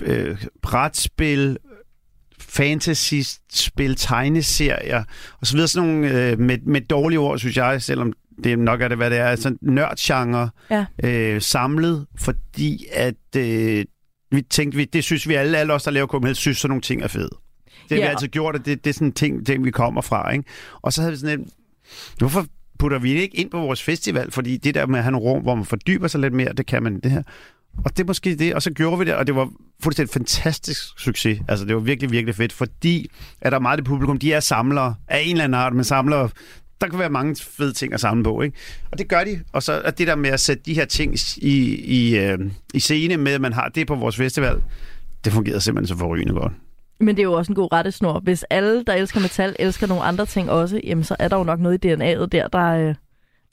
øh, 0.03 0.45
brætspil, 0.61 1.57
fantasy-spil, 2.39 3.95
tegneserier 3.95 5.03
og 5.41 5.47
så 5.47 5.53
videre. 5.53 5.67
Sådan 5.67 5.89
nogle 5.89 6.31
øh, 6.31 6.39
med, 6.39 6.57
med 6.65 6.81
dårlige 6.81 7.19
ord, 7.19 7.39
synes 7.39 7.57
jeg, 7.57 7.81
selvom 7.81 8.13
det 8.43 8.59
nok 8.59 8.81
er 8.81 8.88
det, 8.88 8.97
hvad 8.97 9.09
det 9.09 9.17
er. 9.17 9.25
Altså 9.25 9.55
nørdgenre 9.61 10.49
Ja. 10.71 10.85
øh, 11.03 11.41
samlet, 11.41 12.05
fordi 12.19 12.85
at 12.93 13.35
øh, 13.38 13.85
vi 14.32 14.41
tænkte, 14.41 14.78
vi, 14.78 14.86
det 14.86 15.03
synes 15.03 15.28
vi 15.28 15.34
alle, 15.34 15.57
alle 15.57 15.73
os, 15.73 15.84
der 15.84 15.91
laver 15.91 16.07
Copenhagen, 16.07 16.36
synes 16.36 16.57
sådan 16.57 16.69
nogle 16.69 16.82
ting 16.82 17.01
er 17.03 17.07
fede. 17.07 17.30
Det 17.30 17.89
har 17.89 17.95
vi 17.95 18.01
Ja. 18.01 18.09
altid 18.09 18.28
gjort, 18.28 18.55
og 18.55 18.65
det, 18.65 18.84
det 18.84 18.89
er 18.89 18.93
sådan 18.93 19.07
en 19.07 19.11
ting, 19.13 19.45
ting, 19.45 19.65
vi 19.65 19.71
kommer 19.71 20.01
fra. 20.01 20.32
Ikke? 20.32 20.43
Og 20.82 20.93
så 20.93 21.01
havde 21.01 21.11
vi 21.11 21.17
sådan 21.19 21.39
en, 21.39 21.49
hvorfor 22.17 22.45
putter 22.80 22.99
vi 22.99 23.13
det 23.13 23.19
ikke 23.21 23.38
ind 23.38 23.51
på 23.51 23.59
vores 23.59 23.84
festival? 23.84 24.32
Fordi 24.32 24.57
det 24.57 24.75
der 24.75 24.86
med 24.86 24.97
at 24.99 25.03
have 25.03 25.11
nogle 25.11 25.28
rum, 25.30 25.41
hvor 25.41 25.55
man 25.55 25.65
fordyber 25.65 26.07
sig 26.07 26.19
lidt 26.21 26.34
mere, 26.34 26.53
det 26.53 26.65
kan 26.65 26.84
man 26.84 26.99
det 26.99 27.11
her. 27.11 27.23
Og 27.86 27.97
det 27.97 28.03
er 28.03 28.07
måske 28.07 28.36
det, 28.36 28.53
og 28.53 28.61
så 28.61 28.71
gjorde 28.71 28.99
vi 28.99 29.05
det, 29.05 29.13
og 29.15 29.28
det 29.28 29.36
var 29.36 29.49
fuldstændig 29.84 30.13
fantastisk 30.13 30.82
succes. 30.99 31.39
Altså, 31.47 31.65
det 31.65 31.75
var 31.75 31.82
virkelig, 31.82 32.11
virkelig 32.11 32.36
fedt, 32.36 32.53
fordi 32.53 33.09
at 33.41 33.51
der 33.51 33.57
er 33.57 33.61
meget 33.61 33.78
af 33.78 33.84
det 33.84 33.86
publikum, 33.88 34.17
de 34.19 34.34
er 34.34 34.39
samlere 34.39 34.95
af 35.07 35.19
en 35.25 35.32
eller 35.32 35.43
anden 35.43 35.59
art, 35.59 35.73
men 35.73 35.84
samlere 35.84 36.30
der 36.82 36.88
kan 36.88 36.99
være 36.99 37.09
mange 37.09 37.36
fede 37.36 37.73
ting 37.73 37.93
at 37.93 37.99
samle 37.99 38.23
på, 38.23 38.41
ikke? 38.41 38.57
Og 38.91 38.97
det 38.97 39.07
gør 39.07 39.23
de. 39.23 39.39
Og 39.53 39.63
så 39.63 39.71
er 39.73 39.91
det 39.91 40.07
der 40.07 40.15
med 40.15 40.30
at 40.30 40.39
sætte 40.39 40.63
de 40.65 40.73
her 40.73 40.86
ting 40.86 41.15
i, 41.38 41.75
i, 41.75 42.17
øh, 42.17 42.39
i 42.73 42.80
scene 42.80 43.17
med, 43.17 43.32
at 43.32 43.41
man 43.41 43.53
har 43.53 43.69
det 43.75 43.88
på 43.88 43.95
vores 43.95 44.17
festival, 44.17 44.61
det 45.25 45.34
fungerede 45.34 45.61
simpelthen 45.61 45.88
så 45.88 45.99
forrygende 45.99 46.34
godt. 46.34 46.53
Men 46.99 47.15
det 47.15 47.19
er 47.19 47.23
jo 47.23 47.34
også 47.34 47.51
en 47.51 47.55
god 47.55 47.73
rettesnor. 47.73 48.19
Hvis 48.19 48.43
alle, 48.43 48.84
der 48.84 48.93
elsker 48.93 49.19
metal, 49.19 49.55
elsker 49.59 49.88
nogle 49.88 50.03
andre 50.03 50.25
ting 50.25 50.49
også, 50.49 50.82
jamen 50.84 51.03
så 51.03 51.15
er 51.19 51.28
der 51.28 51.38
jo 51.38 51.43
nok 51.43 51.59
noget 51.59 51.86
i 51.86 51.93
DNA'et 51.93 52.25
der, 52.25 52.47
der, 52.47 52.65
øh, 52.67 52.95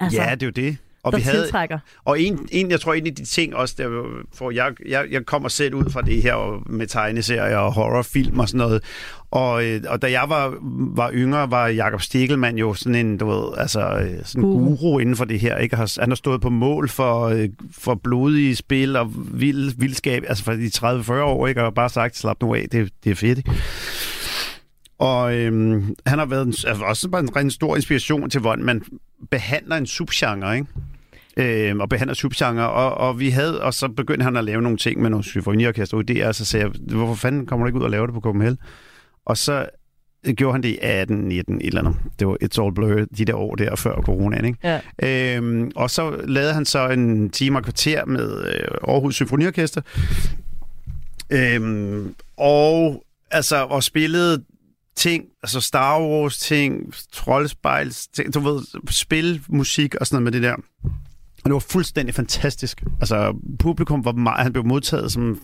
altså, 0.01 0.22
ja, 0.22 0.31
det 0.35 0.43
er 0.43 0.47
jo 0.47 0.51
det. 0.51 0.77
Og 1.05 1.13
der 1.13 1.19
vi 1.19 1.23
havde, 1.23 1.43
tiltrækker. 1.43 1.79
Og 2.05 2.21
en, 2.21 2.49
en, 2.53 2.71
jeg 2.71 2.81
tror, 2.81 2.95
en 2.95 3.07
af 3.07 3.15
de 3.15 3.25
ting 3.25 3.57
også, 3.57 3.75
der, 3.79 4.05
for 4.35 4.51
jeg, 4.51 4.73
jeg, 4.89 5.07
jeg 5.11 5.27
kommer 5.27 5.49
selv 5.49 5.75
ud 5.75 5.91
fra 5.91 6.03
det 6.03 6.23
her 6.23 6.63
med 6.67 6.87
tegneserier 6.87 7.57
og 7.57 7.73
horrorfilm 7.73 8.39
og 8.39 8.49
sådan 8.49 8.59
noget. 8.59 8.83
Og, 9.31 9.65
øh, 9.65 9.83
og 9.89 10.03
da 10.03 10.11
jeg 10.11 10.25
var, 10.29 10.55
var 10.97 11.11
yngre, 11.13 11.51
var 11.51 11.69
Jakob 11.69 12.01
Stikkelmann 12.01 12.59
jo 12.59 12.75
sådan 12.75 12.95
en, 12.95 13.19
du 13.19 13.27
ved, 13.31 13.59
altså 13.59 13.81
øh, 13.81 14.25
sådan 14.25 14.45
en 14.45 14.51
Guru. 14.51 14.65
guru 14.65 14.99
inden 14.99 15.17
for 15.17 15.25
det 15.25 15.41
her. 15.41 15.59
Ikke? 15.59 15.77
Han 15.77 15.89
har 16.09 16.15
stået 16.15 16.41
på 16.41 16.51
mål 16.51 16.89
for, 16.89 17.25
øh, 17.25 17.49
for 17.79 17.95
blodige 17.95 18.57
spil 18.57 18.97
og 18.97 19.13
vild, 19.33 19.73
vildskab, 19.79 20.23
altså 20.29 20.45
for 20.45 20.53
de 20.53 20.67
30-40 20.67 21.13
år, 21.13 21.47
ikke? 21.47 21.63
og 21.63 21.75
bare 21.75 21.89
sagt, 21.89 22.17
slap 22.17 22.37
nu 22.43 22.55
af, 22.55 22.67
det, 22.73 22.91
det 23.05 23.11
er 23.11 23.15
fedt. 23.15 23.39
Ikke? 23.39 23.51
Og 24.99 25.35
øhm, 25.35 25.95
han 26.07 26.19
har 26.19 26.27
været 26.27 26.47
en, 26.47 26.55
altså 26.67 26.85
også 26.85 27.09
bare 27.09 27.21
en, 27.21 27.39
en 27.39 27.51
stor 27.51 27.77
inspiration 27.77 28.31
til, 28.31 28.41
hvordan 28.41 28.65
man 28.65 28.83
behandler 29.31 29.77
en 29.77 29.87
subgenre, 29.87 30.57
ikke? 30.57 30.67
Øhm, 31.37 31.80
og 31.80 31.89
behandler 31.89 32.14
subgenre, 32.14 32.70
og, 32.70 32.95
og 32.95 33.20
vi 33.20 33.30
havde, 33.30 33.62
og 33.62 33.74
så 33.74 33.89
begyndte 33.89 34.24
han 34.24 34.37
at 34.37 34.45
lave 34.45 34.62
nogle 34.62 34.78
ting 34.78 35.03
med 35.03 35.11
nogle 35.11 35.24
symfoniorkester 35.24 36.26
og 36.26 36.35
så 36.35 36.45
sagde 36.45 36.66
jeg, 36.66 36.97
hvorfor 36.97 37.14
fanden 37.14 37.47
kommer 37.47 37.64
du 37.64 37.68
ikke 37.68 37.78
ud 37.78 37.85
og 37.85 37.91
lave 37.91 38.07
det 38.07 38.14
på 38.14 38.20
Copenhagen? 38.20 38.59
Og 39.26 39.37
så 39.39 39.66
gjorde 40.32 40.53
han 40.53 40.62
det 40.62 40.68
i 40.68 40.78
18, 40.82 41.16
19, 41.16 41.57
et 41.61 41.66
eller 41.66 41.80
andet. 41.80 41.97
Det 42.18 42.26
var 42.26 42.37
It's 42.45 42.62
All 42.62 42.74
Blur, 42.74 43.05
de 43.18 43.24
der 43.24 43.35
år 43.35 43.55
der 43.55 43.76
før 43.76 44.01
coronaen, 44.01 44.45
ikke? 44.45 44.80
Ja. 45.03 45.37
Øhm, 45.37 45.70
og 45.76 45.91
så 45.91 46.20
lavede 46.24 46.55
han 46.55 46.64
så 46.64 46.89
en 46.89 47.30
time 47.30 47.59
og 47.59 47.62
kvarter 47.62 48.05
med 48.05 48.47
øh, 48.47 48.68
Aarhus 48.89 49.14
Symfoniorkester. 49.14 49.80
Øhm, 51.30 52.14
og 52.37 53.05
altså, 53.30 53.57
og 53.64 53.82
spillede 53.82 54.45
ting, 54.97 55.24
altså 55.43 55.61
Star 55.61 56.01
Wars 56.01 56.39
ting, 56.39 56.95
troldspejls 57.12 58.07
ting, 58.07 58.35
du 58.35 58.41
ved, 58.41 58.62
spil, 58.91 59.43
musik 59.49 59.95
og 59.95 60.07
sådan 60.07 60.22
noget 60.22 60.32
med 60.32 60.41
det 60.41 60.43
der. 60.43 60.57
Og 61.45 61.49
det 61.51 61.53
var 61.53 61.59
fuldstændig 61.59 62.14
fantastisk. 62.14 62.82
Altså, 63.01 63.34
publikum 63.59 64.05
var 64.05 64.12
meget, 64.12 64.42
han 64.42 64.53
blev 64.53 64.64
modtaget 64.66 65.12
som 65.12 65.40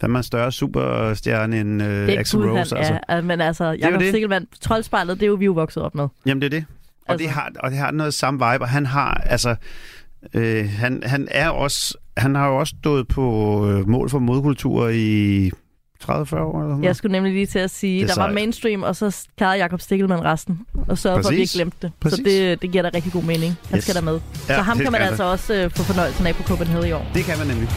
fandme 0.00 0.18
en 0.18 0.22
større 0.22 0.52
superstjerne 0.52 1.60
end 1.60 1.82
øh, 1.82 2.08
han 2.08 2.50
Rose. 2.50 2.76
Altså. 2.76 2.98
er. 3.08 3.20
Men 3.20 3.40
altså, 3.40 3.72
det. 3.98 4.08
Stikkelmann, 4.08 4.46
troldspejlet, 4.60 5.16
det 5.20 5.22
er 5.22 5.26
jo 5.26 5.34
vi 5.34 5.44
jo 5.44 5.52
vokset 5.52 5.82
op 5.82 5.94
med. 5.94 6.08
Jamen, 6.26 6.42
det 6.42 6.46
er 6.46 6.50
det. 6.58 6.64
Og, 7.06 7.12
Altså- 7.12 7.22
det 7.22 7.32
har, 7.32 7.52
og 7.60 7.70
det 7.70 7.78
har 7.78 7.90
noget 7.90 8.14
samme 8.14 8.38
vibe, 8.52 8.64
og 8.64 8.68
han 8.68 8.86
har, 8.86 9.14
altså, 9.26 9.56
øh, 10.34 10.68
han, 10.70 11.02
han 11.06 11.28
er 11.30 11.48
også, 11.48 11.98
han 12.16 12.34
har 12.34 12.48
jo 12.48 12.56
også 12.56 12.74
stået 12.80 13.08
på 13.08 13.22
øh, 13.70 13.88
mål 13.88 14.10
for 14.10 14.18
modkultur 14.18 14.88
i 14.88 15.50
30-40 16.08 16.12
år? 16.12 16.60
Eller 16.60 16.74
sådan 16.74 16.84
Jeg 16.84 16.96
skulle 16.96 17.12
nemlig 17.12 17.32
lige 17.32 17.46
til 17.46 17.58
at 17.58 17.70
sige, 17.70 17.94
Det 18.02 18.10
er 18.10 18.14
der 18.14 18.20
var 18.20 18.26
sejt. 18.26 18.34
mainstream, 18.34 18.82
og 18.82 18.96
så 18.96 19.26
klarede 19.38 19.58
Jakob 19.58 19.80
Stikkelmann 19.80 20.24
resten. 20.24 20.60
Og 20.88 20.98
sørgede 20.98 21.22
for, 21.22 21.28
at 21.28 21.34
vi 21.36 21.40
ikke 21.40 21.52
glemte 21.52 21.76
det. 21.82 21.92
Præcis. 22.00 22.18
Så 22.18 22.22
det, 22.24 22.62
det 22.62 22.70
giver 22.72 22.82
da 22.82 22.90
rigtig 22.94 23.12
god 23.12 23.22
mening. 23.22 23.56
Han 23.68 23.76
Yes. 23.76 23.84
skal 23.84 23.94
der 23.94 24.00
med. 24.02 24.20
Ja, 24.48 24.54
så 24.54 24.62
ham 24.62 24.76
det 24.76 24.84
kan 24.84 24.92
man 24.92 25.00
skal 25.00 25.08
altså 25.08 25.24
også 25.24 25.54
øh, 25.54 25.70
få 25.70 25.82
fornøjelsen 25.82 26.26
af 26.26 26.34
på 26.34 26.42
Copenhagen 26.42 26.88
i 26.88 26.92
år. 26.92 27.06
Det 27.14 27.24
kan 27.24 27.38
man 27.38 27.46
nemlig. 27.46 27.68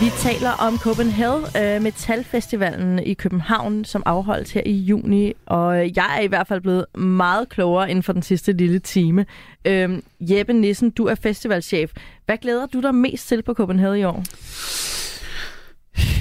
Vi 0.00 0.10
taler 0.18 0.50
om 0.50 0.78
Copenhagen 0.78 1.44
øh, 1.62 1.82
Metalfestivalen 1.82 2.98
i 2.98 3.14
København, 3.14 3.84
som 3.84 4.02
afholdes 4.06 4.50
her 4.50 4.62
i 4.66 4.72
juni. 4.72 5.32
Og 5.46 5.80
øh, 5.80 5.96
jeg 5.96 6.16
er 6.18 6.20
i 6.20 6.26
hvert 6.26 6.46
fald 6.46 6.60
blevet 6.60 6.86
meget 6.98 7.48
klogere 7.48 7.90
inden 7.90 8.02
for 8.02 8.12
den 8.12 8.22
sidste 8.22 8.52
lille 8.52 8.78
time. 8.78 9.26
Øh, 9.64 9.98
Jeppe 10.20 10.52
Nissen, 10.52 10.90
du 10.90 11.04
er 11.04 11.14
festivalchef. 11.14 11.90
Hvad 12.26 12.36
glæder 12.36 12.66
du 12.66 12.80
dig 12.80 12.94
mest 12.94 13.28
til 13.28 13.42
på 13.42 13.54
Copenhagen 13.54 14.00
i 14.00 14.04
år? 14.04 14.24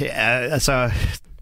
Ja, 0.01 0.39
altså, 0.39 0.91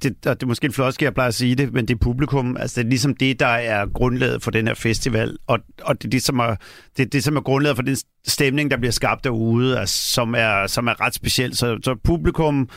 det, 0.03 0.27
og 0.27 0.35
det 0.35 0.43
er 0.43 0.47
måske 0.47 0.65
en 0.65 0.73
floskel, 0.73 1.05
jeg 1.05 1.13
plejer 1.13 1.27
at 1.27 1.35
sige 1.35 1.55
det, 1.55 1.73
men 1.73 1.87
det 1.87 1.93
er 1.93 1.97
publikum. 1.97 2.57
Altså, 2.59 2.79
det 2.79 2.85
er 2.85 2.89
ligesom 2.89 3.15
det, 3.15 3.39
der 3.39 3.47
er 3.47 3.85
grundlaget 3.85 4.43
for 4.43 4.51
den 4.51 4.67
her 4.67 4.73
festival, 4.73 5.37
og, 5.47 5.59
og 5.81 6.01
det 6.01 6.05
er 6.05 6.09
det, 6.09 6.23
som 6.23 6.39
er, 6.39 6.55
det, 6.97 7.05
er 7.05 7.09
det, 7.09 7.23
som 7.23 7.35
er 7.35 7.41
grundlaget 7.41 7.77
for 7.77 7.83
den 7.83 7.97
stemning, 8.27 8.71
der 8.71 8.77
bliver 8.77 8.91
skabt 8.91 9.23
derude, 9.23 9.79
altså, 9.79 10.11
som, 10.11 10.35
er, 10.37 10.67
som 10.67 10.87
er 10.87 11.01
ret 11.01 11.13
speciel. 11.13 11.55
Så, 11.55 11.79
så 11.83 11.95
publikum 12.03 12.69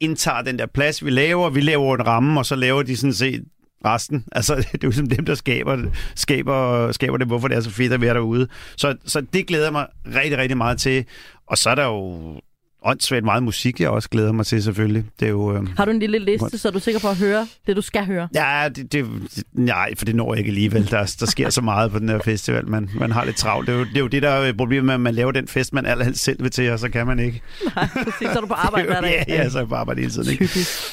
indtager 0.00 0.42
den 0.42 0.58
der 0.58 0.66
plads, 0.66 1.04
vi 1.04 1.10
laver. 1.10 1.50
Vi 1.50 1.60
laver 1.60 1.94
en 1.94 2.06
ramme, 2.06 2.40
og 2.40 2.46
så 2.46 2.56
laver 2.56 2.82
de 2.82 2.96
sådan 2.96 3.12
set 3.12 3.44
resten. 3.84 4.24
Altså, 4.32 4.54
det 4.54 4.64
er 4.64 4.78
jo 4.82 4.88
ligesom 4.88 5.08
dem, 5.08 5.24
der 5.24 5.34
skaber, 5.34 5.84
skaber, 6.14 6.92
skaber 6.92 7.16
det, 7.16 7.26
hvorfor 7.26 7.48
det 7.48 7.56
er 7.56 7.60
så 7.60 7.70
fedt 7.70 7.92
at 7.92 8.00
være 8.00 8.14
derude. 8.14 8.48
Så, 8.76 8.96
så 9.04 9.20
det 9.20 9.46
glæder 9.46 9.64
jeg 9.64 9.72
mig 9.72 9.86
rigtig, 10.06 10.38
rigtig 10.38 10.56
meget 10.56 10.78
til. 10.78 11.04
Og 11.46 11.58
så 11.58 11.70
er 11.70 11.74
der 11.74 11.84
jo 11.84 12.40
åndssvagt 12.84 13.24
meget 13.24 13.42
musik, 13.42 13.80
jeg 13.80 13.88
også 13.90 14.08
glæder 14.08 14.32
mig 14.32 14.46
til 14.46 14.62
selvfølgelig. 14.62 15.04
Det 15.20 15.26
er 15.26 15.30
jo... 15.30 15.56
Øh, 15.56 15.68
Har 15.76 15.84
du 15.84 15.90
en 15.90 15.98
lille 15.98 16.18
liste, 16.18 16.58
så 16.58 16.68
er 16.68 16.72
du 16.72 16.78
sikker 16.80 17.00
på 17.00 17.08
at 17.08 17.16
høre 17.16 17.46
det, 17.66 17.76
du 17.76 17.82
skal 17.82 18.04
høre? 18.06 18.28
Ja, 18.34 18.68
det, 18.68 18.92
det, 18.92 19.06
nej, 19.52 19.94
for 19.96 20.04
det 20.04 20.14
når 20.16 20.34
jeg 20.34 20.38
ikke 20.38 20.48
alligevel. 20.48 20.90
Der, 20.90 21.16
der 21.20 21.26
sker 21.26 21.50
så 21.50 21.60
meget 21.60 21.90
på 21.90 21.98
den 21.98 22.08
her 22.08 22.18
festival. 22.18 22.68
Man, 22.68 22.90
man 22.94 23.12
har 23.12 23.24
lidt 23.24 23.36
travlt. 23.36 23.66
Det 23.66 23.74
er, 23.74 23.78
jo, 23.78 23.84
det 23.84 23.96
er 23.96 24.00
jo 24.00 24.06
det, 24.06 24.22
der 24.22 24.30
er 24.30 24.52
problemet 24.52 24.84
med, 24.84 24.94
at 24.94 25.00
man 25.00 25.14
laver 25.14 25.32
den 25.32 25.48
fest, 25.48 25.72
man 25.72 25.86
allerhelst 25.86 26.22
selv 26.24 26.42
vil 26.42 26.50
til, 26.50 26.70
og 26.70 26.78
så 26.78 26.88
kan 26.88 27.06
man 27.06 27.18
ikke. 27.18 27.40
Nej, 27.76 27.88
præcis. 28.04 28.28
Så 28.32 28.36
er 28.36 28.40
du 28.40 28.46
på 28.46 28.54
arbejde 28.66 28.86
hver 28.88 29.00
dag. 29.00 29.24
ja, 29.28 29.34
ja, 29.42 29.48
så 29.48 29.58
er 29.58 29.62
jeg 29.62 29.68
på 29.68 29.74
arbejde 29.74 30.00
hele 30.00 30.12
tiden. 30.12 30.30
Ikke? 30.32 30.48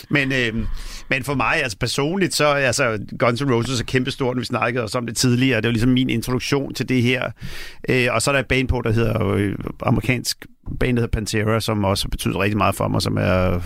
Men, 0.09 0.31
øh, 0.31 0.65
men 1.09 1.23
for 1.23 1.33
mig, 1.35 1.55
altså 1.63 1.77
personligt, 1.77 2.35
så 2.35 2.45
altså, 2.45 2.99
Guns 3.19 3.41
N' 3.41 3.51
Roses 3.53 3.79
er 3.79 3.83
kæmpestort, 3.85 4.37
vi 4.39 4.45
snakkede 4.45 4.83
også 4.83 4.97
om 4.97 5.05
det 5.05 5.17
tidligere. 5.17 5.57
Det 5.61 5.65
var 5.67 5.71
ligesom 5.71 5.89
min 5.91 6.09
introduktion 6.09 6.73
til 6.73 6.89
det 6.89 7.01
her. 7.01 7.23
Øh, 7.89 8.07
og 8.11 8.21
så 8.21 8.31
er 8.31 8.33
der 8.33 8.39
et 8.39 8.47
band 8.47 8.67
på, 8.67 8.81
der 8.83 8.91
hedder 8.91 9.27
øh, 9.27 9.55
amerikansk 9.81 10.45
bandet 10.79 11.01
hedder 11.01 11.17
Pantera, 11.17 11.59
som 11.59 11.83
også 11.83 12.09
betyder 12.09 12.39
rigtig 12.39 12.57
meget 12.57 12.75
for 12.75 12.87
mig, 12.87 13.01
som 13.01 13.17
er 13.17 13.59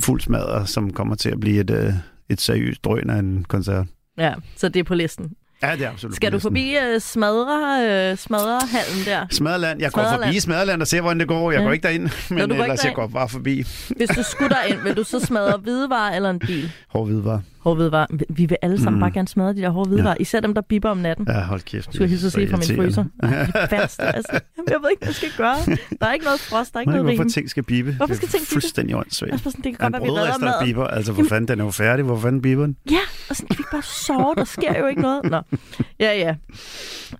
fuld 0.00 0.20
smadret, 0.20 0.68
som 0.68 0.92
kommer 0.92 1.14
til 1.14 1.30
at 1.30 1.40
blive 1.40 1.60
et, 1.60 1.70
øh, 1.70 1.92
et 2.28 2.40
seriøst 2.40 2.84
drøn 2.84 3.10
af 3.10 3.18
en 3.18 3.44
koncert. 3.44 3.86
Ja, 4.18 4.34
så 4.56 4.68
det 4.68 4.80
er 4.80 4.84
på 4.84 4.94
listen. 4.94 5.32
Ja, 5.62 5.72
det 5.72 5.82
er 5.86 5.90
absolut. 5.90 6.16
Skal 6.16 6.32
du 6.32 6.38
forbi 6.38 6.76
uh, 6.94 7.00
smadre, 7.00 8.12
uh, 8.12 8.18
smadrehallen 8.18 9.04
der? 9.06 9.26
Smaderland. 9.30 9.80
Jeg 9.80 9.90
går 9.92 10.02
forbi 10.22 10.40
Smaderland 10.40 10.80
og 10.80 10.86
ser, 10.86 11.00
hvordan 11.00 11.20
det 11.20 11.28
går. 11.28 11.50
Jeg 11.52 11.60
Ja. 11.60 11.64
går 11.66 11.72
ikke 11.72 11.82
derind, 11.82 12.02
men 12.02 12.38
du 12.38 12.46
går 12.46 12.54
ikke 12.54 12.62
ellers 12.62 12.68
jeg 12.68 12.82
derind? 12.82 12.94
går 12.94 13.06
bare 13.06 13.28
forbi. 13.28 13.56
Hvis 13.96 14.08
du 14.08 14.22
skulle 14.22 14.56
ind, 14.68 14.78
vil 14.82 14.96
du 14.96 15.04
så 15.04 15.20
smadre 15.20 15.58
hvidevarer 15.58 16.16
eller 16.16 16.30
en 16.30 16.38
bil? 16.38 16.72
Hård 16.88 17.06
hvidvar. 17.06 17.42
Hårde 17.60 17.76
hvidevarer. 17.76 18.06
Vi- 18.10 18.24
Vi 18.28 18.46
vil 18.46 18.56
alle 18.62 18.78
sammen 18.78 18.94
Mm. 18.94 19.00
bare 19.00 19.10
gerne 19.10 19.28
smadre 19.28 19.52
de 19.54 19.60
der 19.60 19.68
hårde 19.70 19.88
hvidevarer. 19.88 20.16
Især 20.20 20.40
dem, 20.40 20.54
der 20.54 20.60
bipper 20.68 20.88
om 20.90 20.96
natten. 20.96 21.26
Ja, 21.28 21.40
hold 21.40 21.60
kæft. 21.60 21.84
Skulle 21.84 22.02
jeg 22.02 22.08
hilse 22.10 22.26
at 22.26 22.32
Så 22.32 22.36
sige 22.38 22.48
fra 22.50 22.56
min 22.56 22.76
fryser. 22.76 23.04
Ej, 23.22 23.28
det 23.62 23.70
værste, 23.72 24.02
altså. 24.02 24.32
Jeg 24.68 24.76
ved 24.82 24.90
ikke, 24.90 25.00
hvad 25.00 25.08
jeg 25.08 25.14
skal 25.14 25.28
gøre. 25.36 25.56
Der 26.00 26.06
er 26.06 26.12
ikke 26.12 26.24
noget 26.24 26.40
frost, 26.40 26.72
der 26.72 26.78
er 26.78 26.80
ikke 26.80 26.90
Jeg 26.90 26.96
ved 26.98 27.02
noget 27.02 27.16
hvorfor 27.16 27.24
rim. 27.24 27.30
ting 27.30 27.50
skal 27.50 27.62
bibe. 27.62 27.92
Hvorfor 27.92 28.14
skal 28.14 28.28
ting 28.28 28.40
bippe? 28.42 28.52
Fuldstændig 28.52 28.96
åndssvagt. 28.96 29.32
Altså, 29.32 29.50
sådan, 29.50 29.64
det 29.64 29.78
kan 29.78 29.90
godt 29.90 29.92
være, 29.92 30.02
vi 30.02 30.18
redder 30.18 30.38
maden. 30.38 30.64
biber? 30.66 30.86
Altså, 30.86 31.12
hvor 31.12 31.24
fanden, 31.24 31.48
den 31.48 31.60
er 31.60 31.64
jo 31.64 31.70
færdig. 31.70 32.04
Hvor 32.04 32.18
fanden 32.20 32.42
biber 32.42 32.62
den? 32.66 32.76
Ja, 32.90 32.96
og 33.30 33.36
sådan, 33.36 33.48
kan 33.48 33.58
vi 33.58 33.64
bare 33.72 33.82
sove? 33.82 34.34
Der 34.36 34.44
sker 34.44 34.78
jo 34.78 34.86
ikke 34.86 35.00
noget. 35.02 35.20
Nå. 35.30 35.40
Ja, 36.00 36.12
ja. 36.18 36.34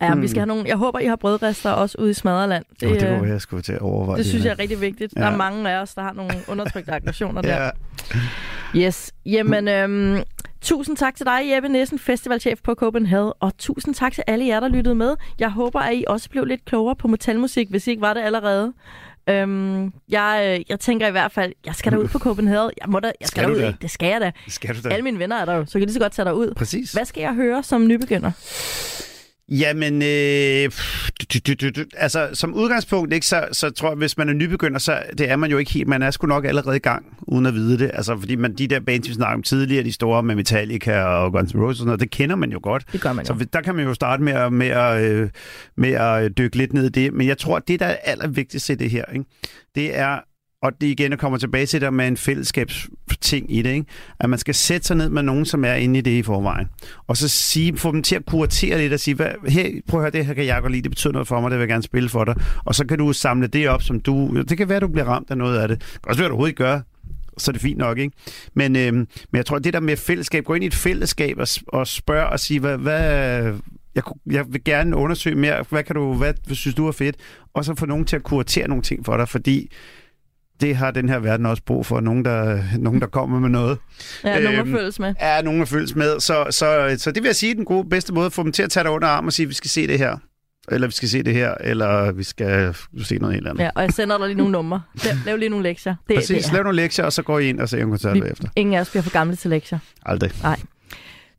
Ja, 0.00 0.14
vi 0.14 0.28
skal 0.28 0.40
have 0.40 0.46
nogle... 0.46 0.64
Jeg 0.66 0.76
håber, 0.76 0.98
I 0.98 1.06
har 1.06 1.16
brødrester 1.16 1.70
også 1.70 1.98
ude 1.98 2.10
i 2.10 2.14
Smaderland. 2.14 2.64
Det, 2.80 2.86
jo, 2.86 2.94
det 2.94 3.02
øh, 3.02 3.08
kunne 3.08 3.22
være, 3.22 3.30
jeg 3.30 3.40
skulle 3.40 3.62
til 3.62 3.72
at 3.72 3.78
overveje 3.80 4.18
det 4.18 4.26
synes 4.26 4.42
her. 4.44 4.50
jeg 4.50 4.54
er 4.54 4.58
rigtig 4.58 4.80
vigtigt. 4.80 5.12
Ja. 5.16 5.20
Der 5.20 5.26
er 5.26 5.36
mange 5.36 5.70
af 5.70 5.80
os, 5.82 5.94
der 5.94 6.02
har 6.02 6.12
nogle 6.12 6.32
undertrykte 6.48 6.92
aggressioner 6.98 7.42
der. 7.42 7.62
Ja, 7.64 7.70
Yes. 8.76 9.12
Jamen, 9.26 9.68
øhm, 9.68 10.22
tusind 10.60 10.96
tak 10.96 11.14
til 11.16 11.26
dig, 11.26 11.40
Jeppe 11.54 11.68
Nissen, 11.68 11.98
festivalchef 11.98 12.58
på 12.64 12.74
Copenhagen, 12.74 13.32
og 13.40 13.58
tusind 13.58 13.94
tak 13.94 14.12
til 14.12 14.24
alle 14.26 14.46
jer, 14.46 14.60
der 14.60 14.68
lyttede 14.68 14.94
med. 14.94 15.14
Jeg 15.38 15.50
håber, 15.50 15.80
at 15.80 15.94
I 15.94 16.04
også 16.08 16.30
blev 16.30 16.44
lidt 16.44 16.64
klogere 16.64 16.96
på 16.96 17.08
metalmusik, 17.08 17.70
hvis 17.70 17.86
I 17.86 17.90
ikke 17.90 18.00
var 18.00 18.14
det 18.14 18.20
allerede. 18.20 18.72
Øhm, 19.28 19.92
jeg, 20.08 20.56
øh, 20.58 20.64
jeg 20.68 20.80
tænker 20.80 21.06
i 21.06 21.10
hvert 21.10 21.32
fald, 21.32 21.52
jeg 21.66 21.74
skal 21.74 21.92
derud 21.92 22.08
på 22.08 22.18
Copenhagen. 22.18 22.70
Jeg, 22.80 22.88
må 22.88 23.00
da, 23.00 23.06
jeg 23.20 23.28
skal, 23.28 23.42
Skal 23.42 23.42
derud. 23.48 23.60
da? 23.62 23.74
Det 23.82 23.90
skal 23.90 24.08
jeg 24.08 24.20
da. 24.20 24.32
skal 24.48 24.76
du 24.76 24.80
da. 24.88 24.88
Alle 24.88 25.02
mine 25.02 25.18
venner 25.18 25.36
er 25.36 25.44
der 25.44 25.54
jo, 25.54 25.64
så 25.66 25.72
kan 25.72 25.80
lige 25.80 25.92
så 25.92 26.00
godt 26.00 26.12
tage 26.12 26.26
dig 26.26 26.34
ud. 26.34 26.54
Præcis. 26.56 26.92
Hvad 26.92 27.04
skal 27.04 27.20
jeg 27.20 27.34
høre 27.34 27.62
som 27.62 27.86
nybegynder? 27.86 28.30
Jamen, 29.48 29.94
øh, 30.02 30.68
pff, 30.70 31.10
du, 31.34 31.38
du, 31.46 31.54
du, 31.60 31.70
du, 31.80 31.84
altså 31.96 32.28
som 32.32 32.54
udgangspunkt, 32.54 33.12
ikke, 33.12 33.26
så, 33.26 33.48
så 33.52 33.70
tror 33.70 33.88
jeg, 33.90 33.96
hvis 33.96 34.18
man 34.18 34.28
er 34.28 34.32
nybegynder, 34.32 34.78
så 34.78 35.02
det 35.18 35.30
er 35.30 35.36
man 35.36 35.50
jo 35.50 35.58
ikke 35.58 35.72
helt. 35.72 35.88
Man 35.88 36.02
er 36.02 36.10
sgu 36.10 36.26
nok 36.26 36.44
allerede 36.44 36.76
i 36.76 36.80
gang, 36.80 37.06
uden 37.22 37.46
at 37.46 37.54
vide 37.54 37.78
det. 37.78 37.90
Altså, 37.94 38.18
fordi 38.18 38.36
man, 38.36 38.54
de 38.54 38.66
der 38.66 38.80
bands, 38.80 39.08
vi 39.08 39.14
snakkede 39.14 39.34
om 39.34 39.42
tidligere, 39.42 39.84
de 39.84 39.92
store 39.92 40.22
med 40.22 40.34
Metallica 40.34 41.02
og 41.02 41.32
Guns 41.32 41.52
N' 41.52 41.58
Roses 41.58 41.68
og 41.70 41.76
sådan 41.76 41.86
noget, 41.86 42.00
det 42.00 42.10
kender 42.10 42.36
man 42.36 42.52
jo 42.52 42.60
godt. 42.62 42.84
Det 42.92 43.00
gør 43.00 43.12
man 43.12 43.24
Så 43.24 43.32
jo. 43.32 43.36
vi- 43.38 43.44
der 43.52 43.60
kan 43.60 43.74
man 43.74 43.84
jo 43.84 43.94
starte 43.94 44.22
med 44.22 44.32
at, 44.32 44.52
med 44.52 44.66
at, 44.68 45.04
øh, 45.04 45.30
med 45.76 45.90
at 45.92 46.38
dykke 46.38 46.56
lidt 46.56 46.72
ned 46.72 46.84
i 46.86 46.88
det. 46.88 47.12
Men 47.12 47.26
jeg 47.26 47.38
tror, 47.38 47.58
det, 47.58 47.80
der 47.80 47.86
er 47.86 47.96
allervigtigst 48.04 48.70
i 48.70 48.74
det 48.74 48.90
her, 48.90 49.04
ikke, 49.14 49.24
det 49.74 49.98
er, 49.98 50.18
og 50.64 50.72
det 50.80 50.86
igen 50.86 51.10
jeg 51.10 51.18
kommer 51.18 51.38
tilbage 51.38 51.66
til 51.66 51.80
der 51.80 51.90
med 51.90 52.08
en 52.08 52.16
fællesskabsting 52.16 53.54
i 53.56 53.62
det, 53.62 53.70
ikke? 53.70 53.86
at 54.20 54.30
man 54.30 54.38
skal 54.38 54.54
sætte 54.54 54.86
sig 54.86 54.96
ned 54.96 55.08
med 55.08 55.22
nogen, 55.22 55.44
som 55.44 55.64
er 55.64 55.74
inde 55.74 55.98
i 55.98 56.02
det 56.02 56.10
i 56.10 56.22
forvejen. 56.22 56.68
Og 57.06 57.16
så 57.16 57.28
sige, 57.28 57.76
få 57.76 57.92
dem 57.92 58.02
til 58.02 58.16
at 58.16 58.26
kuratere 58.26 58.78
lidt 58.78 58.92
og 58.92 59.00
sige, 59.00 59.14
hvad, 59.14 59.30
hey, 59.48 59.84
prøv 59.88 60.00
at 60.00 60.02
høre, 60.02 60.10
det 60.10 60.26
her 60.26 60.34
kan 60.34 60.46
jeg 60.46 60.60
godt 60.60 60.72
lide, 60.72 60.82
det 60.82 60.90
betyder 60.90 61.12
noget 61.12 61.28
for 61.28 61.40
mig, 61.40 61.50
det 61.50 61.58
vil 61.58 61.62
jeg 61.62 61.68
gerne 61.68 61.82
spille 61.82 62.08
for 62.08 62.24
dig. 62.24 62.34
Og 62.64 62.74
så 62.74 62.86
kan 62.86 62.98
du 62.98 63.12
samle 63.12 63.46
det 63.46 63.68
op, 63.68 63.82
som 63.82 64.00
du... 64.00 64.42
Det 64.48 64.58
kan 64.58 64.68
være, 64.68 64.80
du 64.80 64.88
bliver 64.88 65.06
ramt 65.06 65.30
af 65.30 65.38
noget 65.38 65.58
af 65.58 65.68
det. 65.68 65.80
Det 65.80 66.02
kan 66.02 66.08
også 66.08 66.20
være, 66.20 66.28
du 66.28 66.32
overhovedet 66.32 66.50
ikke 66.50 66.64
gør, 66.64 66.80
så 67.38 67.50
er 67.50 67.52
det 67.52 67.62
fint 67.62 67.78
nok, 67.78 67.98
ikke? 67.98 68.16
Men, 68.54 68.76
øhm, 68.76 68.96
men 68.96 69.08
jeg 69.36 69.46
tror, 69.46 69.58
det 69.58 69.72
der 69.72 69.80
med 69.80 69.96
fællesskab, 69.96 70.44
gå 70.44 70.54
ind 70.54 70.64
i 70.64 70.66
et 70.66 70.74
fællesskab 70.74 71.38
og, 71.38 71.48
og 71.68 71.86
spørge 71.86 72.28
og 72.28 72.40
sige, 72.40 72.60
hvad, 72.60 72.78
hvad, 72.78 73.02
jeg, 73.94 74.02
jeg 74.30 74.44
vil 74.48 74.64
gerne 74.64 74.96
undersøge 74.96 75.36
mere, 75.36 75.64
hvad, 75.70 75.82
kan 75.82 75.94
du, 75.94 76.14
hvad, 76.14 76.34
hvad 76.46 76.56
synes 76.56 76.74
du 76.74 76.86
er 76.86 76.92
fedt? 76.92 77.16
Og 77.54 77.64
så 77.64 77.74
få 77.74 77.86
nogen 77.86 78.04
til 78.04 78.16
at 78.16 78.22
kuratere 78.22 78.68
nogle 78.68 78.82
ting 78.82 79.04
for 79.04 79.16
dig, 79.16 79.28
fordi 79.28 79.70
det 80.60 80.76
har 80.76 80.90
den 80.90 81.08
her 81.08 81.18
verden 81.18 81.46
også 81.46 81.62
brug 81.66 81.86
for, 81.86 82.00
nogen 82.00 82.24
der, 82.24 82.62
nogen, 82.78 83.00
der 83.00 83.06
kommer 83.06 83.40
med 83.40 83.48
noget. 83.48 83.78
Ja, 84.24 84.40
nogen 84.40 84.58
Øhm, 84.58 84.74
at 84.74 84.80
føles 84.80 84.98
med. 84.98 85.14
Er 85.18 85.42
nogen 85.42 85.62
at 85.62 85.68
føles 85.68 85.94
med. 85.96 86.20
Så, 86.20 86.46
så, 86.50 86.96
så 86.98 87.10
det 87.10 87.22
vil 87.22 87.28
jeg 87.28 87.36
sige, 87.36 87.54
den 87.54 87.64
gode, 87.64 87.88
bedste 87.88 88.12
måde 88.14 88.26
at 88.26 88.32
få 88.32 88.42
dem 88.42 88.52
til 88.52 88.62
at 88.62 88.70
tage 88.70 88.84
dig 88.84 88.90
under 88.92 89.08
armen 89.08 89.26
og 89.26 89.32
sige, 89.32 89.46
vi 89.48 89.54
skal 89.54 89.70
se 89.70 89.86
det 89.86 89.98
her. 89.98 90.16
Eller 90.68 90.86
vi 90.86 90.92
skal 90.92 91.08
se 91.08 91.22
det 91.22 91.34
her, 91.34 91.54
eller 91.60 92.12
vi 92.12 92.22
skal 92.22 92.74
se 93.04 93.18
noget 93.18 93.34
helt 93.34 93.48
andet. 93.48 93.64
Ja, 93.64 93.70
og 93.74 93.82
jeg 93.82 93.92
sender 93.92 94.18
dig 94.18 94.26
lige 94.26 94.36
nogle 94.38 94.52
numre. 94.52 94.82
Lav, 95.04 95.14
lav 95.26 95.36
lige 95.36 95.48
nogle 95.48 95.62
lektier. 95.62 95.94
Det, 96.08 96.16
Præcis, 96.16 96.44
det 96.44 96.52
lav 96.52 96.62
nogle 96.62 96.76
lektier, 96.76 97.04
og 97.04 97.12
så 97.12 97.22
går 97.22 97.38
I 97.38 97.48
ind 97.48 97.60
og 97.60 97.68
ser 97.68 97.82
en 97.82 97.88
koncert 97.90 98.20
bagefter. 98.20 98.48
Ingen 98.56 98.74
af 98.74 98.80
os 98.80 98.90
bliver 98.90 99.02
for 99.02 99.10
gamle 99.10 99.36
til 99.36 99.50
lektier. 99.50 99.78
Aldrig. 100.06 100.30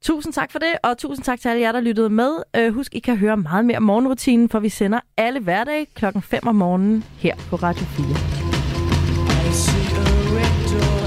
Tusind 0.02 0.34
tak 0.34 0.52
for 0.52 0.60
det, 0.60 0.74
og 0.84 0.98
tusind 0.98 1.26
tak 1.26 1.40
til 1.40 1.50
alle 1.50 1.62
jer, 1.62 1.72
der 1.72 1.82
lyttede 1.82 2.10
med. 2.10 2.32
Øh, 2.56 2.74
husk, 2.74 2.96
I 2.96 3.00
kan 3.00 3.18
høre 3.18 3.38
meget 3.38 3.66
mere 3.66 3.78
om 3.78 3.84
morgenrutinen, 3.84 4.50
for 4.50 4.60
vi 4.60 4.70
sender 4.70 5.00
alle 5.18 5.40
hverdage 5.40 5.88
klokken 5.96 6.22
5 6.22 6.48
om 6.48 6.56
morgenen 6.56 7.04
her 7.18 7.36
på 7.50 7.56
Radio 7.56 7.86
4. 7.86 8.45
See 9.52 9.88
a 9.94 10.04
red 10.34 10.70
door 10.70 11.05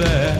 there. 0.00 0.39